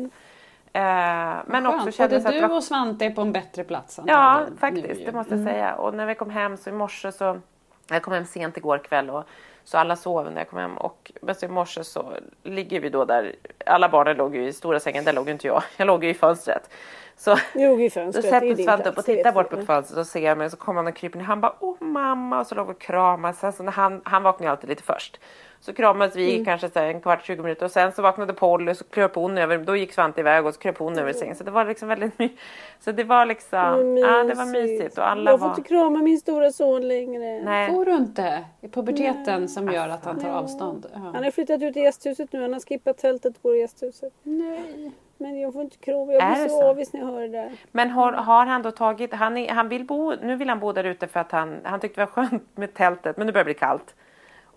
Eh, 0.73 0.83
men 0.83 1.45
Skönt. 1.47 1.67
också 1.67 1.79
Både 1.79 1.93
kändes 1.93 2.27
att 2.27 2.33
det 2.33 2.41
du 2.41 2.47
var 2.49 2.57
och 2.57 2.65
Svante 2.65 3.05
är 3.05 3.11
på 3.11 3.21
en 3.21 3.33
bättre 3.33 3.65
plats 3.65 4.01
Ja, 4.07 4.41
nu 4.51 4.57
faktiskt. 4.57 5.07
Det 5.07 5.13
måste 5.13 5.35
jag 5.35 5.45
säga. 5.45 5.75
Och 5.75 5.95
när 5.95 6.07
vi 6.07 6.15
kom 6.15 6.31
hem 6.31 6.57
så 6.57 6.71
i 6.71 6.73
morse 6.73 7.13
så... 7.13 7.41
Jag 7.89 8.03
kom 8.03 8.13
hem 8.13 8.25
sent 8.25 8.57
igår 8.57 8.79
kväll 8.79 9.11
och 9.11 9.25
så 9.65 9.79
alla 9.79 9.97
sov 9.97 10.31
när 10.33 10.41
jag 10.41 10.49
kom 10.49 10.59
hem. 10.59 10.79
Och 10.79 11.13
men 11.23 11.35
så 11.35 11.47
i 11.47 11.49
morse 11.49 11.85
så 11.85 12.13
ligger 12.43 12.81
vi 12.81 12.89
då 12.89 13.05
där. 13.05 13.35
Alla 13.67 13.89
barnen 13.89 14.17
låg 14.17 14.37
ju 14.37 14.47
i 14.47 14.53
stora 14.53 14.81
sängen. 14.81 15.05
Där 15.05 15.13
låg 15.13 15.27
ju 15.27 15.33
inte 15.33 15.47
jag. 15.47 15.63
Jag 15.77 15.87
låg 15.87 16.05
ju 16.05 16.11
i 16.11 16.15
fönstret. 16.15 16.71
Så 17.17 17.37
Jo, 17.55 17.81
i 17.81 17.85
då 17.85 17.91
fönstret. 17.91 18.25
är 18.25 18.31
sätter 18.31 18.63
Svante 18.63 18.89
upp 18.89 18.99
och 18.99 19.05
tittar 19.05 19.33
bort 19.33 19.51
på 19.51 19.63
fönstret 19.63 19.99
och 19.99 20.07
ser 20.07 20.37
mig. 20.37 20.51
Så 20.51 20.57
kommer 20.57 20.79
han 20.83 20.87
och 20.87 20.97
kryper 20.97 21.19
ner. 21.19 21.25
Han 21.27 21.41
bara 21.41 21.55
åh 21.61 21.74
mamma. 21.85 22.41
Och 22.41 22.47
så 22.47 22.55
låg 22.55 22.67
vi 22.67 22.73
och 22.73 22.81
kramas. 22.81 23.39
Sen 23.41 23.53
så 23.53 23.63
när 23.63 23.73
han, 23.73 24.01
han 24.05 24.23
vaknar 24.23 24.47
ju 24.47 24.51
alltid 24.51 24.69
lite 24.71 24.83
först. 24.83 25.21
Så 25.61 25.73
kramades 25.73 26.17
vi 26.17 26.33
Mm. 26.33 26.45
kanske 26.45 26.71
så 26.71 26.79
här 26.79 26.87
en 26.87 27.01
kvart, 27.01 27.25
20 27.25 27.43
minuter. 27.43 27.65
Och 27.67 27.71
sen 27.73 27.93
så 27.93 28.03
vaknade 28.03 28.33
Polly 28.33 28.73
och 28.73 28.77
så 28.77 28.85
kröp 28.85 29.15
hon 29.15 29.39
över. 29.39 29.59
Då 29.59 29.77
gick 29.77 29.93
Svante 29.93 30.21
iväg 30.21 30.47
och 30.47 30.55
så 30.55 30.61
kröp 30.61 30.79
hon 30.79 30.99
över 30.99 31.13
sängen. 31.13 31.37
Så 31.37 31.45
det 31.45 31.51
var 31.51 31.65
liksom 31.65 31.89
väldigt 31.89 32.19
my- 32.19 32.37
Så 32.81 32.93
det 32.93 33.05
var 33.05 33.27
liksom. 33.27 33.59
Ja, 33.99 34.25
det 34.25 34.35
var 34.35 34.53
mysigt. 34.53 34.99
Och 34.99 35.09
alla 35.09 35.31
jag 35.31 35.41
får 35.41 35.47
var... 35.47 35.55
inte 35.57 35.69
krama 35.69 35.99
min 36.03 36.19
stora 36.19 36.53
son 36.53 36.89
längre. 36.89 37.41
Nej. 37.45 37.71
Får 37.71 37.85
du 37.85 37.93
inte? 37.93 38.45
I 38.61 38.69
puberteten 38.69 39.49
som 39.49 39.69
gör 39.73 39.89
att 39.89 40.05
han 40.05 40.21
tar 40.21 40.29
avstånd? 40.31 40.87
Ja. 40.93 40.99
Han 40.99 41.25
har 41.25 41.31
flyttat 41.31 41.63
ut 41.63 41.77
i 41.77 41.81
gästhuset 41.81 42.33
nu. 42.33 42.43
Han 42.43 42.53
har 42.53 42.61
skippat 42.61 42.99
tältet 42.99 43.43
på 43.43 43.55
gästhuset. 43.57 44.13
Nej. 44.23 44.93
Men 45.19 45.41
jag 45.41 45.53
får 45.53 45.63
inte 45.63 45.77
krama. 45.77 46.13
Jag 46.13 46.33
blir 46.35 46.49
så 46.49 46.61
så? 46.61 46.65
avis 46.71 46.93
när 46.93 47.01
jag 47.01 47.07
hör 47.07 47.21
det 47.21 47.29
där. 47.29 47.53
Men 47.73 47.91
har, 47.91 48.13
har 48.13 48.47
han 48.47 48.63
då 48.63 48.71
tagit, 48.71 49.13
han, 49.15 49.37
är, 49.37 49.49
han 49.49 49.69
vill 49.69 49.85
bo, 49.85 50.13
nu 50.23 50.37
vill 50.37 50.49
han 50.49 50.61
bo 50.61 50.73
där 50.73 50.85
ute 50.85 51.07
för 51.07 51.21
att 51.21 51.33
han, 51.33 51.57
han 51.63 51.81
tyckte 51.81 52.01
det 52.01 52.05
var 52.05 52.13
skönt 52.25 52.43
med 52.57 52.75
tältet 52.75 53.17
men 53.17 53.27
nu 53.27 53.33
börjar 53.33 53.45
det 53.45 53.49
bli 53.49 53.55
kallt. 53.55 53.95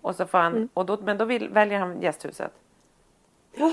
Och 0.00 0.14
så 0.14 0.26
får 0.26 0.38
han, 0.38 0.52
Mm. 0.52 0.68
och 0.74 0.86
då, 0.86 0.96
men 1.04 1.18
då 1.18 1.24
vill, 1.24 1.48
väljer 1.48 1.78
han 1.78 2.02
gästhuset. 2.02 2.52
Ja. 3.56 3.72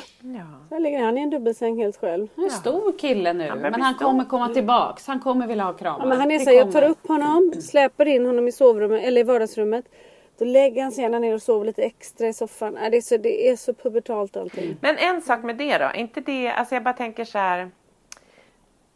Så 0.69 0.79
ligger 0.79 1.03
han 1.03 1.17
i 1.17 1.21
en 1.21 1.29
dubbelsäng 1.29 1.77
helt 1.77 1.97
själv. 1.97 2.27
Han 2.35 2.45
är 2.45 2.49
en 2.49 2.55
stor 2.55 2.97
kille 2.99 3.33
nu, 3.33 3.47
börjar 3.47 3.55
men 3.71 3.81
han 3.81 3.93
stor. 3.93 4.05
kommer 4.05 4.23
komma 4.25 4.49
tillbaks. 4.49 5.07
Han 5.07 5.19
kommer 5.19 5.47
vilja 5.47 5.63
ha 5.63 5.73
kramar. 5.73 5.99
Ja, 5.99 6.05
men 6.05 6.19
han 6.19 6.31
är 6.31 6.39
så 6.39 6.49
här, 6.49 6.57
jag 6.57 6.71
tar 6.71 6.81
upp 6.83 7.07
honom, 7.07 7.53
släpar 7.61 8.05
in 8.07 8.25
honom 8.25 8.47
i 8.47 8.51
sovrummet 8.51 9.03
eller 9.03 9.21
i 9.21 9.23
vardagsrummet. 9.23 9.85
Då 10.37 10.45
lägger 10.45 10.83
han 10.83 10.91
sig 10.91 11.01
gärna 11.01 11.19
ner 11.19 11.33
och 11.33 11.41
sover 11.41 11.65
lite 11.65 11.83
extra 11.83 12.27
i 12.27 12.33
soffan. 12.33 12.77
Äh, 12.77 12.89
det 12.91 12.97
är 12.97 13.01
så, 13.01 13.17
det 13.17 13.49
är 13.49 13.55
så 13.55 13.73
pubertalt 13.73 14.37
allting. 14.37 14.77
Men 14.81 14.97
en 14.97 15.21
sak 15.21 15.43
med 15.43 15.57
det 15.57 15.77
då, 15.77 15.91
inte 15.95 16.21
det, 16.21 16.49
alltså 16.49 16.75
jag 16.75 16.83
bara 16.83 16.93
tänker 16.93 17.25
så 17.25 17.37
här. 17.37 17.71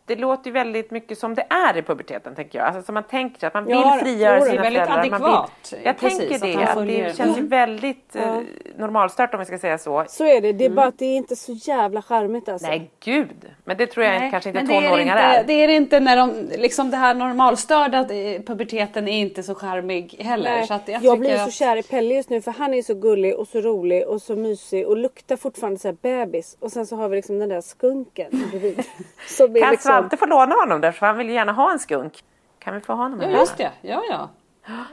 Det 0.09 0.15
låter 0.15 0.45
ju 0.47 0.51
väldigt 0.51 0.91
mycket 0.91 1.17
som 1.17 1.35
det 1.35 1.45
är 1.49 1.77
i 1.77 1.81
puberteten 1.81 2.35
tänker 2.35 2.59
jag. 2.59 2.67
Alltså 2.67 2.81
som 2.81 2.93
man 2.93 3.03
tänker 3.03 3.39
sig 3.39 3.47
att 3.47 3.53
man 3.53 3.65
vill 3.65 3.75
Ja, 3.75 3.99
frigöra 4.01 4.39
jo, 4.39 4.45
det 4.45 4.49
är 4.49 4.51
sina 4.51 4.61
väldigt 4.63 4.83
föräldrar. 4.83 5.09
Man 5.09 5.21
adekvat, 5.21 5.51
vill, 5.73 5.79
jag 5.85 5.97
precis, 5.99 6.19
tänker 6.19 6.35
att 6.35 6.41
det, 6.41 6.63
att 6.63 6.73
följer- 6.73 7.03
det 7.07 7.15
känns 7.17 7.37
ju 7.37 7.47
väldigt 7.47 8.15
eh, 8.15 8.37
normalstört 8.77 9.33
om 9.33 9.39
vi 9.39 9.45
ska 9.45 9.57
säga 9.59 9.77
så. 9.77 10.05
Så 10.07 10.25
är 10.25 10.41
det. 10.41 10.53
Det 10.53 10.65
är 10.65 10.69
bara 10.69 10.85
att 10.85 10.99
det 10.99 11.05
är 11.05 11.15
inte 11.17 11.35
så 11.35 11.51
jävla 11.51 12.01
charmigt 12.01 12.49
alltså. 12.49 12.67
Nej 12.67 12.91
gud, 12.99 13.29
men 13.65 13.77
det 13.77 13.87
tror 13.87 14.05
jag 14.05 14.19
Nej, 14.19 14.31
kanske 14.31 14.49
inte 14.49 14.59
men 14.63 14.67
det 14.67 14.75
är 14.75 14.81
tonåringar 14.81 15.15
inte, 15.15 15.39
är. 15.39 15.43
Det 15.43 15.53
är 15.53 15.67
det 15.67 15.73
inte 15.73 15.99
när 15.99 16.17
de, 16.17 16.49
liksom 16.57 16.91
det 16.91 16.97
här 16.97 17.13
normalstörda 17.13 17.99
eh, 17.99 18.41
puberteten 18.41 19.07
är 19.07 19.19
inte 19.19 19.43
så 19.43 19.55
charmig 19.55 20.15
heller. 20.19 20.49
Nej, 20.51 20.67
Så 20.67 20.73
att 20.73 20.87
jag, 20.87 21.03
jag, 21.03 21.19
blir 21.19 21.37
så 21.37 21.43
att- 21.43 21.53
kär 21.53 21.75
i 21.75 21.83
Pelle 21.83 22.13
just 22.15 22.29
nu 22.29 22.41
för 22.41 22.51
han 22.51 22.73
är 22.73 22.81
så 22.81 22.93
gullig 22.93 23.35
och 23.35 23.47
så 23.47 23.61
rolig 23.61 24.07
och 24.07 24.21
så 24.21 24.35
mysig 24.35 24.87
och 24.87 24.97
luktar 24.97 25.35
fortfarande 25.35 25.79
så 25.79 25.87
här 25.87 25.95
bebis. 26.01 26.57
Och 26.59 26.71
sen 26.71 26.85
så 26.85 26.95
har 26.95 27.09
vi 27.09 27.15
liksom 27.15 27.39
den 27.39 27.49
där 27.49 27.61
skunken 27.61 28.29
bredvid. 28.51 28.83
Som 29.27 29.55
är 29.55 29.59
Kan 29.61 29.71
liksom... 29.71 29.91
Svante 29.99 30.17
få 30.17 30.25
låna 30.25 30.55
honom 30.55 30.81
där 30.81 30.91
för 30.91 31.05
han 31.05 31.17
vill 31.17 31.27
ju 31.27 31.33
gärna 31.33 31.51
ha 31.51 31.71
en 31.71 31.79
skunk. 31.79 32.23
Kan 32.59 32.73
vi 32.73 32.79
få 32.81 32.93
honom 32.93 33.21
Ja 33.21 33.29
just 33.29 33.57
det, 33.57 33.71
ja 33.81 34.03
ja. 34.09 34.29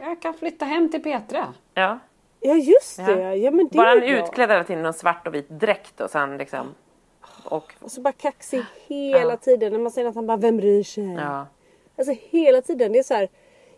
Jag 0.01 0.23
kan 0.23 0.35
flytta 0.35 0.65
hem 0.65 0.91
till 0.91 1.03
Petra. 1.03 1.55
Ja. 1.75 1.99
Ja 2.41 2.55
just 2.55 2.97
det 3.07 3.13
Ja. 3.21 3.35
ja. 3.35 3.51
men 3.51 3.69
det 3.69 3.77
Bara 3.77 3.87
är 3.87 3.91
han 3.91 4.01
bra. 4.01 4.09
utklädd 4.09 4.51
hela 4.51 4.65
tiden 4.65 4.81
i 4.81 4.83
någon 4.83 4.93
svart 4.95 5.27
och 5.27 5.35
vit 5.35 5.49
dräkt 5.49 6.01
och 6.01 6.11
sen 6.11 6.37
liksom... 6.39 6.75
Och, 7.45 7.73
Och 7.81 7.91
så 7.91 8.01
bara 8.01 8.13
kaxig 8.13 8.65
hela 8.87 9.31
Ja. 9.33 9.37
tiden. 9.37 9.73
När 9.73 9.79
man 9.81 9.93
säger 9.93 10.09
att 10.09 10.15
han 10.15 10.27
bara, 10.27 10.37
vem 10.37 10.57
bryr 10.57 10.83
sig? 10.83 11.13
ja. 11.15 11.47
Alltså 11.99 12.15
hela 12.31 12.63
tiden. 12.63 12.93
Det 12.93 12.99
är 12.99 13.03
så 13.03 13.15
här. 13.15 13.29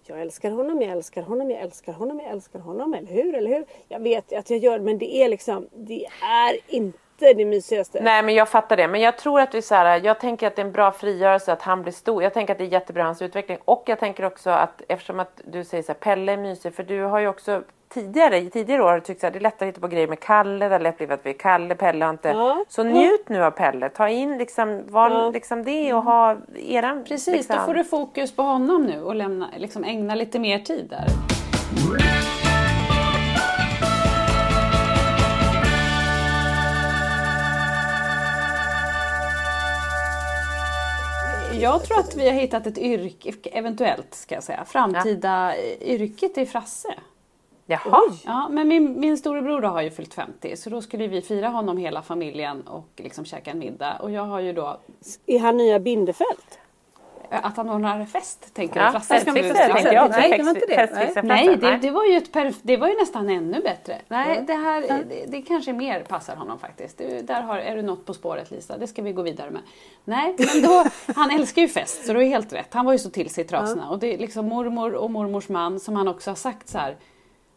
Jag 0.06 0.20
älskar 0.20 0.50
honom, 0.50 0.82
jag 0.82 0.90
älskar 0.92 1.22
honom, 1.22 1.50
jag 1.50 1.60
älskar 1.60 1.92
honom, 1.92 2.20
jag 2.20 2.30
älskar 2.30 2.58
honom. 2.58 2.94
Eller 2.94 3.08
hur? 3.12 3.34
Eller 3.34 3.50
hur? 3.50 3.64
Jag 3.88 4.00
vet 4.00 4.32
att 4.32 4.50
jag 4.50 4.58
gör 4.58 4.78
men 4.78 4.98
det 4.98 5.16
är 5.16 5.28
liksom. 5.28 5.68
Det 5.74 6.06
är 6.22 6.56
inte 6.74 6.98
det 7.18 7.44
mysigaste. 7.44 8.00
Nej 8.02 8.22
men 8.22 8.34
jag 8.34 8.48
fattar 8.48 8.76
det. 8.76 8.88
Men 8.88 9.00
jag 9.00 9.18
tror 9.18 9.40
att 9.40 9.54
vi 9.54 9.62
så 9.62 9.74
här, 9.74 10.00
jag 10.04 10.20
tänker 10.20 10.46
att 10.46 10.56
det 10.56 10.62
är 10.62 10.66
en 10.66 10.72
bra 10.72 10.92
frigörelse 10.92 11.52
att 11.52 11.62
han 11.62 11.82
blir 11.82 11.92
stor. 11.92 12.22
Jag 12.22 12.34
tänker 12.34 12.52
att 12.52 12.58
det 12.58 12.64
är 12.64 12.68
jättebra 12.72 13.02
hans 13.04 13.22
utveckling. 13.22 13.58
Och 13.64 13.82
jag 13.86 13.98
tänker 13.98 14.24
också 14.24 14.50
att 14.50 14.82
eftersom 14.88 15.20
att 15.20 15.40
du 15.44 15.64
säger 15.64 15.82
så 15.82 15.92
här, 15.92 15.98
Pelle 15.98 16.32
är 16.32 16.36
mysig. 16.36 16.74
För 16.74 16.82
du 16.82 17.02
har 17.02 17.18
ju 17.18 17.28
också 17.28 17.62
tidigare, 17.88 18.38
i 18.38 18.50
tidigare 18.50 18.82
år 18.82 18.88
har 18.88 18.94
du 18.94 19.00
tyckt 19.00 19.24
att 19.24 19.32
det 19.32 19.38
är 19.38 19.40
lättare 19.40 19.68
att 19.68 19.72
hitta 19.74 19.80
på 19.80 19.88
grejer 19.88 20.08
med 20.08 20.20
Kalle. 20.20 20.68
Det 20.68 20.74
har 20.74 20.80
lätt 20.80 20.96
blivit 20.96 21.14
att 21.14 21.26
vi 21.26 21.30
är 21.30 21.38
Kalle, 21.38 21.74
Pelle 21.74 22.04
har 22.04 22.10
inte. 22.10 22.28
Ja. 22.28 22.64
Så 22.68 22.82
njut 22.84 23.28
nu 23.28 23.44
av 23.44 23.50
Pelle. 23.50 23.88
Ta 23.88 24.08
in 24.08 24.38
liksom, 24.38 24.82
var 24.88 25.10
Ja. 25.10 25.30
liksom 25.30 25.64
det 25.64 25.94
och 25.94 26.02
ha 26.02 26.36
eran... 26.56 27.04
Precis, 27.04 27.34
liksom. 27.34 27.56
då 27.56 27.62
får 27.62 27.74
du 27.74 27.84
fokus 27.84 28.36
på 28.36 28.42
honom 28.42 28.82
nu 28.86 29.02
och 29.02 29.14
lämna, 29.14 29.48
liksom 29.56 29.84
ägna 29.84 30.14
lite 30.14 30.38
mer 30.38 30.58
tid 30.58 30.86
där. 30.90 31.06
Jag 41.60 41.84
tror 41.84 41.98
att 41.98 42.16
vi 42.16 42.28
har 42.28 42.34
hittat 42.34 42.66
ett 42.66 42.78
yrke, 42.78 43.48
eventuellt 43.52 44.14
ska 44.14 44.34
jag 44.34 44.44
säga, 44.44 44.64
framtida 44.64 45.54
yrket 45.80 46.38
i 46.38 46.46
Frasse. 46.46 46.94
Jaha. 47.66 48.00
Ja, 48.24 48.48
men 48.50 48.68
min, 48.68 49.00
min 49.00 49.18
storebror 49.18 49.60
då 49.60 49.68
har 49.68 49.82
ju 49.82 49.90
fyllt 49.90 50.14
50 50.14 50.56
så 50.56 50.70
då 50.70 50.82
skulle 50.82 51.06
vi 51.06 51.22
fira 51.22 51.48
honom 51.48 51.76
hela 51.76 52.02
familjen 52.02 52.62
och 52.62 52.88
liksom 52.96 53.24
käka 53.24 53.50
en 53.50 53.58
middag. 53.58 53.98
Och 54.00 54.10
jag 54.10 54.24
har 54.24 54.40
ju 54.40 54.52
då 54.52 54.80
Är 55.26 55.38
han 55.38 55.56
nya 55.56 55.80
Bindefält? 55.80 56.58
Att 57.30 57.56
han 57.56 57.70
ordnar 57.70 58.04
fest, 58.04 58.54
tänker 58.54 58.80
Ja, 58.80 58.82
jag. 58.82 58.92
Frasse. 58.92 59.14
festfixare 59.14 59.72
tänkte 59.72 59.94
jag. 59.94 60.10
Nej, 60.10 60.38
det 60.38 60.44
var 60.44 60.50
inte 60.50 60.66
det. 60.66 61.22
Nej, 61.22 61.56
det, 61.56 61.76
det, 61.76 61.90
var 61.90 62.04
ju 62.04 62.16
ett 62.16 62.32
perf- 62.32 62.60
det 62.62 62.76
var 62.76 62.88
ju 62.88 62.94
nästan 62.94 63.28
ännu 63.28 63.60
bättre. 63.60 63.98
Nej, 64.08 64.44
det 64.46 64.52
här 64.54 64.80
det, 64.80 65.24
det 65.26 65.42
kanske 65.42 65.72
mer 65.72 66.00
passar 66.00 66.36
honom 66.36 66.58
faktiskt. 66.58 66.98
Du, 66.98 67.22
där 67.22 67.42
har, 67.42 67.58
är 67.58 67.76
du 67.76 67.82
något 67.82 68.06
på 68.06 68.14
spåret 68.14 68.50
Lisa, 68.50 68.78
det 68.78 68.86
ska 68.86 69.02
vi 69.02 69.12
gå 69.12 69.22
vidare 69.22 69.50
med. 69.50 69.62
Nej, 70.04 70.36
men 70.38 70.62
då, 70.62 70.84
han 71.14 71.30
älskar 71.30 71.62
ju 71.62 71.68
fest 71.68 72.06
så 72.06 72.12
du 72.12 72.22
ju 72.22 72.28
helt 72.28 72.52
rätt. 72.52 72.74
Han 72.74 72.86
var 72.86 72.92
ju 72.92 72.98
så 72.98 73.10
till 73.10 73.30
sig 73.30 73.44
i 73.44 73.46
trasorna. 73.46 73.88
Och 73.90 73.98
det 73.98 74.14
är 74.14 74.18
liksom 74.18 74.48
mormor 74.48 74.94
och 74.94 75.10
mormors 75.10 75.48
man 75.48 75.80
som 75.80 75.96
han 75.96 76.08
också 76.08 76.30
har 76.30 76.36
sagt 76.36 76.68
så 76.68 76.78
här. 76.78 76.96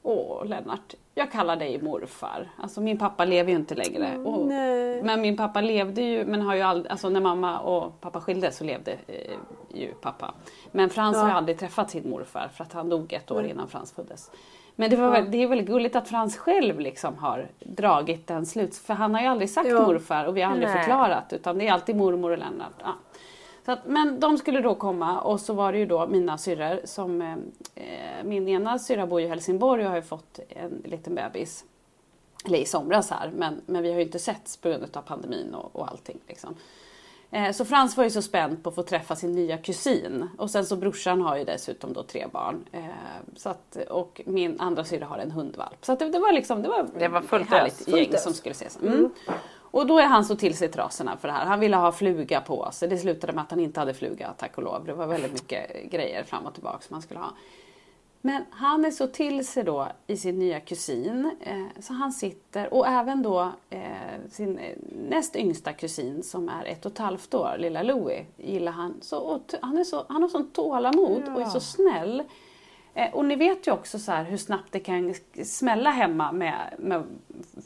Åh 0.04 0.46
Lennart, 0.46 0.96
jag 1.16 1.32
kallar 1.32 1.56
dig 1.56 1.82
morfar. 1.82 2.50
Alltså 2.58 2.82
min 2.82 2.98
pappa 2.98 3.26
lever 3.26 3.52
ju 3.52 3.56
inte 3.56 3.76
längre. 3.76 4.18
Och, 4.18 4.48
nej. 4.48 5.04
men 5.04 5.22
min 5.22 5.38
pappa 5.38 5.62
levde 5.62 6.02
ju, 6.02 6.26
men 6.26 6.42
har 6.42 6.56
ju 6.56 6.62
aldrig, 6.62 6.92
alltså 6.92 7.10
när 7.10 7.22
mamma 7.22 7.60
och 7.60 8.02
pappa 8.02 8.22
skildes 8.22 8.58
så 8.58 8.64
levde 8.64 8.92
eh, 9.08 9.32
ju 9.74 9.94
pappa. 9.94 10.34
Men 10.72 10.90
Frans 10.90 11.18
har 11.18 11.28
ju 11.28 11.34
aldrig 11.34 11.60
träffat 11.60 11.92
sin 11.92 12.10
morfar 12.10 12.50
för 12.54 12.64
att 12.64 12.74
han 12.74 12.90
dog 12.90 13.14
ett 13.14 13.32
år 13.32 13.46
innan 13.46 13.68
Frans 13.68 13.92
föddes. 13.92 14.32
Men 14.76 14.90
det, 14.90 14.96
var 14.96 15.12
väl, 15.12 15.32
det 15.32 15.38
är 15.44 15.48
väldigt 15.48 15.68
gulligt 15.68 15.96
att 15.96 16.08
Frans 16.08 16.38
själv 16.38 16.80
liksom 16.80 17.18
har 17.18 17.48
dragit 17.60 18.28
den 18.28 18.46
sluts... 18.46 18.80
För 18.80 18.94
han 18.94 19.14
har 19.14 19.22
ju 19.22 19.28
aldrig 19.28 19.50
sagt 19.50 19.70
Ja. 19.70 19.82
morfar 19.82 20.26
och 20.26 20.38
vi 20.38 20.42
har 20.42 20.52
aldrig 20.52 20.70
Nej. 20.70 20.78
förklarat 20.78 21.34
utan 21.34 21.58
det 21.58 21.68
är 21.68 21.74
alltid 21.74 21.96
mormor 21.96 22.32
och 22.32 22.38
Lennart. 22.38 22.74
Ja. 22.84 22.94
Så 23.66 23.72
att, 23.72 23.86
men 23.86 24.20
de 24.20 24.38
skulle 24.38 24.62
då 24.62 24.76
komma 24.76 25.22
och 25.22 25.40
så 25.40 25.54
var 25.54 25.72
det 25.72 25.78
ju 25.78 25.86
då 25.86 26.08
mina 26.08 26.38
syrror 26.38 26.80
som... 26.84 27.22
Eh, 27.22 27.38
eh, 27.76 28.24
min 28.24 28.48
ena 28.48 28.80
syrra 28.80 29.08
bor 29.08 29.20
ju 29.20 29.26
i 29.26 29.30
Helsingborg 29.30 29.84
och 29.84 29.90
har 29.90 29.96
ju 29.96 30.02
fått 30.02 30.40
en 30.50 30.82
liten 30.86 31.16
bebis. 31.16 31.66
Eller 32.46 32.58
i 32.58 32.66
somras 32.66 33.10
här, 33.10 33.32
men, 33.36 33.62
men 33.66 33.84
vi 33.84 33.90
har 33.90 33.98
ju 33.98 34.06
inte 34.06 34.20
setts 34.20 34.58
på 34.58 34.70
grund 34.70 34.98
av 34.98 35.02
pandemin 35.02 35.54
och, 35.54 35.76
och 35.76 35.88
allting. 35.92 36.20
Liksom. 36.28 36.56
Eh, 37.32 37.52
så 37.52 37.66
Frans 37.66 37.98
var 37.98 38.04
ju 38.04 38.10
så 38.10 38.22
spänd 38.22 38.64
på 38.64 38.70
att 38.70 38.76
få 38.76 38.84
träffa 38.84 39.16
sin 39.16 39.32
nya 39.32 39.58
kusin. 39.58 40.30
Och 40.38 40.52
sen 40.52 40.66
så 40.66 40.76
brorsan 40.76 41.22
har 41.22 41.38
ju 41.38 41.44
dessutom 41.44 41.94
då 41.94 42.04
tre 42.04 42.28
barn. 42.32 42.66
Eh, 42.72 42.86
så 43.36 43.50
att, 43.50 43.78
och 43.90 44.22
min 44.26 44.60
andra 44.60 44.84
syrra 44.84 45.06
har 45.06 45.18
en 45.18 45.32
hundvalp. 45.32 45.86
Så 45.86 45.96
det, 45.96 46.10
det 46.10 46.20
var 46.20 46.32
liksom, 46.32 46.62
det 46.62 46.70
var, 46.70 46.88
Det 47.00 47.08
var 47.08 47.22
fullt 47.22 47.50
härligt 47.50 47.88
gäng 47.88 47.98
Fullt 47.98 48.14
ös. 48.14 48.24
som 48.24 48.34
skulle 48.34 48.52
ses. 48.52 48.80
Mm. 48.82 49.10
Och 49.72 49.88
då 49.88 50.00
är 50.00 50.06
han 50.06 50.26
så 50.26 50.36
till 50.36 50.58
sig 50.58 50.68
trasorna 50.68 51.18
för 51.18 51.28
det 51.28 51.34
här. 51.34 51.46
Han 51.46 51.60
ville 51.60 51.78
ha 51.78 51.92
fluga 51.92 52.42
på 52.42 52.70
sig. 52.72 52.90
Det 52.90 52.98
slutade 52.98 53.34
med 53.34 53.42
att 53.42 53.52
han 53.52 53.60
inte 53.60 53.80
hade 53.80 53.94
fluga, 53.94 54.34
tack 54.38 54.58
och 54.58 54.64
lov. 54.64 54.86
Det 54.86 54.94
var 54.94 55.08
väldigt 55.08 55.34
mycket 55.34 55.92
grejer 55.92 56.24
fram 56.24 56.46
och 56.46 56.54
tillbaka 56.54 56.82
som 56.82 56.94
han 56.94 57.02
skulle 57.02 57.20
ha. 57.20 57.34
Men 58.22 58.44
han 58.50 58.86
är 58.86 58.92
så 58.92 59.08
till 59.08 59.48
sig 59.48 59.64
då 59.64 59.88
i 60.08 60.18
sin 60.18 60.40
nya 60.40 60.60
kusin. 60.60 61.32
Eh, 61.40 61.82
så 61.82 61.94
han 61.94 62.12
sitter, 62.12 62.74
och 62.74 62.88
även 62.88 63.24
då 63.24 63.52
eh, 63.70 63.82
sin 64.32 64.58
eh, 64.58 64.78
näst 65.10 65.36
yngsta 65.36 65.74
kusin 65.74 66.24
som 66.24 66.50
är 66.50 66.66
ett 66.66 66.86
och 66.86 66.92
ett 66.92 66.98
halvt 66.98 67.34
år, 67.34 67.56
lilla 67.60 67.84
Louie, 67.84 68.26
gillar 68.38 68.72
han. 68.72 68.98
Så, 69.02 69.42
han, 69.62 69.78
är 69.78 69.84
så, 69.84 70.06
han 70.10 70.22
har 70.22 70.30
sånt 70.30 70.56
tålamod 70.56 71.24
och 71.36 71.42
är 71.42 71.46
så 71.46 71.60
snäll. 71.60 72.24
Eh, 72.94 73.14
och 73.14 73.26
ni 73.26 73.36
vet 73.36 73.68
ju 73.68 73.72
också 73.72 74.00
så 74.00 74.12
hur 74.12 74.38
snabbt 74.38 74.72
det 74.72 74.80
kan 74.80 75.14
smälla 75.44 75.90
hemma 75.90 76.32
med, 76.32 76.56
med 76.80 77.04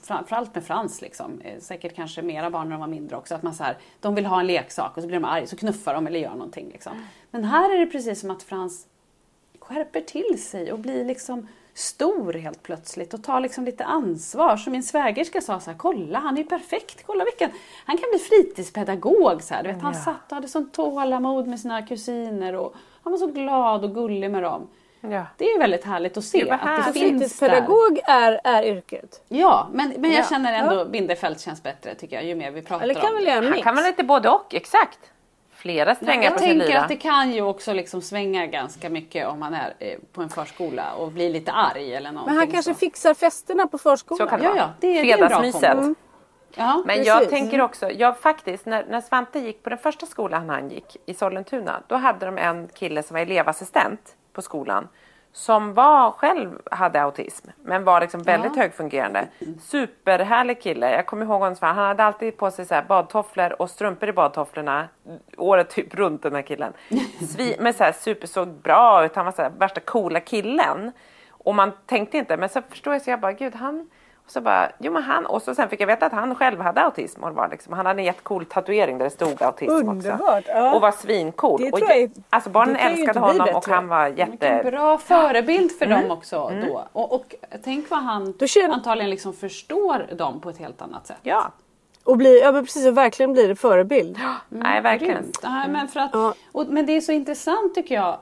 framförallt 0.03 0.55
med 0.55 0.63
Frans 0.63 1.01
liksom. 1.01 1.41
Eh, 1.43 1.59
säkert 1.59 1.95
kanske 1.95 2.21
mera 2.21 2.49
barn 2.49 2.63
när 2.69 2.71
de 2.76 2.80
var 2.80 2.88
mindre 2.88 3.15
också. 3.17 3.36
Att 3.36 3.43
man 3.43 3.53
så 3.53 3.63
här, 3.63 3.78
de 3.99 4.15
vill 4.15 4.26
ha 4.26 4.39
en 4.39 4.47
leksak 4.47 4.97
och 4.97 5.01
så 5.03 5.07
blir 5.07 5.19
de 5.19 5.26
arga 5.26 5.47
så 5.47 5.55
knuffar 5.57 5.93
de 5.93 6.07
eller 6.07 6.19
gör 6.19 6.30
någonting 6.32 6.69
liksom. 6.71 6.91
Men 7.32 7.43
här 7.43 7.76
är 7.76 7.80
det 7.80 7.86
precis 7.86 8.19
som 8.21 8.32
att 8.32 8.43
Frans 8.43 8.88
skärper 9.59 10.01
till 10.01 10.43
sig 10.43 10.71
och 10.71 10.80
blir 10.80 11.05
liksom 11.05 11.47
stor 11.73 12.34
helt 12.34 12.63
plötsligt 12.63 13.13
och 13.13 13.23
tar 13.23 13.39
liksom 13.39 13.65
lite 13.65 13.86
ansvar. 13.86 14.57
Som 14.57 14.71
min 14.71 14.84
svägerska 14.84 15.41
sa 15.41 15.59
så 15.59 15.71
här, 15.71 15.78
kolla 15.78 16.19
han 16.19 16.34
är 16.38 16.41
ju 16.41 16.47
perfekt, 16.47 17.03
kolla 17.05 17.23
vilken, 17.23 17.49
han 17.86 17.97
kan 17.97 18.09
bli 18.11 18.19
fritidspedagog 18.19 19.43
så 19.43 19.53
här. 19.53 19.63
Du 19.63 19.71
vet, 19.71 19.82
han 19.82 19.93
Ja. 19.93 19.99
satt 19.99 20.32
och 20.32 20.36
hade 20.36 20.47
sånt 20.47 20.73
tålamod 20.73 21.47
med 21.47 21.59
sina 21.59 21.82
kusiner 21.82 22.55
och 22.55 22.76
han 23.03 23.11
var 23.11 23.17
så 23.17 23.28
glad 23.28 23.84
och 23.84 23.93
gullig 23.95 24.32
med 24.32 24.43
dem. 24.43 24.67
Ja. 25.12 25.26
Det 25.38 25.45
är 25.45 25.60
väldigt 25.60 25.84
härligt 25.86 26.18
att 26.18 26.24
se 26.24 26.43
Det 26.43 26.51
att 26.51 26.86
det 26.86 26.93
fritidspedagog 26.99 27.99
är, 28.03 28.41
är 28.43 28.64
yrket. 28.64 29.22
Ja, 29.28 29.68
men, 29.74 29.93
men 29.97 30.12
jag 30.12 30.20
Ja. 30.20 30.26
känner 30.30 30.53
ändå 30.53 30.86
Bindefält 30.86 31.39
känns 31.39 31.64
bättre 31.64 31.95
tycker 31.95 32.16
jag 32.16 32.26
ju 32.26 32.36
mer 32.36 32.51
vi 32.51 32.62
pratar 32.62 32.84
Eller 32.84 32.93
kan 32.93 33.06
om 33.10 33.16
väl 33.16 33.26
det. 33.26 33.32
göra 33.32 33.45
Han 33.49 33.62
kan 33.62 33.76
väl 33.76 33.84
lite 33.86 34.03
både 34.03 34.30
och, 34.30 34.53
exakt. 34.56 34.99
Flera 35.56 35.95
strängar 35.95 36.24
Jag 36.24 36.34
på 36.34 36.39
sin 36.39 36.47
tänker 36.49 36.68
lyra. 36.68 36.82
att 36.82 36.88
det 36.89 36.95
kan 36.95 37.32
ju 37.32 37.41
också 37.41 37.74
liksom 37.74 38.01
svänga 38.01 38.45
ganska 38.45 38.89
mycket 38.89 39.28
om 39.28 39.39
man 39.39 39.53
är 39.53 39.74
eh, 39.80 39.97
på 40.14 40.22
en 40.22 40.30
förskola 40.30 40.93
och 40.93 41.12
blir 41.12 41.30
lite 41.30 41.51
arg 41.51 41.95
eller 41.95 42.12
någonting. 42.12 42.34
Men 42.34 42.38
han 42.39 42.51
kanske 42.51 42.74
så. 42.74 42.80
fixar 42.80 43.14
festerna 43.14 43.68
på 43.68 43.78
förskolan. 43.78 44.28
Så 44.28 44.30
kan 44.30 44.39
det 44.39 44.45
Ja, 44.45 44.51
vara. 44.51 44.60
ja, 44.62 44.70
det 44.80 44.88
är- 44.99 45.03
det 45.03 45.12
är 45.12 45.14
en 45.14 45.20
bra 45.20 45.28
Fredagsmyset. 45.39 45.76
kombo. 45.76 45.95
Ja, 46.58 46.74
Men 46.86 46.95
Precis. 46.95 47.08
jag 47.08 47.30
tänker 47.30 47.62
också, 47.62 47.91
jag 47.91 48.18
faktiskt, 48.20 48.66
när, 48.66 48.86
när 48.89 49.01
Svante 49.01 49.39
gick 49.39 49.64
på 49.64 49.70
den 49.70 49.80
första 49.80 50.06
skolan 50.06 50.49
han 50.49 50.70
gick 50.70 50.97
i 51.06 51.14
Sollentuna, 51.14 51.84
då 51.88 51.95
hade 51.95 52.26
de 52.26 52.38
en 52.38 52.68
kille 52.68 53.03
som 53.03 53.14
var 53.14 53.22
elevassistent 53.22 54.16
på 54.36 54.41
skolan 54.41 54.88
som 55.36 55.73
var 55.73 56.11
själv 56.11 56.61
hade 56.71 57.01
autism 57.01 57.47
men 57.63 57.83
var 57.83 58.01
liksom 58.01 58.23
väldigt 58.23 58.55
högfungerande. 58.55 59.27
Superhärlig 59.61 60.61
kille. 60.61 60.91
Jag 60.91 61.05
kommer 61.05 61.25
ihåg 61.25 61.41
honom, 61.41 61.55
han 61.59 61.75
hade 61.75 62.03
alltid 62.03 62.38
på 62.38 62.51
sig 62.51 62.65
så 62.65 62.81
badtofflor 62.88 63.61
och 63.61 63.69
strumpor 63.69 64.09
i 64.09 64.13
badtofflorna 64.13 64.88
året 65.38 65.69
typ 65.69 65.95
runt 65.95 66.23
den 66.23 66.36
här 66.36 66.41
killen. 66.41 66.73
Svi, 67.29 67.55
men 67.59 67.73
så 67.73 67.83
här, 67.83 67.91
super 67.91 68.27
såg 68.27 68.47
bra 68.47 69.05
ut, 69.05 69.15
han 69.15 69.25
var 69.25 69.31
så 69.31 69.41
här, 69.41 69.49
värsta 69.49 69.79
coola 69.79 70.19
killen. 70.19 70.91
Och 71.29 71.55
man 71.55 71.71
tänkte 71.86 72.17
inte, 72.17 72.38
men 72.38 72.49
så 72.49 72.61
förstår 72.61 72.93
jag 72.93 73.01
så 73.01 73.09
jag 73.09 73.19
bara, 73.19 73.33
gud 73.33 73.55
han 73.55 73.89
Och 74.26 74.32
så 74.32 74.41
bara, 74.41 74.71
jo 74.80 74.91
men 74.91 75.03
han, 75.03 75.26
och 75.26 75.41
så 75.41 75.55
sen 75.55 75.69
fick 75.69 75.82
jag 75.82 75.88
veta 75.88 76.05
att 76.05 76.11
han 76.11 76.36
själv 76.36 76.61
hade 76.61 76.82
autism 76.82 77.23
och 77.23 77.34
var 77.36 77.49
liksom, 77.49 77.73
han 77.73 77.86
hade 77.86 78.01
en 78.01 78.05
jättecool 78.05 78.45
tatuering 78.45 78.97
där 78.97 79.05
det 79.05 79.09
stod 79.11 79.41
autism 79.43 79.71
Underbart, 79.71 80.38
också. 80.39 80.51
ja. 80.51 80.76
Och 80.76 80.82
var 80.82 80.91
svincool. 80.91 81.61
Det 81.61 81.71
och 81.71 81.80
jag- 81.80 82.11
alltså 82.30 82.49
barnen 82.49 82.76
älskade 82.76 83.19
honom 83.19 83.47
och 83.55 83.67
han 83.67 83.88
var 83.88 84.09
Vilken 84.09 84.32
jätte... 84.32 84.69
bra 84.71 84.97
förebild 84.97 85.71
för 85.71 85.86
dem 85.86 86.11
också 86.11 86.51
då. 86.67 86.84
Och, 86.91 87.13
och 87.13 87.36
tänk 87.63 87.89
vad 87.89 87.99
han 87.99 88.34
känner- 88.47 88.73
antagligen 88.73 89.09
liksom 89.09 89.34
förstår 89.34 90.15
dem 90.15 90.41
på 90.41 90.49
ett 90.49 90.57
helt 90.57 90.82
annat 90.82 91.07
sätt. 91.07 91.17
Ja, 91.21 91.51
Och 92.03 92.17
bli, 92.17 92.41
ja 92.41 92.51
men 92.51 92.65
precis, 92.65 92.88
och 92.88 92.97
verkligen 92.97 93.34
blir 93.34 93.47
det 93.47 93.55
förebild. 93.55 94.19
nej 94.49 94.82
verkligen. 94.82 95.32
Nej, 95.43 95.69
men, 95.69 95.88
för 95.88 95.99
att, 95.99 96.15
och, 96.51 96.67
men 96.67 96.86
det 96.86 96.91
är 96.97 97.01
så 97.01 97.11
intressant 97.11 97.76
tycker 97.76 97.95
jag. 97.95 98.17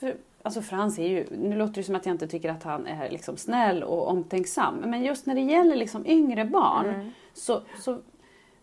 För, 0.00 0.14
alltså 0.48 0.62
Frans 0.62 0.98
är 0.98 1.08
ju, 1.08 1.26
nu 1.30 1.56
låter 1.56 1.74
det 1.74 1.82
som 1.82 1.94
att 1.94 2.06
jag 2.06 2.14
inte 2.14 2.28
tycker 2.28 2.50
att 2.50 2.62
han 2.62 2.86
är 2.86 3.10
liksom 3.10 3.36
snäll 3.36 3.82
och 3.82 4.08
omtänksam. 4.08 4.74
Men 4.74 5.02
just 5.04 5.26
när 5.26 5.34
det 5.34 5.40
gäller 5.40 5.76
liksom 5.76 6.06
yngre 6.06 6.44
barn 6.44 7.12
så, 7.34 7.62
så 7.80 7.98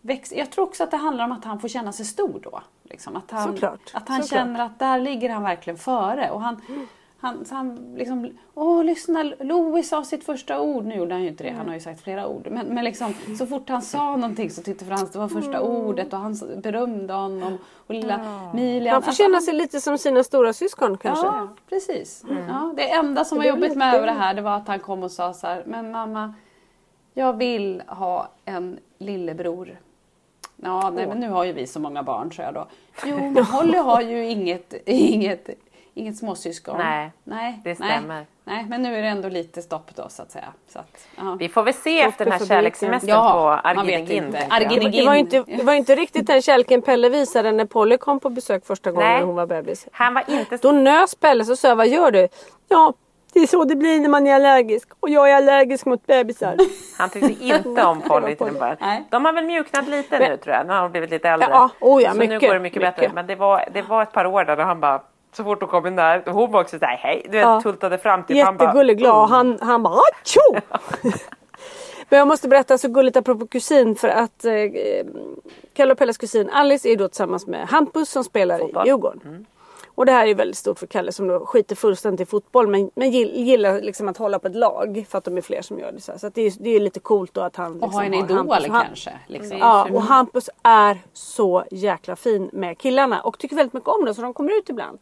växer, 0.00 0.36
jag 0.38 0.50
tror 0.50 0.64
också 0.64 0.82
att 0.84 0.90
det 0.90 0.96
handlar 0.96 1.24
om 1.24 1.32
att 1.32 1.44
han 1.44 1.60
får 1.60 1.68
känna 1.68 1.92
sig 1.92 2.06
stor 2.06 2.40
då. 2.42 2.60
Liksom, 2.82 3.16
att 3.16 3.30
han, 3.30 3.52
Såklart, 3.52 3.90
att 3.94 4.08
han 4.08 4.22
såklart. 4.22 4.40
känner 4.40 4.60
att 4.60 4.78
där 4.78 4.98
ligger 4.98 5.30
han 5.30 5.42
verkligen 5.42 5.78
före. 5.78 6.30
Och 6.30 6.40
han, 6.40 6.60
han, 7.18 7.44
så 7.44 7.54
han 7.54 7.94
liksom, 7.96 8.30
åh 8.54 8.84
lyssna, 8.84 9.22
Louis 9.40 9.88
sa 9.88 10.04
sitt 10.04 10.24
första 10.24 10.60
ord. 10.60 10.84
Nu 10.84 10.94
gjorde 10.94 11.14
han 11.14 11.22
ju 11.22 11.28
inte 11.28 11.44
det, 11.44 11.50
han 11.50 11.66
har 11.66 11.74
ju 11.74 11.80
sagt 11.80 12.00
flera 12.02 12.28
ord. 12.28 12.48
Men, 12.50 12.66
men 12.66 12.84
liksom, 12.84 13.14
så 13.38 13.46
fort 13.46 13.68
han 13.68 13.82
sa 13.82 14.16
någonting 14.16 14.50
så 14.50 14.62
tyckte 14.62 14.84
Frans 14.84 15.12
det 15.12 15.18
var 15.18 15.28
första 15.28 15.60
ordet 15.60 16.12
och 16.12 16.18
han 16.18 16.36
berömde 16.56 17.12
honom. 17.14 17.58
Och 17.86 17.94
lilla 17.94 18.50
Milian. 18.54 18.92
Han 18.92 19.02
får 19.02 19.08
Alltså, 19.08 19.22
känna 19.22 19.40
sig 19.40 19.54
lite 19.54 19.80
som 19.80 19.98
sina 19.98 20.24
stora 20.24 20.52
syskon 20.52 20.98
kanske. 20.98 21.26
Ja, 21.26 21.48
precis. 21.68 22.24
Ja, 22.48 22.72
det 22.76 22.90
enda 22.90 23.24
som 23.24 23.38
var 23.38 23.44
jobbigt 23.44 23.76
med 23.76 23.94
över 23.94 24.06
det 24.06 24.12
här 24.12 24.34
det 24.34 24.42
var 24.42 24.56
att 24.56 24.68
han 24.68 24.80
kom 24.80 25.02
och 25.02 25.10
sa 25.10 25.32
så 25.32 25.46
här, 25.46 25.62
men 25.66 25.90
mamma, 25.90 26.34
jag 27.14 27.32
vill 27.36 27.82
ha 27.86 28.28
en 28.44 28.78
lillebror. 28.98 29.78
Ja, 30.56 30.90
nej, 30.90 31.06
men 31.06 31.20
nu 31.20 31.28
har 31.28 31.44
ju 31.44 31.52
vi 31.52 31.66
så 31.66 31.80
många 31.80 32.02
barn, 32.02 32.32
så 32.32 32.42
jag 32.42 32.54
då. 32.54 32.66
Jo, 33.04 33.16
men 33.30 33.44
Holly 33.44 33.78
har 33.78 34.00
ju 34.00 34.26
inget, 34.26 34.74
inget, 34.86 35.48
inget 35.96 36.16
småsyskon. 36.16 36.78
Nej, 36.78 37.12
nej 37.24 37.60
det 37.64 37.74
stämmer. 37.74 38.14
Nej, 38.14 38.26
nej, 38.44 38.66
men 38.68 38.82
nu 38.82 38.96
är 38.96 39.02
det 39.02 39.08
ändå 39.08 39.28
lite 39.28 39.62
stopp 39.62 39.90
då 39.94 40.08
så 40.08 40.22
att 40.22 40.30
säga. 40.30 40.52
Så 40.68 40.78
att, 40.78 41.08
ja. 41.16 41.36
Vi 41.38 41.48
får 41.48 41.62
väl 41.62 41.74
se 41.74 42.00
efter 42.00 42.24
den 42.24 42.32
här 42.32 42.46
kärlekssemestern 42.46 43.10
Ja, 43.10 43.32
på 43.62 43.68
Arginegin. 43.68 44.30
Det 44.30 45.06
var, 45.06 45.14
inte, 45.14 45.44
det 45.46 45.62
var 45.62 45.72
inte 45.72 45.94
riktigt 45.94 46.26
den 46.26 46.42
kärleken 46.42 46.82
Pelle 46.82 47.08
visade 47.08 47.52
när 47.52 47.64
Polly 47.64 47.98
kom 47.98 48.20
på 48.20 48.30
besök 48.30 48.66
första 48.66 48.90
gången 48.90 49.08
Nej. 49.08 49.18
när 49.18 49.26
hon 49.26 49.34
var 49.34 49.46
bebis. 49.46 49.88
Han 49.92 50.14
var 50.14 50.22
inte 50.28 50.56
Då 50.56 50.72
nös 50.72 51.14
Pelle 51.14 51.44
så 51.44 51.56
sa 51.56 51.68
jag, 51.68 51.76
vad 51.76 51.88
gör 51.88 52.10
du? 52.10 52.28
Ja, 52.68 52.92
det 53.32 53.40
är 53.40 53.46
så 53.46 53.64
det 53.64 53.76
blir 53.76 54.00
när 54.00 54.08
man 54.08 54.26
är 54.26 54.34
allergisk 54.34 54.88
och 55.00 55.10
jag 55.10 55.30
är 55.30 55.36
allergisk 55.36 55.86
mot 55.86 56.06
bebisar. 56.06 56.56
Han 56.98 57.10
tyckte 57.10 57.44
inte 57.44 57.84
om 57.86 58.02
Polly 58.02 58.34
till 58.34 58.46
en 58.46 58.54
början. 58.58 58.76
Nej. 58.80 59.04
De 59.10 59.24
har 59.24 59.32
väl 59.32 59.44
mjuknat 59.44 59.88
lite 59.88 60.18
nu 60.18 60.36
tror 60.36 60.54
jag. 60.54 60.66
Nu 60.66 60.72
har 60.72 60.82
de 60.82 60.90
blivit 60.90 61.10
lite 61.10 61.28
äldre. 61.28 61.48
Ja, 61.50 61.70
oh 61.80 62.02
ja, 62.02 62.12
så 62.12 62.18
nu 62.18 62.28
mycket, 62.28 62.48
går 62.48 62.54
det 62.54 62.60
mycket, 62.60 62.82
bättre. 62.82 63.02
mycket. 63.02 63.14
Men 63.14 63.26
det 63.26 63.34
var, 63.34 63.64
det 63.72 63.82
var 63.82 64.02
ett 64.02 64.12
par 64.12 64.26
år 64.26 64.44
där 64.44 64.56
han 64.56 64.80
bara 64.80 65.02
så 65.36 65.44
fort 65.44 65.60
hon 65.60 65.68
kom 65.70 65.86
in 65.86 65.96
där, 65.96 66.22
hon 66.26 66.50
var 66.52 66.60
också 66.60 66.78
såhär 66.78 66.96
hej, 66.96 67.22
du 67.24 67.30
vet, 67.30 67.40
Ja. 67.42 67.60
tultade 67.60 67.98
fram 67.98 68.24
till 68.24 68.42
han 68.42 68.56
bara, 68.56 68.64
Jättegullig, 68.64 68.98
glad 68.98 69.22
och 69.22 69.28
han, 69.28 69.58
han 69.60 69.82
bara 69.82 70.00
tjo! 70.24 70.40
Men 72.08 72.18
jag 72.18 72.28
måste 72.28 72.48
berätta 72.48 72.78
så 72.78 72.88
gulligt 72.88 73.16
apropå 73.16 73.46
kusin 73.46 73.96
för 73.96 74.08
att 74.08 74.44
eh, 74.44 74.52
Kalle 75.74 75.92
och 75.92 75.98
Pelles 75.98 76.18
kusin 76.18 76.50
Alice 76.50 76.88
är 76.88 76.96
då 76.96 77.08
tillsammans 77.08 77.46
med 77.46 77.68
Hampus 77.68 78.10
som 78.10 78.24
spelar 78.24 78.58
Fotboll. 78.58 78.86
i 78.86 78.88
Djurgården. 78.88 79.46
Och 79.94 80.06
det 80.06 80.12
här 80.12 80.26
är 80.26 80.34
väldigt 80.34 80.56
stort 80.56 80.78
för 80.78 80.86
Kalle 80.86 81.12
som 81.12 81.28
då 81.28 81.46
skiter 81.46 81.76
fullständigt 81.76 82.20
i 82.28 82.30
fotboll 82.30 82.66
men, 82.68 82.90
men 82.94 83.10
gill- 83.12 83.32
gillar 83.34 83.80
liksom 83.80 84.08
att 84.08 84.16
hålla 84.16 84.38
på 84.38 84.46
ett 84.48 84.54
lag 84.56 85.06
för 85.08 85.18
att 85.18 85.24
de 85.24 85.36
är 85.36 85.40
fler 85.40 85.62
som 85.62 85.78
gör 85.78 85.92
det. 85.92 86.00
Så, 86.00 86.12
här. 86.12 86.18
så 86.18 86.26
att 86.26 86.34
det, 86.34 86.42
är, 86.42 86.52
det 86.60 86.70
är 86.70 86.80
lite 86.80 87.00
coolt 87.00 87.34
då 87.34 87.40
att 87.40 87.56
han 87.56 87.66
Och 87.72 87.74
liksom 87.74 87.92
ha 87.92 88.04
en 88.04 88.12
har 88.14 88.24
idol 88.24 88.36
Hampus. 88.36 88.66
Och 88.68 88.72
kanske. 88.72 89.12
Liksom. 89.26 89.58
Ja, 89.58 89.88
och 89.92 90.02
Hampus 90.02 90.50
är 90.62 90.98
så 91.12 91.64
jäkla 91.70 92.16
fin 92.16 92.50
med 92.52 92.78
killarna 92.78 93.20
och 93.20 93.38
tycker 93.38 93.56
väldigt 93.56 93.72
mycket 93.72 93.88
om 93.88 94.04
det 94.04 94.14
så 94.14 94.22
de 94.22 94.34
kommer 94.34 94.58
ut 94.58 94.68
ibland. 94.68 94.98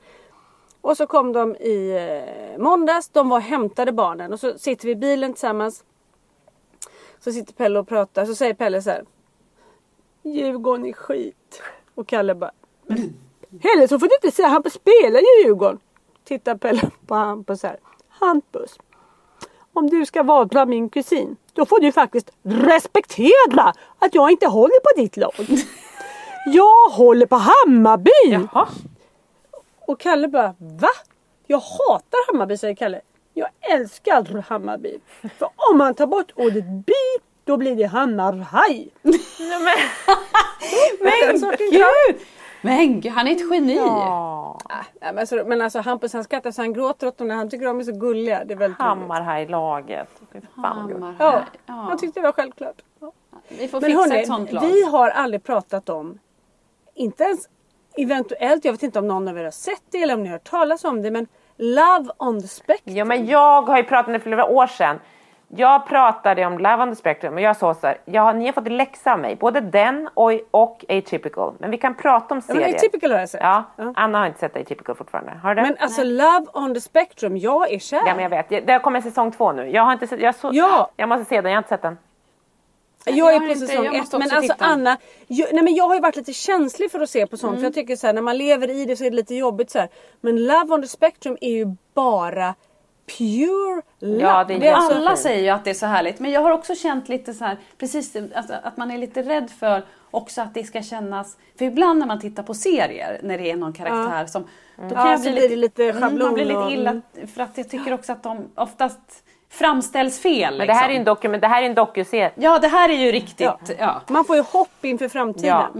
Och 0.84 0.96
så 0.96 1.06
kom 1.06 1.32
de 1.32 1.56
i 1.56 1.90
eh, 1.90 2.58
måndags, 2.62 3.08
de 3.08 3.28
var 3.28 3.36
och 3.36 3.42
hämtade 3.42 3.92
barnen 3.92 4.32
och 4.32 4.40
så 4.40 4.58
sitter 4.58 4.86
vi 4.86 4.92
i 4.92 4.96
bilen 4.96 5.32
tillsammans. 5.32 5.84
Så 7.20 7.32
sitter 7.32 7.52
Pelle 7.52 7.78
och 7.78 7.88
pratar, 7.88 8.26
så 8.26 8.34
säger 8.34 8.54
Pelle 8.54 8.82
så 8.82 8.90
här. 8.90 9.04
Djurgården 10.22 10.86
är 10.86 10.92
skit. 10.92 11.62
Och 11.94 12.06
Kalle 12.06 12.34
bara. 12.34 12.50
"Men 12.86 13.14
Heller 13.62 13.86
så 13.86 13.98
får 13.98 14.08
du 14.08 14.14
inte 14.22 14.36
säga, 14.36 14.48
Hampus 14.48 14.72
spelar 14.72 15.20
ju 15.20 15.44
Djurgården. 15.44 15.78
Tittar 16.24 16.56
Pelle 16.56 16.90
på 17.06 17.14
Hampus 17.14 17.62
här. 17.62 17.78
Hampus. 18.08 18.78
Om 19.72 19.90
du 19.90 20.06
ska 20.06 20.22
vara 20.22 20.66
min 20.66 20.88
kusin. 20.88 21.36
Då 21.52 21.66
får 21.66 21.80
du 21.80 21.92
faktiskt 21.92 22.30
respektera 22.42 23.72
att 23.98 24.14
jag 24.14 24.30
inte 24.30 24.46
håller 24.46 24.80
på 24.80 25.00
ditt 25.00 25.16
lag. 25.16 25.34
Jag 26.46 26.90
håller 26.90 27.26
på 27.26 27.36
Hammarby. 27.36 28.10
Jaha. 28.26 28.68
Och 29.86 30.00
Kalle 30.00 30.28
bara 30.28 30.54
va? 30.58 30.88
Jag 31.46 31.58
hatar 31.58 32.32
Hammarby 32.32 32.56
säger 32.56 32.74
Kalle. 32.74 33.00
Jag 33.34 33.48
älskar 33.60 34.42
Hammarby. 34.48 34.98
För 35.38 35.48
om 35.70 35.78
man 35.78 35.94
tar 35.94 36.06
bort 36.06 36.32
ordet 36.34 36.64
by 36.64 36.92
då 37.44 37.56
blir 37.56 37.76
det 37.76 37.84
Hammarhaj. 37.84 38.88
Men, 39.02 39.10
Men 41.00 41.40
gud! 41.58 42.20
Men 42.62 43.00
gud, 43.00 43.12
han 43.12 43.28
är 43.28 43.32
ett 43.32 43.52
geni! 43.52 43.76
ja. 43.76 44.58
Nej, 44.68 44.84
men, 45.00 45.18
alltså, 45.18 45.42
men 45.46 45.60
alltså 45.60 45.78
Hampus 45.80 46.12
han 46.12 46.24
skrattar 46.24 46.50
så 46.50 46.62
han 46.62 46.72
gråter 46.72 47.06
åt 47.06 47.18
dem 47.18 47.28
när 47.28 47.34
han 47.34 47.50
tycker 47.50 47.66
de 47.66 47.80
är 47.80 47.84
så 47.84 47.92
gulliga. 47.92 48.44
Det 48.44 48.54
är 48.54 48.58
väldigt. 48.58 48.78
Hammarhaj-laget. 48.78 50.08
Ja, 50.56 50.88
Ja. 51.18 51.44
han 51.66 51.98
tyckte 51.98 52.20
det 52.20 52.24
var 52.24 52.32
självklart. 52.32 52.82
Vi 53.48 53.68
får 53.68 53.80
Men 53.80 53.90
fixa 53.90 54.02
hörni, 54.02 54.20
ett 54.20 54.26
sånt 54.26 54.52
lag. 54.52 54.60
vi 54.66 54.84
har 54.84 55.10
aldrig 55.10 55.44
pratat 55.44 55.88
om, 55.88 56.18
inte 56.94 57.24
ens 57.24 57.48
eventuellt, 57.98 58.64
jag 58.64 58.72
vet 58.72 58.82
inte 58.82 58.98
om 58.98 59.08
någon 59.08 59.28
av 59.28 59.38
er 59.38 59.44
har 59.44 59.50
sett 59.50 59.82
det 59.90 60.02
eller 60.02 60.14
om 60.14 60.22
ni 60.22 60.28
har 60.28 60.32
hört 60.32 60.44
talas 60.50 60.84
om 60.84 61.02
det, 61.02 61.10
men 61.10 61.26
Love 61.56 62.08
on 62.18 62.40
the 62.42 62.48
Spectrum. 62.48 62.96
Ja 62.96 63.04
men 63.04 63.26
jag 63.26 63.62
har 63.62 63.76
ju 63.76 63.82
pratat 63.82 64.06
om 64.06 64.12
det 64.12 64.18
för 64.18 64.30
flera 64.30 64.44
år 64.46 64.66
sedan. 64.66 65.00
Jag 65.56 65.86
pratade 65.86 66.46
om 66.46 66.58
Love 66.58 66.82
on 66.82 66.90
the 66.90 66.96
Spectrum 66.96 67.34
och 67.34 67.40
jag 67.40 67.56
sa 67.56 67.74
så 67.74 67.86
här, 67.86 67.98
ja, 68.04 68.32
ni 68.32 68.44
har 68.46 68.52
fått 68.52 68.68
läxa 68.68 69.12
av 69.12 69.18
mig, 69.18 69.36
både 69.36 69.60
den 69.60 70.08
och, 70.14 70.32
och 70.50 70.84
Atypical. 70.88 71.54
Men 71.58 71.70
vi 71.70 71.78
kan 71.78 71.94
prata 71.94 72.34
om 72.34 72.42
Ja, 72.48 72.54
men. 72.54 72.74
Atypical 72.74 73.12
har 73.12 73.18
jag 73.18 73.28
sett. 73.28 73.40
Ja, 73.42 73.64
Ja. 73.76 73.92
Anna 73.96 74.18
har 74.18 74.26
inte 74.26 74.38
sett 74.38 74.56
Atypical 74.56 74.94
fortfarande. 74.94 75.32
Har 75.42 75.54
du? 75.54 75.62
Men 75.62 75.76
alltså 75.78 76.04
Love 76.04 76.46
on 76.52 76.74
the 76.74 76.80
Spectrum, 76.80 77.36
jag 77.36 77.72
är 77.72 77.78
kär. 77.78 78.02
Ja 78.06 78.14
men 78.14 78.22
jag 78.22 78.30
vet, 78.30 78.66
det 78.66 78.72
har 78.72 78.80
kommit 78.80 79.04
säsong 79.04 79.30
två 79.32 79.52
nu. 79.52 79.70
Jag 79.70 79.82
har 79.82 79.92
inte 79.92 80.06
sett, 80.06 80.20
jag, 80.20 80.34
så, 80.34 80.50
Ja. 80.52 80.90
jag 80.96 81.08
måste 81.08 81.24
se 81.24 81.40
den, 81.40 81.50
jag 81.52 81.56
har 81.56 81.58
inte 81.58 81.68
sett 81.68 81.82
den. 81.82 81.98
Jag 83.04 83.16
Jag 83.16 83.34
är 83.34 83.38
på 83.40 83.46
inte- 83.46 83.66
säsong 83.66 83.84
jag 83.84 83.94
ett. 83.96 84.12
Men 84.12 84.22
alltså 84.22 84.40
titta. 84.40 84.64
Anna, 84.64 84.96
jag, 85.26 85.48
nej 85.52 85.64
men 85.64 85.74
jag 85.74 85.84
har 85.88 85.94
ju 85.94 86.00
varit 86.00 86.16
lite 86.16 86.32
känslig 86.32 86.90
för 86.90 87.00
att 87.00 87.10
se 87.10 87.26
på 87.26 87.36
sånt. 87.36 87.50
Mm. 87.50 87.60
För 87.60 87.66
jag 87.66 87.74
tycker 87.74 87.96
så 87.96 88.06
här, 88.06 88.14
när 88.14 88.22
man 88.22 88.38
lever 88.38 88.70
i 88.70 88.84
det 88.84 88.96
så 88.96 89.04
är 89.04 89.10
det 89.10 89.16
lite 89.16 89.34
jobbigt 89.34 89.70
så 89.70 89.78
här. 89.78 89.88
Men 90.20 90.44
Love 90.44 90.74
on 90.74 90.82
the 90.82 90.88
Spectrum 90.88 91.36
är 91.40 91.50
ju 91.50 91.66
bara 91.94 92.54
pure 93.18 93.82
love. 94.00 94.22
Ja, 94.22 94.44
det 94.44 94.54
är 94.54 94.72
alltså- 94.72 94.90
jättefint. 94.90 95.06
Alla 95.08 95.16
säger 95.16 95.42
ju 95.42 95.48
att 95.48 95.64
det 95.64 95.70
är 95.70 95.74
så 95.74 95.86
härligt 95.86 96.20
men 96.20 96.30
jag 96.30 96.40
har 96.40 96.50
också 96.50 96.74
känt 96.74 97.08
lite 97.08 97.34
så 97.34 97.44
här, 97.44 97.56
precis 97.78 98.16
alltså, 98.34 98.54
att 98.62 98.76
man 98.76 98.90
är 98.90 98.98
lite 98.98 99.22
rädd 99.22 99.50
för 99.50 99.82
också 100.10 100.40
att 100.42 100.54
det 100.54 100.64
ska 100.64 100.82
kännas, 100.82 101.36
för 101.58 101.64
ibland 101.64 101.98
när 101.98 102.06
man 102.06 102.20
tittar 102.20 102.42
på 102.42 102.54
serier 102.54 103.20
när 103.22 103.38
det 103.38 103.50
är 103.50 103.56
någon 103.56 103.72
karaktär 103.72 104.26
som, 104.26 104.42
då 104.76 104.88
kan 104.94 105.06
Ja, 105.06 105.10
jag 105.10 105.18
så 105.20 105.22
bli 105.22 105.32
blir 105.32 105.48
det 105.48 105.56
lite 105.56 105.84
mm, 105.84 106.02
schablon 106.02 106.26
man 106.26 106.34
blir 106.34 106.44
lite 106.44 106.72
illa 106.72 107.00
för 107.34 107.42
att 107.42 107.58
jag 107.58 107.70
tycker 107.70 107.92
också 107.92 108.12
att 108.12 108.22
de 108.22 108.50
oftast 108.54 109.24
framställs 109.54 110.20
fel. 110.20 110.58
Men 110.58 110.66
det 110.66 110.72
här 110.72 110.84
är 110.84 110.88
liksom. 110.88 110.98
en 110.98 111.04
dokument, 111.04 111.40
det 111.40 111.48
här 111.48 111.62
är 111.62 111.66
en 111.66 111.74
dokuserie. 111.74 112.30
Ja 112.34 112.58
det 112.58 112.68
här 112.68 112.88
är 112.88 112.94
ju 112.94 113.12
riktigt, 113.12 113.76
ja. 113.78 114.00
Man 114.08 114.24
får 114.24 114.36
ju 114.36 114.42
hopp 114.42 114.84
inför 114.84 115.08
framtiden. 115.08 115.48
Ja. 115.48 115.70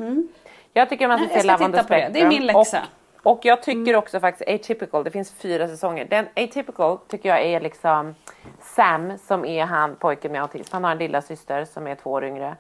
Jag 0.73 0.89
tycker 0.89 1.09
man 1.09 1.19
ska 1.19 1.29
se 1.29 1.43
Love 1.43 1.65
on 1.65 1.73
the 1.73 1.79
titta 1.79 1.89
på 1.89 1.95
det. 1.95 2.11
Det 2.13 2.21
är 2.21 2.29
min 2.29 2.47
läxa. 2.47 2.83
Och, 3.23 3.33
och 3.33 3.45
jag 3.45 3.63
tycker 3.63 3.97
också 3.97 4.21
faktiskt 4.21 4.51
Atypical, 4.51 5.05
det 5.05 5.11
finns 5.11 5.33
fyra 5.33 5.69
säsonger. 5.69 6.05
Den 6.05 6.27
Atypical 6.37 6.99
tycker 7.09 7.29
jag 7.29 7.43
är 7.43 7.61
liksom 7.61 8.15
Sam 8.61 9.19
som 9.19 9.45
är 9.45 9.65
han 9.65 9.97
pojken 9.97 10.33
med 10.33 10.43
autism. 10.43 10.73
Han 10.73 10.85
har 10.85 10.91
en 10.91 10.99
lilla 10.99 11.23
syster 11.23 11.65
som 11.65 11.87
är 11.87 11.95
två 11.95 12.11
år 12.11 12.25
yngre. 12.25 12.57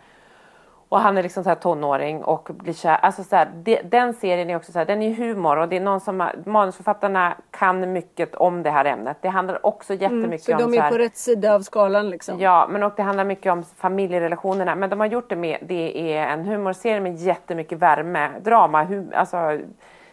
Och 0.94 1.00
han 1.00 1.18
är 1.18 1.22
liksom 1.22 1.44
så 1.44 1.48
här 1.50 1.56
tonåring 1.56 2.24
och 2.24 2.48
blir 2.52 2.72
kär. 2.72 2.98
Alltså 3.02 3.24
så 3.24 3.36
här, 3.36 3.48
det, 3.54 3.82
den 3.82 4.14
serien 4.14 4.50
är 4.50 4.56
också 4.56 4.72
så 4.72 4.78
här, 4.78 4.86
den 4.86 5.02
är 5.02 5.14
humor 5.14 5.56
och 5.56 5.68
det 5.68 5.76
är 5.76 5.80
någon 5.80 6.00
som, 6.00 6.28
manusförfattarna 6.46 7.34
kan 7.50 7.92
mycket 7.92 8.34
om 8.34 8.62
det 8.62 8.70
här 8.70 8.84
ämnet. 8.84 9.16
Det 9.20 9.28
handlar 9.28 9.66
också 9.66 9.94
jättemycket 9.94 10.44
Så 10.44 10.52
om 10.52 10.58
de 10.58 10.64
så 10.64 10.76
är 10.76 10.82
här, 10.82 10.90
på 10.90 10.98
rätt 10.98 11.16
sida 11.16 11.54
av 11.54 11.60
skalan 11.60 12.10
liksom. 12.10 12.40
Ja, 12.40 12.66
men 12.70 12.82
och 12.82 12.92
det 12.96 13.02
handlar 13.02 13.24
mycket 13.24 13.52
om 13.52 13.62
familjerelationerna. 13.62 14.74
Men 14.74 14.90
de 14.90 15.00
har 15.00 15.06
gjort 15.06 15.28
det 15.28 15.36
med, 15.36 15.58
det 15.62 16.16
är 16.16 16.26
en 16.26 16.44
humorserie 16.44 17.00
med 17.00 17.16
jättemycket 17.16 17.78
värme. 17.78 18.30
Drama, 18.40 18.84
hum, 18.84 19.12
alltså 19.14 19.36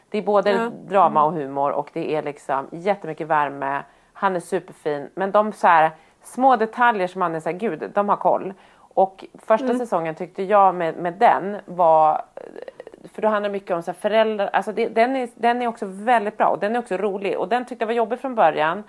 det 0.09 0.17
är 0.17 0.21
både 0.21 0.51
Ja. 0.51 0.69
drama 0.87 1.23
och 1.23 1.33
humor 1.33 1.71
och 1.71 1.89
det 1.93 2.15
är 2.15 2.23
liksom 2.23 2.67
jättemycket 2.71 3.27
värme. 3.27 3.83
Han 4.13 4.35
är 4.35 4.39
superfin. 4.39 5.09
Men 5.15 5.31
de 5.31 5.51
så 5.51 5.67
här 5.67 5.91
små 6.23 6.55
detaljer 6.55 7.07
som 7.07 7.19
man 7.19 7.35
är 7.35 7.39
så 7.39 7.49
här, 7.49 7.57
gud, 7.57 7.91
de 7.93 8.09
har 8.09 8.17
koll. 8.17 8.53
Och 8.93 9.25
första 9.33 9.65
Mm. 9.65 9.77
säsongen 9.79 10.15
tyckte 10.15 10.43
jag 10.43 10.75
med, 10.75 10.95
med 10.95 11.13
den 11.13 11.57
var 11.65 12.21
för 13.13 13.21
då 13.21 13.27
handlar 13.27 13.49
det 13.49 13.53
mycket 13.53 13.71
om 13.75 13.83
så 13.83 13.91
här 13.91 13.99
föräldrar, 13.99 14.49
alltså 14.53 14.71
det, 14.71 14.87
den, 14.87 15.15
är, 15.15 15.29
den 15.35 15.61
är 15.61 15.67
också 15.67 15.85
väldigt 15.85 16.37
bra 16.37 16.47
och 16.47 16.59
den 16.59 16.75
är 16.75 16.79
också 16.79 16.97
rolig 16.97 17.39
och 17.39 17.47
den 17.47 17.65
tyckte 17.65 17.83
jag 17.83 17.87
var 17.87 17.93
jobbig 17.93 18.19
från 18.19 18.35
början. 18.35 18.83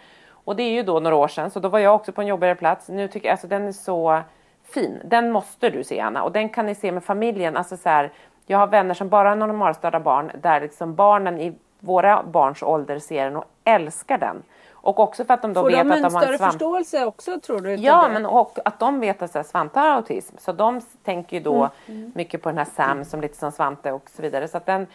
Och 0.44 0.56
det 0.56 0.62
är 0.62 0.70
ju 0.70 0.82
då 0.82 1.00
några 1.00 1.16
år 1.16 1.28
sedan, 1.28 1.50
så 1.50 1.60
då 1.60 1.68
var 1.68 1.78
jag 1.78 1.94
också 1.94 2.12
på 2.12 2.20
en 2.20 2.26
jobbigare 2.26 2.54
plats. 2.54 2.88
Nu 2.88 3.08
tycker 3.08 3.28
jag, 3.28 3.32
alltså 3.32 3.46
den 3.46 3.68
är 3.68 3.72
så 3.72 4.20
fin. 4.64 5.00
Den 5.04 5.30
måste 5.32 5.70
du 5.70 5.84
se 5.84 6.00
Anna 6.00 6.22
och 6.22 6.32
den 6.32 6.48
kan 6.48 6.66
ni 6.66 6.74
se 6.74 6.92
med 6.92 7.04
familjen. 7.04 7.56
Alltså 7.56 7.76
så 7.76 7.88
här, 7.88 8.12
jag 8.46 8.58
har 8.58 8.66
vänner 8.66 8.94
som 8.94 9.08
bara 9.08 9.28
har 9.28 9.36
normalstörda 9.36 10.00
barn 10.00 10.30
där 10.42 10.60
liksom 10.60 10.94
barnen 10.94 11.40
i 11.40 11.54
våra 11.80 12.22
barns 12.22 12.62
ålder 12.62 12.98
ser 12.98 13.24
den 13.24 13.36
och 13.36 13.44
älskar 13.64 14.18
den. 14.18 14.42
Och 14.82 15.00
också 15.00 15.24
för 15.24 15.34
att 15.34 15.42
de 15.42 15.52
då 15.52 15.60
Får 15.60 15.70
vet 15.70 15.78
de 15.78 15.90
att 15.90 15.96
en 15.96 16.02
de 16.02 16.14
har 16.14 16.20
större 16.20 16.32
en 16.32 16.38
svamp... 16.38 16.52
förståelse 16.52 17.04
också 17.06 17.40
tror 17.40 17.60
du? 17.60 17.74
Ja, 17.74 18.02
det? 18.02 18.12
men 18.12 18.26
och 18.26 18.58
att 18.64 18.78
de 18.78 19.00
vet 19.00 19.22
att 19.22 19.34
här, 19.34 19.42
Svante 19.42 19.80
har 19.80 19.88
autism. 19.90 20.36
Så 20.38 20.52
de 20.52 20.80
tänker 21.04 21.36
ju 21.36 21.42
då 21.42 21.68
Mm. 21.86 22.12
mycket 22.14 22.42
på 22.42 22.48
den 22.48 22.58
här 22.58 22.64
Sam 22.76 23.04
som 23.04 23.20
lite 23.20 23.36
som 23.36 23.52
Svante 23.52 23.92
och 23.92 24.10
så 24.16 24.22
vidare. 24.22 24.48
Så 24.48 24.56
att 24.56 24.66
den, 24.66 24.86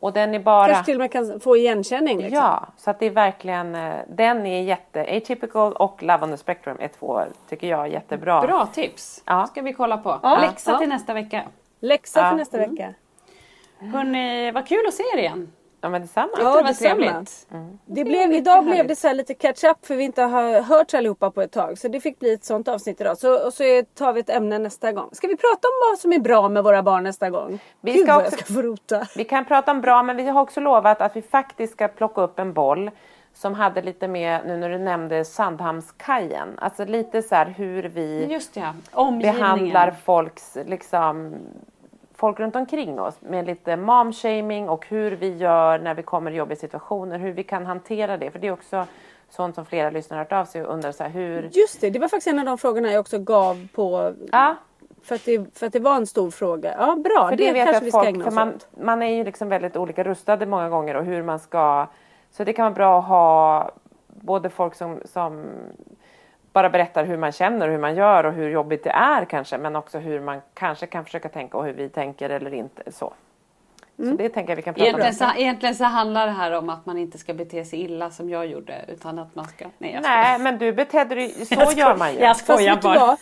och 0.00 0.12
den 0.12 0.34
är 0.34 0.38
bara... 0.38 0.66
Kanske 0.66 0.84
till 0.84 0.94
och 0.94 1.00
med 1.00 1.12
kan 1.12 1.40
få 1.40 1.56
igenkänning. 1.56 2.18
Liksom. 2.18 2.36
Ja, 2.38 2.66
så 2.76 2.90
att 2.90 2.98
det 2.98 3.06
är 3.06 3.10
verkligen, 3.10 3.74
eh, 3.74 3.94
den 4.08 4.46
är 4.46 4.62
jätte, 4.62 5.00
Atypical 5.16 5.72
och 5.72 6.02
Love 6.02 6.24
on 6.24 6.30
the 6.30 6.36
Spectrum 6.36 6.76
är 6.80 6.88
två, 6.88 7.22
tycker 7.48 7.66
jag, 7.66 7.88
jättebra. 7.88 8.40
Bra 8.42 8.66
tips. 8.66 9.22
Ja. 9.26 9.46
ska 9.46 9.62
vi 9.62 9.72
kolla 9.72 9.96
på. 9.98 10.18
Ja. 10.22 10.38
Läxa 10.40 10.70
Ja. 10.70 10.78
till 10.78 10.88
nästa 10.88 11.14
vecka. 11.14 11.42
Läxa 11.80 12.20
Ja. 12.20 12.30
för 12.30 12.36
nästa 12.36 12.58
vecka. 12.58 12.94
Hörrni, 13.78 14.50
vad 14.52 14.66
kul 14.66 14.86
att 14.88 14.94
se 14.94 15.02
er 15.14 15.18
igen. 15.18 15.52
Ja, 15.84 15.88
men 15.90 16.00
detsamma. 16.02 16.28
det 16.36 16.42
Ja, 16.42 16.50
var 16.54 16.62
detsamma. 16.62 16.94
trevligt. 16.94 17.46
Det 17.86 18.04
blev, 18.04 18.32
idag 18.32 18.64
blev 18.64 18.86
det 18.86 18.96
så 18.96 19.06
här 19.06 19.14
lite 19.14 19.34
catch 19.34 19.64
up 19.64 19.86
för 19.86 19.94
vi 19.96 20.04
inte 20.04 20.22
har 20.22 20.60
hört 20.60 20.94
allihopa 20.94 21.30
på 21.30 21.42
ett 21.42 21.52
tag. 21.52 21.78
Så 21.78 21.88
det 21.88 22.00
fick 22.00 22.18
bli 22.18 22.32
ett 22.34 22.44
sånt 22.44 22.68
avsnitt 22.68 23.00
idag. 23.00 23.18
Så, 23.18 23.46
och 23.46 23.52
så 23.52 23.62
tar 23.94 24.12
vi 24.12 24.20
ett 24.20 24.30
ämne 24.30 24.58
nästa 24.58 24.92
gång. 24.92 25.08
Ska 25.12 25.26
vi 25.28 25.36
prata 25.36 25.68
om 25.68 25.90
vad 25.90 25.98
som 25.98 26.12
är 26.12 26.18
bra 26.18 26.48
med 26.48 26.64
våra 26.64 26.82
barn 26.82 27.02
nästa 27.02 27.30
gång? 27.30 27.58
Vi 27.80 27.92
Gud 27.92 28.02
ska 28.06 28.16
också- 28.16 28.30
jag 28.30 28.40
ska 28.44 28.54
få 28.54 28.62
rota. 28.62 29.06
Vi 29.16 29.24
kan 29.24 29.44
prata 29.44 29.70
om 29.70 29.80
bra, 29.80 30.02
men 30.02 30.16
vi 30.16 30.26
har 30.28 30.40
också 30.42 30.60
lovat 30.60 31.00
att 31.00 31.16
vi 31.16 31.22
faktiskt 31.22 31.72
ska 31.72 31.88
plocka 31.88 32.20
upp 32.20 32.38
en 32.38 32.52
boll 32.52 32.90
som 33.34 33.54
hade 33.54 33.82
lite 33.82 34.08
med, 34.08 34.40
nu 34.46 34.56
när 34.56 34.70
du 34.70 34.78
nämnde 34.78 35.24
Sandhamnskajen, 35.24 36.48
alltså 36.58 36.84
lite 36.84 37.22
så 37.22 37.34
här 37.34 37.46
hur 37.56 37.82
vi 37.82 38.40
ja, 38.94 39.10
behandlar 39.22 39.90
folks, 40.04 40.56
liksom, 40.66 41.34
folk 42.24 42.40
runt 42.40 42.56
omkring 42.56 43.00
oss 43.00 43.14
med 43.20 43.46
lite 43.46 43.76
momshaming 43.76 44.68
och 44.68 44.86
hur 44.86 45.10
vi 45.10 45.36
gör 45.36 45.78
när 45.78 45.94
vi 45.94 46.02
kommer 46.02 46.30
i 46.30 46.34
jobbiga 46.34 46.56
situationer, 46.56 47.18
hur 47.18 47.32
vi 47.32 47.42
kan 47.42 47.66
hantera 47.66 48.16
det. 48.16 48.30
För 48.30 48.38
det 48.38 48.46
är 48.46 48.52
också 48.52 48.86
sånt 49.30 49.54
som 49.54 49.66
flera 49.66 49.90
lyssnare 49.90 50.18
har 50.18 50.24
hört 50.24 50.32
av 50.32 50.44
sig 50.44 50.64
och 50.64 50.74
undrar 50.74 50.92
så 50.92 51.02
här, 51.02 51.10
hur... 51.10 51.50
Just 51.52 51.80
det, 51.80 51.90
det 51.90 51.98
var 51.98 52.08
faktiskt 52.08 52.26
en 52.26 52.38
av 52.38 52.44
de 52.44 52.58
frågorna 52.58 52.92
jag 52.92 53.00
också 53.00 53.18
gav 53.18 53.68
på. 53.74 54.14
Ja, 54.32 54.56
För 55.02 55.14
att 55.14 55.24
det, 55.24 55.58
för 55.58 55.66
att 55.66 55.72
det 55.72 55.80
var 55.80 55.96
en 55.96 56.06
stor 56.06 56.30
fråga. 56.30 56.74
Ja 56.78 56.96
bra, 56.96 57.28
för 57.28 57.36
det, 57.36 57.46
det, 57.46 57.52
vet 57.52 57.64
kanske 57.64 57.84
vi 57.84 57.90
ska 57.90 57.98
folk, 57.98 58.08
ägna 58.08 58.26
oss 58.26 58.34
man, 58.34 58.48
åt. 58.48 58.68
man 58.82 59.02
är 59.02 59.16
ju 59.16 59.24
liksom 59.24 59.48
väldigt 59.48 59.76
olika 59.76 60.04
rustade 60.04 60.46
många 60.46 60.68
gånger 60.68 60.96
och 60.96 61.04
hur 61.04 61.22
man 61.22 61.38
ska... 61.38 61.86
Så 62.30 62.44
det 62.44 62.52
kan 62.52 62.64
vara 62.64 62.74
bra 62.74 62.98
att 62.98 63.04
ha 63.04 63.70
både 64.06 64.50
folk 64.50 64.74
som, 64.74 65.00
som 65.04 65.44
bara 66.54 66.70
berättar 66.70 67.04
hur 67.04 67.16
man 67.16 67.32
känner 67.32 67.66
och 67.66 67.72
hur 67.72 67.80
man 67.80 67.96
gör 67.96 68.24
och 68.26 68.32
hur 68.32 68.50
jobbigt 68.50 68.84
det 68.84 68.90
är 68.90 69.24
kanske, 69.24 69.58
men 69.58 69.76
också 69.76 69.98
hur 69.98 70.20
man 70.20 70.40
kanske 70.54 70.86
kan 70.86 71.04
försöka 71.04 71.28
tänka 71.28 71.58
och 71.58 71.64
hur 71.64 71.72
vi 71.72 71.88
tänker 71.88 72.30
eller 72.30 72.54
inte. 72.54 72.92
Så, 72.92 73.12
Mm. 73.98 74.10
så 74.16 74.22
det 74.22 74.28
tänker 74.28 74.50
jag 74.52 74.56
vi 74.56 74.62
kan 74.62 74.74
prata 74.74 74.84
Egentligen 74.86 75.28
om. 75.28 75.34
så, 75.34 75.40
egentligen 75.40 75.74
så 75.74 75.84
handlar 75.84 76.26
det 76.26 76.32
här 76.32 76.52
om 76.52 76.70
att 76.70 76.86
man 76.86 76.98
inte 76.98 77.18
ska 77.18 77.34
bete 77.34 77.64
sig 77.64 77.80
illa 77.80 78.10
som 78.10 78.30
jag 78.30 78.46
gjorde. 78.46 78.84
Utan 78.88 79.18
att 79.18 79.34
man 79.34 79.44
ska... 79.44 79.64
Nej, 79.78 79.98
Nej, 80.02 80.38
men 80.38 80.58
du 80.58 80.72
betedde 80.72 81.14
dig... 81.14 81.30
Så 81.46 81.54
Jag 81.54 81.72
gör 81.72 81.96
man 81.96 82.14
ju. 82.14 82.20
Jag 82.20 82.36
skojar 82.36 82.76
bara. 82.82 82.98
vad? 82.98 83.16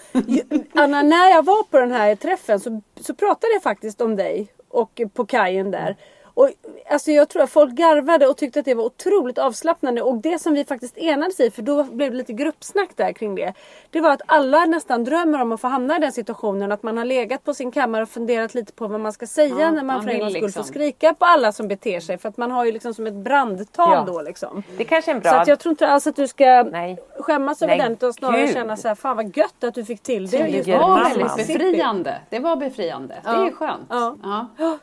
Anna, 0.75 1.03
när 1.03 1.31
jag 1.31 1.45
var 1.45 1.63
på 1.63 1.79
den 1.79 1.93
här 1.93 2.15
träffen 2.15 2.61
så, 2.61 2.81
så 3.01 3.15
pratade 3.15 3.53
jag 3.53 3.63
faktiskt 3.63 4.01
om 4.01 4.17
dig 4.17 4.53
och 4.69 5.01
på 5.15 5.27
kajen 5.27 5.71
där. 5.71 5.97
Och, 6.35 6.51
alltså 6.91 7.11
jag 7.11 7.29
tror 7.29 7.43
att 7.43 7.51
folk 7.51 7.73
garvade 7.73 8.27
och 8.27 8.37
tyckte 8.37 8.59
att 8.59 8.65
det 8.65 8.75
var 8.75 8.85
otroligt 8.85 9.39
avslappnande. 9.39 10.03
Och 10.03 10.17
det 10.17 10.39
som 10.39 10.53
vi 10.55 10.65
faktiskt 10.65 10.99
enades 10.99 11.41
i, 11.41 11.51
för 11.51 11.63
då 11.63 11.85
blev 11.85 12.11
det 12.11 12.17
lite 12.17 12.33
gruppsnack 12.33 12.91
där 12.97 13.13
kring 13.13 13.35
det. 13.35 13.55
Det 13.91 14.01
var 14.01 14.11
att 14.11 14.23
alla 14.27 14.65
nästan 14.65 15.05
drömmer 15.05 15.43
om 15.43 15.53
att 15.53 15.61
få 15.61 15.69
hamna 15.69 15.97
i 15.97 16.01
den 16.01 16.13
situationen. 16.13 16.73
Att 16.73 16.83
man 16.83 16.99
har 16.99 17.05
legat 17.05 17.45
på 17.45 17.55
sin 17.55 17.73
kammare 17.73 18.03
och 18.03 18.09
funderat 18.09 18.55
lite 18.55 18.73
på 18.73 18.87
vad 18.89 19.01
man 19.01 19.13
ska 19.13 19.27
säga 19.27 19.55
Ja, 19.61 19.71
när 19.71 19.83
man, 19.83 19.87
man 19.87 20.03
för 20.03 20.11
en 20.11 20.19
gångs 20.21 20.33
skull 20.33 20.43
liksom. 20.45 20.63
får 20.65 20.69
skrika 20.73 21.15
på 21.15 21.25
alla 21.25 21.53
som 21.53 21.69
beter 21.69 22.01
sig. 22.01 22.19
För 22.19 22.29
att 22.29 22.37
man 22.37 22.51
har 22.51 22.65
ju 22.65 22.73
liksom 22.73 22.95
som 22.95 23.07
ett 23.07 23.15
brandtal 23.15 23.93
Ja. 23.93 24.05
då 24.07 24.23
liksom. 24.23 24.63
Det 24.77 24.85
kanske 24.85 25.11
är 25.11 25.15
en 25.15 25.21
bra... 25.21 25.31
Så 25.31 25.37
att 25.37 25.49
jag 25.49 25.61
tror 25.61 25.71
inte 25.71 25.89
alls 25.89 26.07
att 26.07 26.17
du 26.17 26.29
ska 26.29 26.63
Nej. 26.63 26.99
skämmas 27.21 27.63
över 27.63 27.77
Nej, 27.77 27.83
den 27.83 27.93
utan 27.93 28.13
snarare 28.13 28.41
gud. 28.47 28.53
känna 28.55 28.77
så 28.77 28.89
här, 28.89 28.95
fan 28.95 29.17
vad 29.17 29.37
gött 29.37 29.65
att 29.65 29.75
du 29.75 29.85
fick 29.85 30.03
till 30.03 30.27
det. 30.31 30.63
Det 30.65 30.79
var 30.79 31.05
väldigt 31.05 31.37
befriande. 31.37 32.21
Det 32.31 32.39
var 32.39 32.57
befriande. 32.57 33.15
Det 33.25 33.31
Ja. 33.31 33.47
är 33.47 33.51
skönt. 33.51 33.87
Ja. 33.89 34.79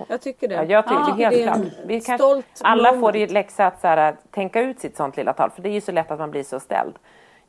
Ja. 0.00 0.06
Jag 0.08 0.20
tycker 0.20 0.48
det. 0.48 0.54
Ja, 0.54 0.64
jag 0.64 0.84
tycker 0.84 1.00
Ja, 1.00 1.14
det 1.16 1.24
helt 1.24 1.36
det 1.36 1.42
klart. 1.42 1.58
Vi 1.86 2.00
kanske, 2.00 2.42
alla 2.60 2.92
får 3.00 3.16
i 3.16 3.26
läxa 3.26 3.66
att 3.66 3.80
så 3.80 3.86
här, 3.86 4.16
tänka 4.30 4.60
ut 4.60 4.80
sitt 4.80 4.96
sånt 4.96 5.16
lilla 5.16 5.32
tal. 5.32 5.50
För 5.50 5.62
det 5.62 5.68
är 5.68 5.72
ju 5.72 5.80
så 5.80 5.92
lätt 5.92 6.10
att 6.10 6.18
man 6.18 6.30
blir 6.30 6.42
så 6.42 6.60
ställd 6.60 6.94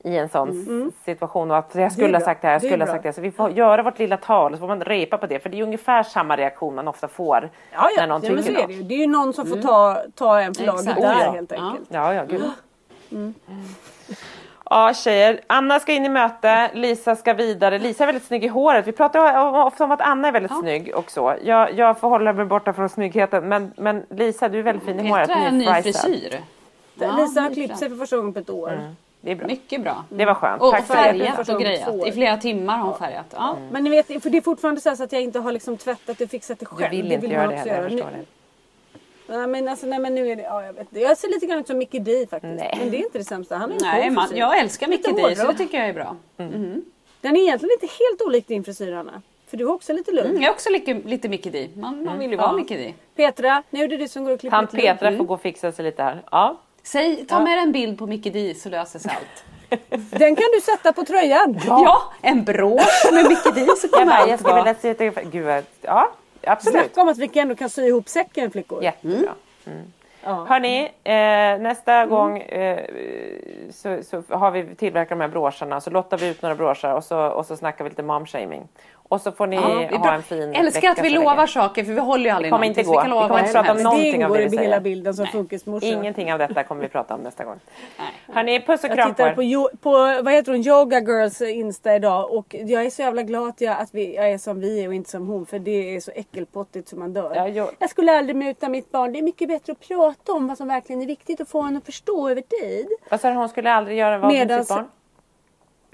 i 0.03 0.17
en 0.17 0.29
sån 0.29 0.91
situation. 1.05 1.51
Och 1.51 1.57
att 1.57 1.75
jag 1.75 1.91
skulle 1.91 2.07
Mm. 2.07 2.11
Det 2.11 2.25
ha 2.25 2.25
sagt 2.25 2.41
det 2.41 2.47
här, 2.47 2.53
jag. 2.53 2.61
Det 2.61 2.67
skulle 2.67 2.83
ha 2.83 2.91
sagt 2.91 3.03
det. 3.03 3.13
Så 3.13 3.21
vi 3.21 3.31
får 3.31 3.51
göra 3.51 3.83
vårt 3.83 3.99
lilla 3.99 4.17
tal 4.17 4.51
och 4.51 4.57
så 4.57 4.59
får 4.59 4.67
man 4.67 4.81
repa 4.81 5.17
på 5.17 5.27
det. 5.27 5.39
För 5.39 5.49
det 5.49 5.59
är 5.59 5.63
ungefär 5.63 6.03
samma 6.03 6.37
reaktion 6.37 6.75
man 6.75 6.87
ofta 6.87 7.07
får 7.07 7.49
Ja, 7.71 7.89
ja. 7.95 8.01
när 8.01 8.07
någon 8.07 8.21
ja 8.23 8.29
tycker 8.37 8.53
det 8.53 8.61
något. 8.61 8.71
ju. 8.71 8.83
Det 8.83 8.93
är 8.93 8.99
ju 8.99 9.07
någon 9.07 9.33
som 9.33 9.47
får 9.47 9.57
ta, 9.57 10.01
ta 10.15 10.41
en 10.41 10.53
för 10.53 10.65
laget 10.65 10.85
där 10.85 11.01
ja. 11.01 11.31
helt 11.31 11.51
enkelt. 11.51 11.87
Ja, 11.89 12.13
ja, 12.13 12.23
gud. 12.23 12.41
Mm. 13.11 13.33
Ja 14.73 14.93
tjejer, 14.93 15.39
Anna 15.47 15.79
ska 15.79 15.91
in 15.91 16.05
i 16.05 16.09
möte, 16.09 16.71
Lisa 16.73 17.15
ska 17.15 17.33
vidare. 17.33 17.79
Lisa 17.79 18.03
är 18.03 18.05
väldigt 18.05 18.23
snygg 18.25 18.43
i 18.43 18.47
håret. 18.47 18.87
Vi 18.87 18.91
pratar 18.91 19.37
ofta 19.65 19.83
om 19.83 19.91
att 19.91 20.01
Anna 20.01 20.27
är 20.27 20.31
väldigt 20.31 20.57
snygg 20.59 20.95
och 20.95 21.11
så. 21.11 21.35
Jag, 21.43 21.73
jag 21.73 21.99
får 21.99 22.09
hålla 22.09 22.33
mig 22.33 22.45
borta 22.45 22.73
från 22.73 22.89
snyggheten. 22.89 23.49
Men, 23.49 23.71
men 23.77 24.05
Lisa, 24.09 24.49
du 24.49 24.59
är 24.59 24.63
väldigt 24.63 24.85
fin 24.85 24.99
i 24.99 25.09
håret. 25.09 25.27
Petra 25.27 25.43
är 25.43 25.47
en 25.47 25.57
ny 25.57 25.65
frisyr. 25.65 26.39
Ja, 26.95 27.15
Lisa 27.17 27.41
har 27.41 27.53
klippt 27.53 27.77
sig 27.77 27.89
för 27.89 27.95
första 27.95 28.17
gången 28.17 28.33
på 28.33 28.39
ett 28.39 28.49
år. 28.49 28.79
Det 29.21 29.31
är 29.31 29.35
bra. 29.35 29.47
Mycket 29.47 29.81
bra. 29.81 30.03
Det 30.09 30.25
var 30.25 30.33
skönt. 30.33 30.61
Och 30.61 30.71
Tack 30.71 30.87
det. 30.87 30.93
färgat 30.93 31.49
och 31.49 31.61
grejat. 31.61 32.07
I 32.07 32.11
flera 32.11 32.37
timmar 32.37 32.77
har 32.77 32.85
hon 32.85 32.97
färgat. 32.97 33.25
Ja. 33.35 33.57
Men 33.71 33.83
ni 33.83 33.89
vet, 33.89 34.23
för 34.23 34.29
det 34.29 34.37
är 34.37 34.41
fortfarande 34.41 34.81
så, 34.81 34.89
här 34.89 34.95
så 34.95 35.03
att 35.03 35.11
jag 35.11 35.21
inte 35.21 35.39
har 35.39 35.51
liksom 35.51 35.77
tvättat 35.77 36.21
och 36.21 36.29
fixat 36.29 36.59
det 36.59 36.65
Du 36.69 36.75
själv. 36.75 36.91
vill 36.91 37.11
inte 37.11 37.27
man 37.27 37.35
göra 37.35 37.47
det 37.47 37.55
heller, 37.55 37.75
jag 37.75 37.83
förstår 37.91 38.09
det. 38.17 38.40
Nej 39.37 39.47
men 39.47 39.67
alltså 39.67 39.85
nej 39.87 39.99
men 39.99 40.15
nu 40.15 40.27
är 40.31 40.35
det, 40.35 40.41
ja 40.43 40.63
jag 40.65 40.73
vet 40.73 40.81
inte. 40.81 40.99
Jag 40.99 41.17
ser 41.17 41.27
lite 41.27 41.45
grann 41.45 41.59
ut 41.59 41.67
som 41.67 41.77
Mickey 41.77 41.99
D 41.99 42.27
faktiskt. 42.29 42.53
Nej. 42.59 42.75
Men 42.79 42.91
det 42.91 42.97
är 42.97 42.99
inte 43.05 43.17
det 43.17 43.23
sämsta. 43.23 43.55
Han 43.57 43.71
är 43.71 43.75
en 43.75 43.81
Nej, 43.81 44.03
cool 44.03 44.11
man, 44.13 44.27
frisyr. 44.27 44.39
jag 44.39 44.59
älskar 44.59 44.87
Mickey 44.87 45.11
D 45.11 45.35
så 45.35 45.47
det 45.47 45.57
tycker 45.57 45.77
jag 45.77 45.87
är 45.89 45.93
bra. 45.93 46.15
Den 47.21 47.35
är 47.35 47.41
egentligen 47.41 47.73
inte 47.81 47.93
helt 47.99 48.21
olik 48.21 48.47
din 48.47 48.63
frisyr 48.63 48.93
Anna. 48.93 49.21
För 49.47 49.57
du 49.57 49.65
har 49.65 49.73
också 49.73 49.93
lite 49.93 50.11
lugn. 50.11 50.29
Mm, 50.29 50.41
jag 50.41 50.49
är 50.49 50.53
också 50.53 50.69
lite, 50.69 50.93
lite 50.93 51.29
Mickey 51.29 51.49
D. 51.49 51.69
Man, 51.75 52.03
man 52.03 52.19
vill 52.19 52.31
ju 52.31 52.37
vara 52.37 52.47
Ja. 52.47 52.53
Mickey 52.53 52.77
D. 52.77 52.93
Petra, 53.15 53.63
nu 53.69 53.83
är 53.83 53.87
det 53.87 53.97
du 53.97 54.07
som 54.07 54.23
går 54.25 54.31
och 54.31 54.39
klipper 54.39 54.57
Tant 54.57 54.71
ditt 54.71 54.83
lugn. 54.83 54.97
Petra 54.97 55.17
får 55.17 55.23
gå 55.25 55.33
och 55.33 55.41
fixa 55.41 55.71
sig 55.71 55.85
lite 55.85 56.03
här. 56.03 56.23
Ja. 56.31 56.57
Säg, 56.83 57.25
ta 57.25 57.39
med 57.39 57.59
en 57.59 57.71
bild 57.71 57.99
på 57.99 58.07
Mickey 58.07 58.29
D 58.29 58.53
så 58.55 58.69
löser 58.69 58.99
sig 58.99 59.11
allt. 59.11 59.43
Den 60.11 60.35
kan 60.35 60.45
du 60.55 60.61
sätta 60.61 60.93
på 60.93 61.03
tröjan. 61.05 61.59
Ja, 61.67 62.01
en 62.21 62.43
brosch 62.43 63.11
med 63.13 63.25
Mickey 63.29 63.51
D 63.55 63.65
så 63.77 63.87
Jag, 63.87 63.91
kommer 63.91 64.11
jag 64.19 64.29
allt 64.31 64.39
skulle 64.41 64.53
vara... 64.53 64.63
vilja 64.63 64.75
se 64.81 64.89
ett... 64.89 65.31
Gud. 65.31 65.63
Ja, 65.81 66.11
absolut. 66.43 66.81
Snacka 66.81 67.01
om 67.01 67.07
att 67.07 67.17
vi 67.17 67.39
ändå 67.39 67.55
kan 67.55 67.69
sy 67.69 67.87
ihop 67.87 68.09
säcken 68.09 68.51
flickor. 68.51 68.83
Jättebra. 68.83 69.33
Ja. 70.23 70.45
Hörni, 70.49 70.83
eh, 71.03 71.61
nästa 71.61 72.05
gång 72.05 72.37
eh, 72.37 72.85
så, 73.71 74.03
så 74.03 74.23
har 74.29 74.51
vi 74.51 74.75
tillverkat 74.75 75.09
de 75.09 75.21
här 75.21 75.27
broscherna 75.27 75.81
så 75.81 75.89
lottar 75.89 76.17
vi 76.17 76.27
ut 76.27 76.41
några 76.41 76.55
broscher 76.55 76.93
och 76.93 77.03
så, 77.03 77.27
och 77.27 77.45
så 77.45 77.57
snackar 77.57 77.83
vi 77.83 77.89
lite 77.89 78.03
momshaming. 78.03 78.67
Och 79.11 79.21
så 79.21 79.31
får 79.31 79.47
ni 79.47 79.55
Ja, 79.55 79.61
ha 79.61 79.99
bra. 80.03 80.13
en 80.13 80.23
fin 80.23 80.55
Älskar 80.55 80.89
att 80.89 80.97
vi 80.97 81.01
så 81.01 81.03
länge. 81.03 81.15
lovar 81.25 81.47
saker 81.47 81.83
för 81.83 81.91
vi 81.93 81.99
håller 81.99 82.23
ju 82.25 82.29
aldrig 82.29 82.51
Det 82.51 82.55
kommer 82.55 82.65
inte 82.67 82.83
någonting, 82.83 82.93
gå. 82.93 83.01
kan 83.01 83.09
Vi 83.09 83.15
lova 83.15 83.27
kommer 83.27 83.39
inte 83.39 83.51
som 83.51 83.63
prata 83.63 83.71
om 83.71 83.77
Det 83.77 83.83
Någonting 83.83 84.25
av 84.25 84.31
det 84.33 84.37
vi 84.43 84.49
säger. 84.49 84.61
hela 84.61 84.79
bilden 84.79 85.13
som 85.13 85.27
funkismorsa. 85.27 85.85
Ingenting 85.87 86.33
av 86.33 86.39
detta 86.39 86.63
kommer 86.63 86.81
vi 86.81 86.87
prata 86.89 87.13
om 87.13 87.19
nästa 87.21 87.43
gång. 87.43 87.59
Hörni, 88.33 88.59
puss 88.65 88.83
och 88.83 88.89
Jag 88.89 88.95
kram 88.97 89.09
på 89.09 89.13
tittade 89.15 89.35
på, 89.35 89.43
jo- 89.43 89.69
på 89.81 89.91
vad 90.23 90.33
heter 90.33 90.51
hon, 90.51 90.61
Yoga 90.67 90.99
Girls 90.99 91.41
Insta 91.41 91.95
idag 91.95 92.31
och 92.33 92.55
jag 92.59 92.85
är 92.85 92.89
så 92.89 93.01
jävla 93.01 93.23
glad 93.23 93.47
att 93.49 93.61
jag, 93.61 93.77
att 93.79 93.89
vi, 93.93 94.15
jag 94.15 94.29
är 94.31 94.37
som 94.37 94.59
vi 94.59 94.83
är 94.83 94.87
och 94.87 94.93
inte 94.93 95.09
som 95.09 95.27
hon 95.27 95.45
för 95.45 95.59
det 95.59 95.95
är 95.95 95.99
så 95.99 96.11
äckelpottigt 96.15 96.87
som 96.89 96.99
man 96.99 97.13
dör. 97.13 97.49
Ja. 97.55 97.69
Jag 97.79 97.89
skulle 97.89 98.17
aldrig 98.17 98.35
muta 98.35 98.69
mitt 98.69 98.91
barn. 98.91 99.13
Det 99.13 99.19
är 99.19 99.23
mycket 99.23 99.47
bättre 99.47 99.71
att 99.71 99.87
prata 99.87 100.31
om 100.33 100.47
vad 100.47 100.57
som 100.57 100.67
verkligen 100.67 101.01
är 101.01 101.05
viktigt 101.07 101.39
och 101.39 101.47
få 101.47 101.57
honom 101.61 101.77
att 101.77 101.85
förstå 101.85 102.29
över 102.29 102.41
tid. 102.41 102.87
Vad 103.09 103.21
sa 103.21 103.29
du, 103.29 103.35
hon 103.35 103.49
skulle 103.49 103.71
aldrig 103.71 103.97
göra 103.97 104.17
vad 104.17 104.33
med 104.33 104.59
sitt 104.59 104.69
barn? 104.75 104.85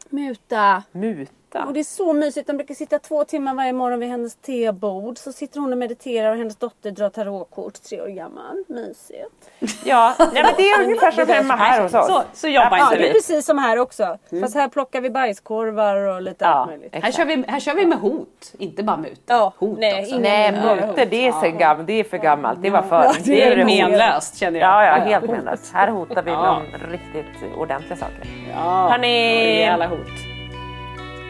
Muta. 0.09 0.84
Muta? 0.91 1.32
Och 1.66 1.74
det 1.74 1.80
är 1.80 1.84
så 1.84 2.14
mysigt. 2.14 2.47
De 2.47 2.58
brukar 2.58 2.76
sitta 2.76 2.99
två 2.99 3.24
timmar 3.24 3.53
varje 3.53 3.74
morgon 3.74 3.99
vid 3.99 4.10
hennes 4.10 4.36
tebord. 4.36 5.18
Så 5.18 5.32
sitter 5.32 5.60
hon 5.60 5.72
och 5.72 5.78
mediterar 5.78 6.32
och 6.32 6.38
hennes 6.38 6.55
dotter 6.58 6.91
drar 6.91 7.10
tarotkort. 7.10 7.74
Tre 7.89 8.01
år 8.01 8.08
gammal. 8.08 8.64
Mysigt. 8.68 9.49
Ja, 9.86 10.14
nej, 10.20 10.43
men 10.43 10.53
det 10.58 10.70
är 10.70 10.84
ungefär 10.84 11.12
som 11.12 11.28
hemma 11.28 11.55
här 11.55 11.82
hos 11.84 11.93
oss. 11.93 12.08
Så, 12.08 12.22
så 12.34 12.47
jobbar 12.47 12.78
Ja, 12.78 12.84
inte 12.84 12.95
det 12.95 13.03
är 13.03 13.08
vi. 13.08 13.14
precis 13.14 13.45
som 13.45 13.58
här 13.58 13.80
också. 13.80 14.18
Fast 14.41 14.55
här 14.55 14.68
plockar 14.68 15.01
vi 15.01 15.10
bajskorvar 15.10 15.95
och 15.95 16.22
lite 16.22 16.45
Ja, 16.45 16.49
allt 16.51 16.70
möjligt. 16.70 16.95
Här 16.95 17.12
kör, 17.12 17.26
vi, 17.26 17.43
här 17.47 17.60
kör 17.60 17.74
vi 17.76 17.86
med 17.86 17.97
hot, 17.97 18.53
inte 18.60 18.84
bara 18.84 18.97
mut. 18.97 19.22
Ja, 19.26 19.53
hot 19.58 19.80
nej, 19.80 20.01
också. 20.03 20.18
Nej, 20.20 20.51
mutor 20.51 21.05
det 21.05 21.28
är, 21.28 21.32
så 21.32 21.58
gam, 21.58 21.86
det 21.86 21.93
är 21.93 22.03
för 22.03 22.18
gammalt. 22.18 22.62
Det 22.62 22.70
var 22.70 22.82
förr. 22.82 23.03
Ja, 23.03 23.14
Det 23.26 23.43
är 23.43 23.55
det 23.55 23.64
hot. 23.64 23.72
menlöst 23.72 24.38
känner 24.38 24.60
jag. 24.60 24.70
Ja, 24.70 24.86
ja, 24.97 25.03
helt 25.03 25.30
menlöst. 25.32 25.74
Här 25.74 25.88
hotar 25.88 26.22
vi 26.24 26.32
Ja. 26.32 26.62
riktigt 26.91 27.58
ordentliga 27.58 27.95
saker. 27.97 28.28
Ja, 28.53 28.88
Hörni. 28.91 29.08
rejäla 29.45 29.88
hot. 29.88 29.97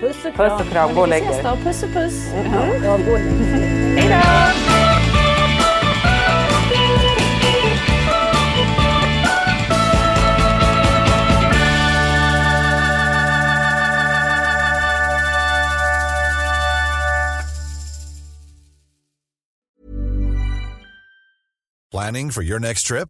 Puss 0.02 0.26
och 0.26 0.36
kram. 0.36 0.50
Puss 0.50 0.68
och 0.68 0.72
kram. 0.72 0.96
Gå 0.96 1.02
och 1.02 1.08
lägg 1.08 1.24
er. 1.24 1.56
Puss 1.64 1.84
och 1.84 1.90
puss. 1.90 2.34
Mm 2.34 4.10
ja! 4.10 4.54
Planning 21.92 22.32
for 22.32 22.44
your 22.44 22.60
next 22.60 22.84
trip? 22.88 23.10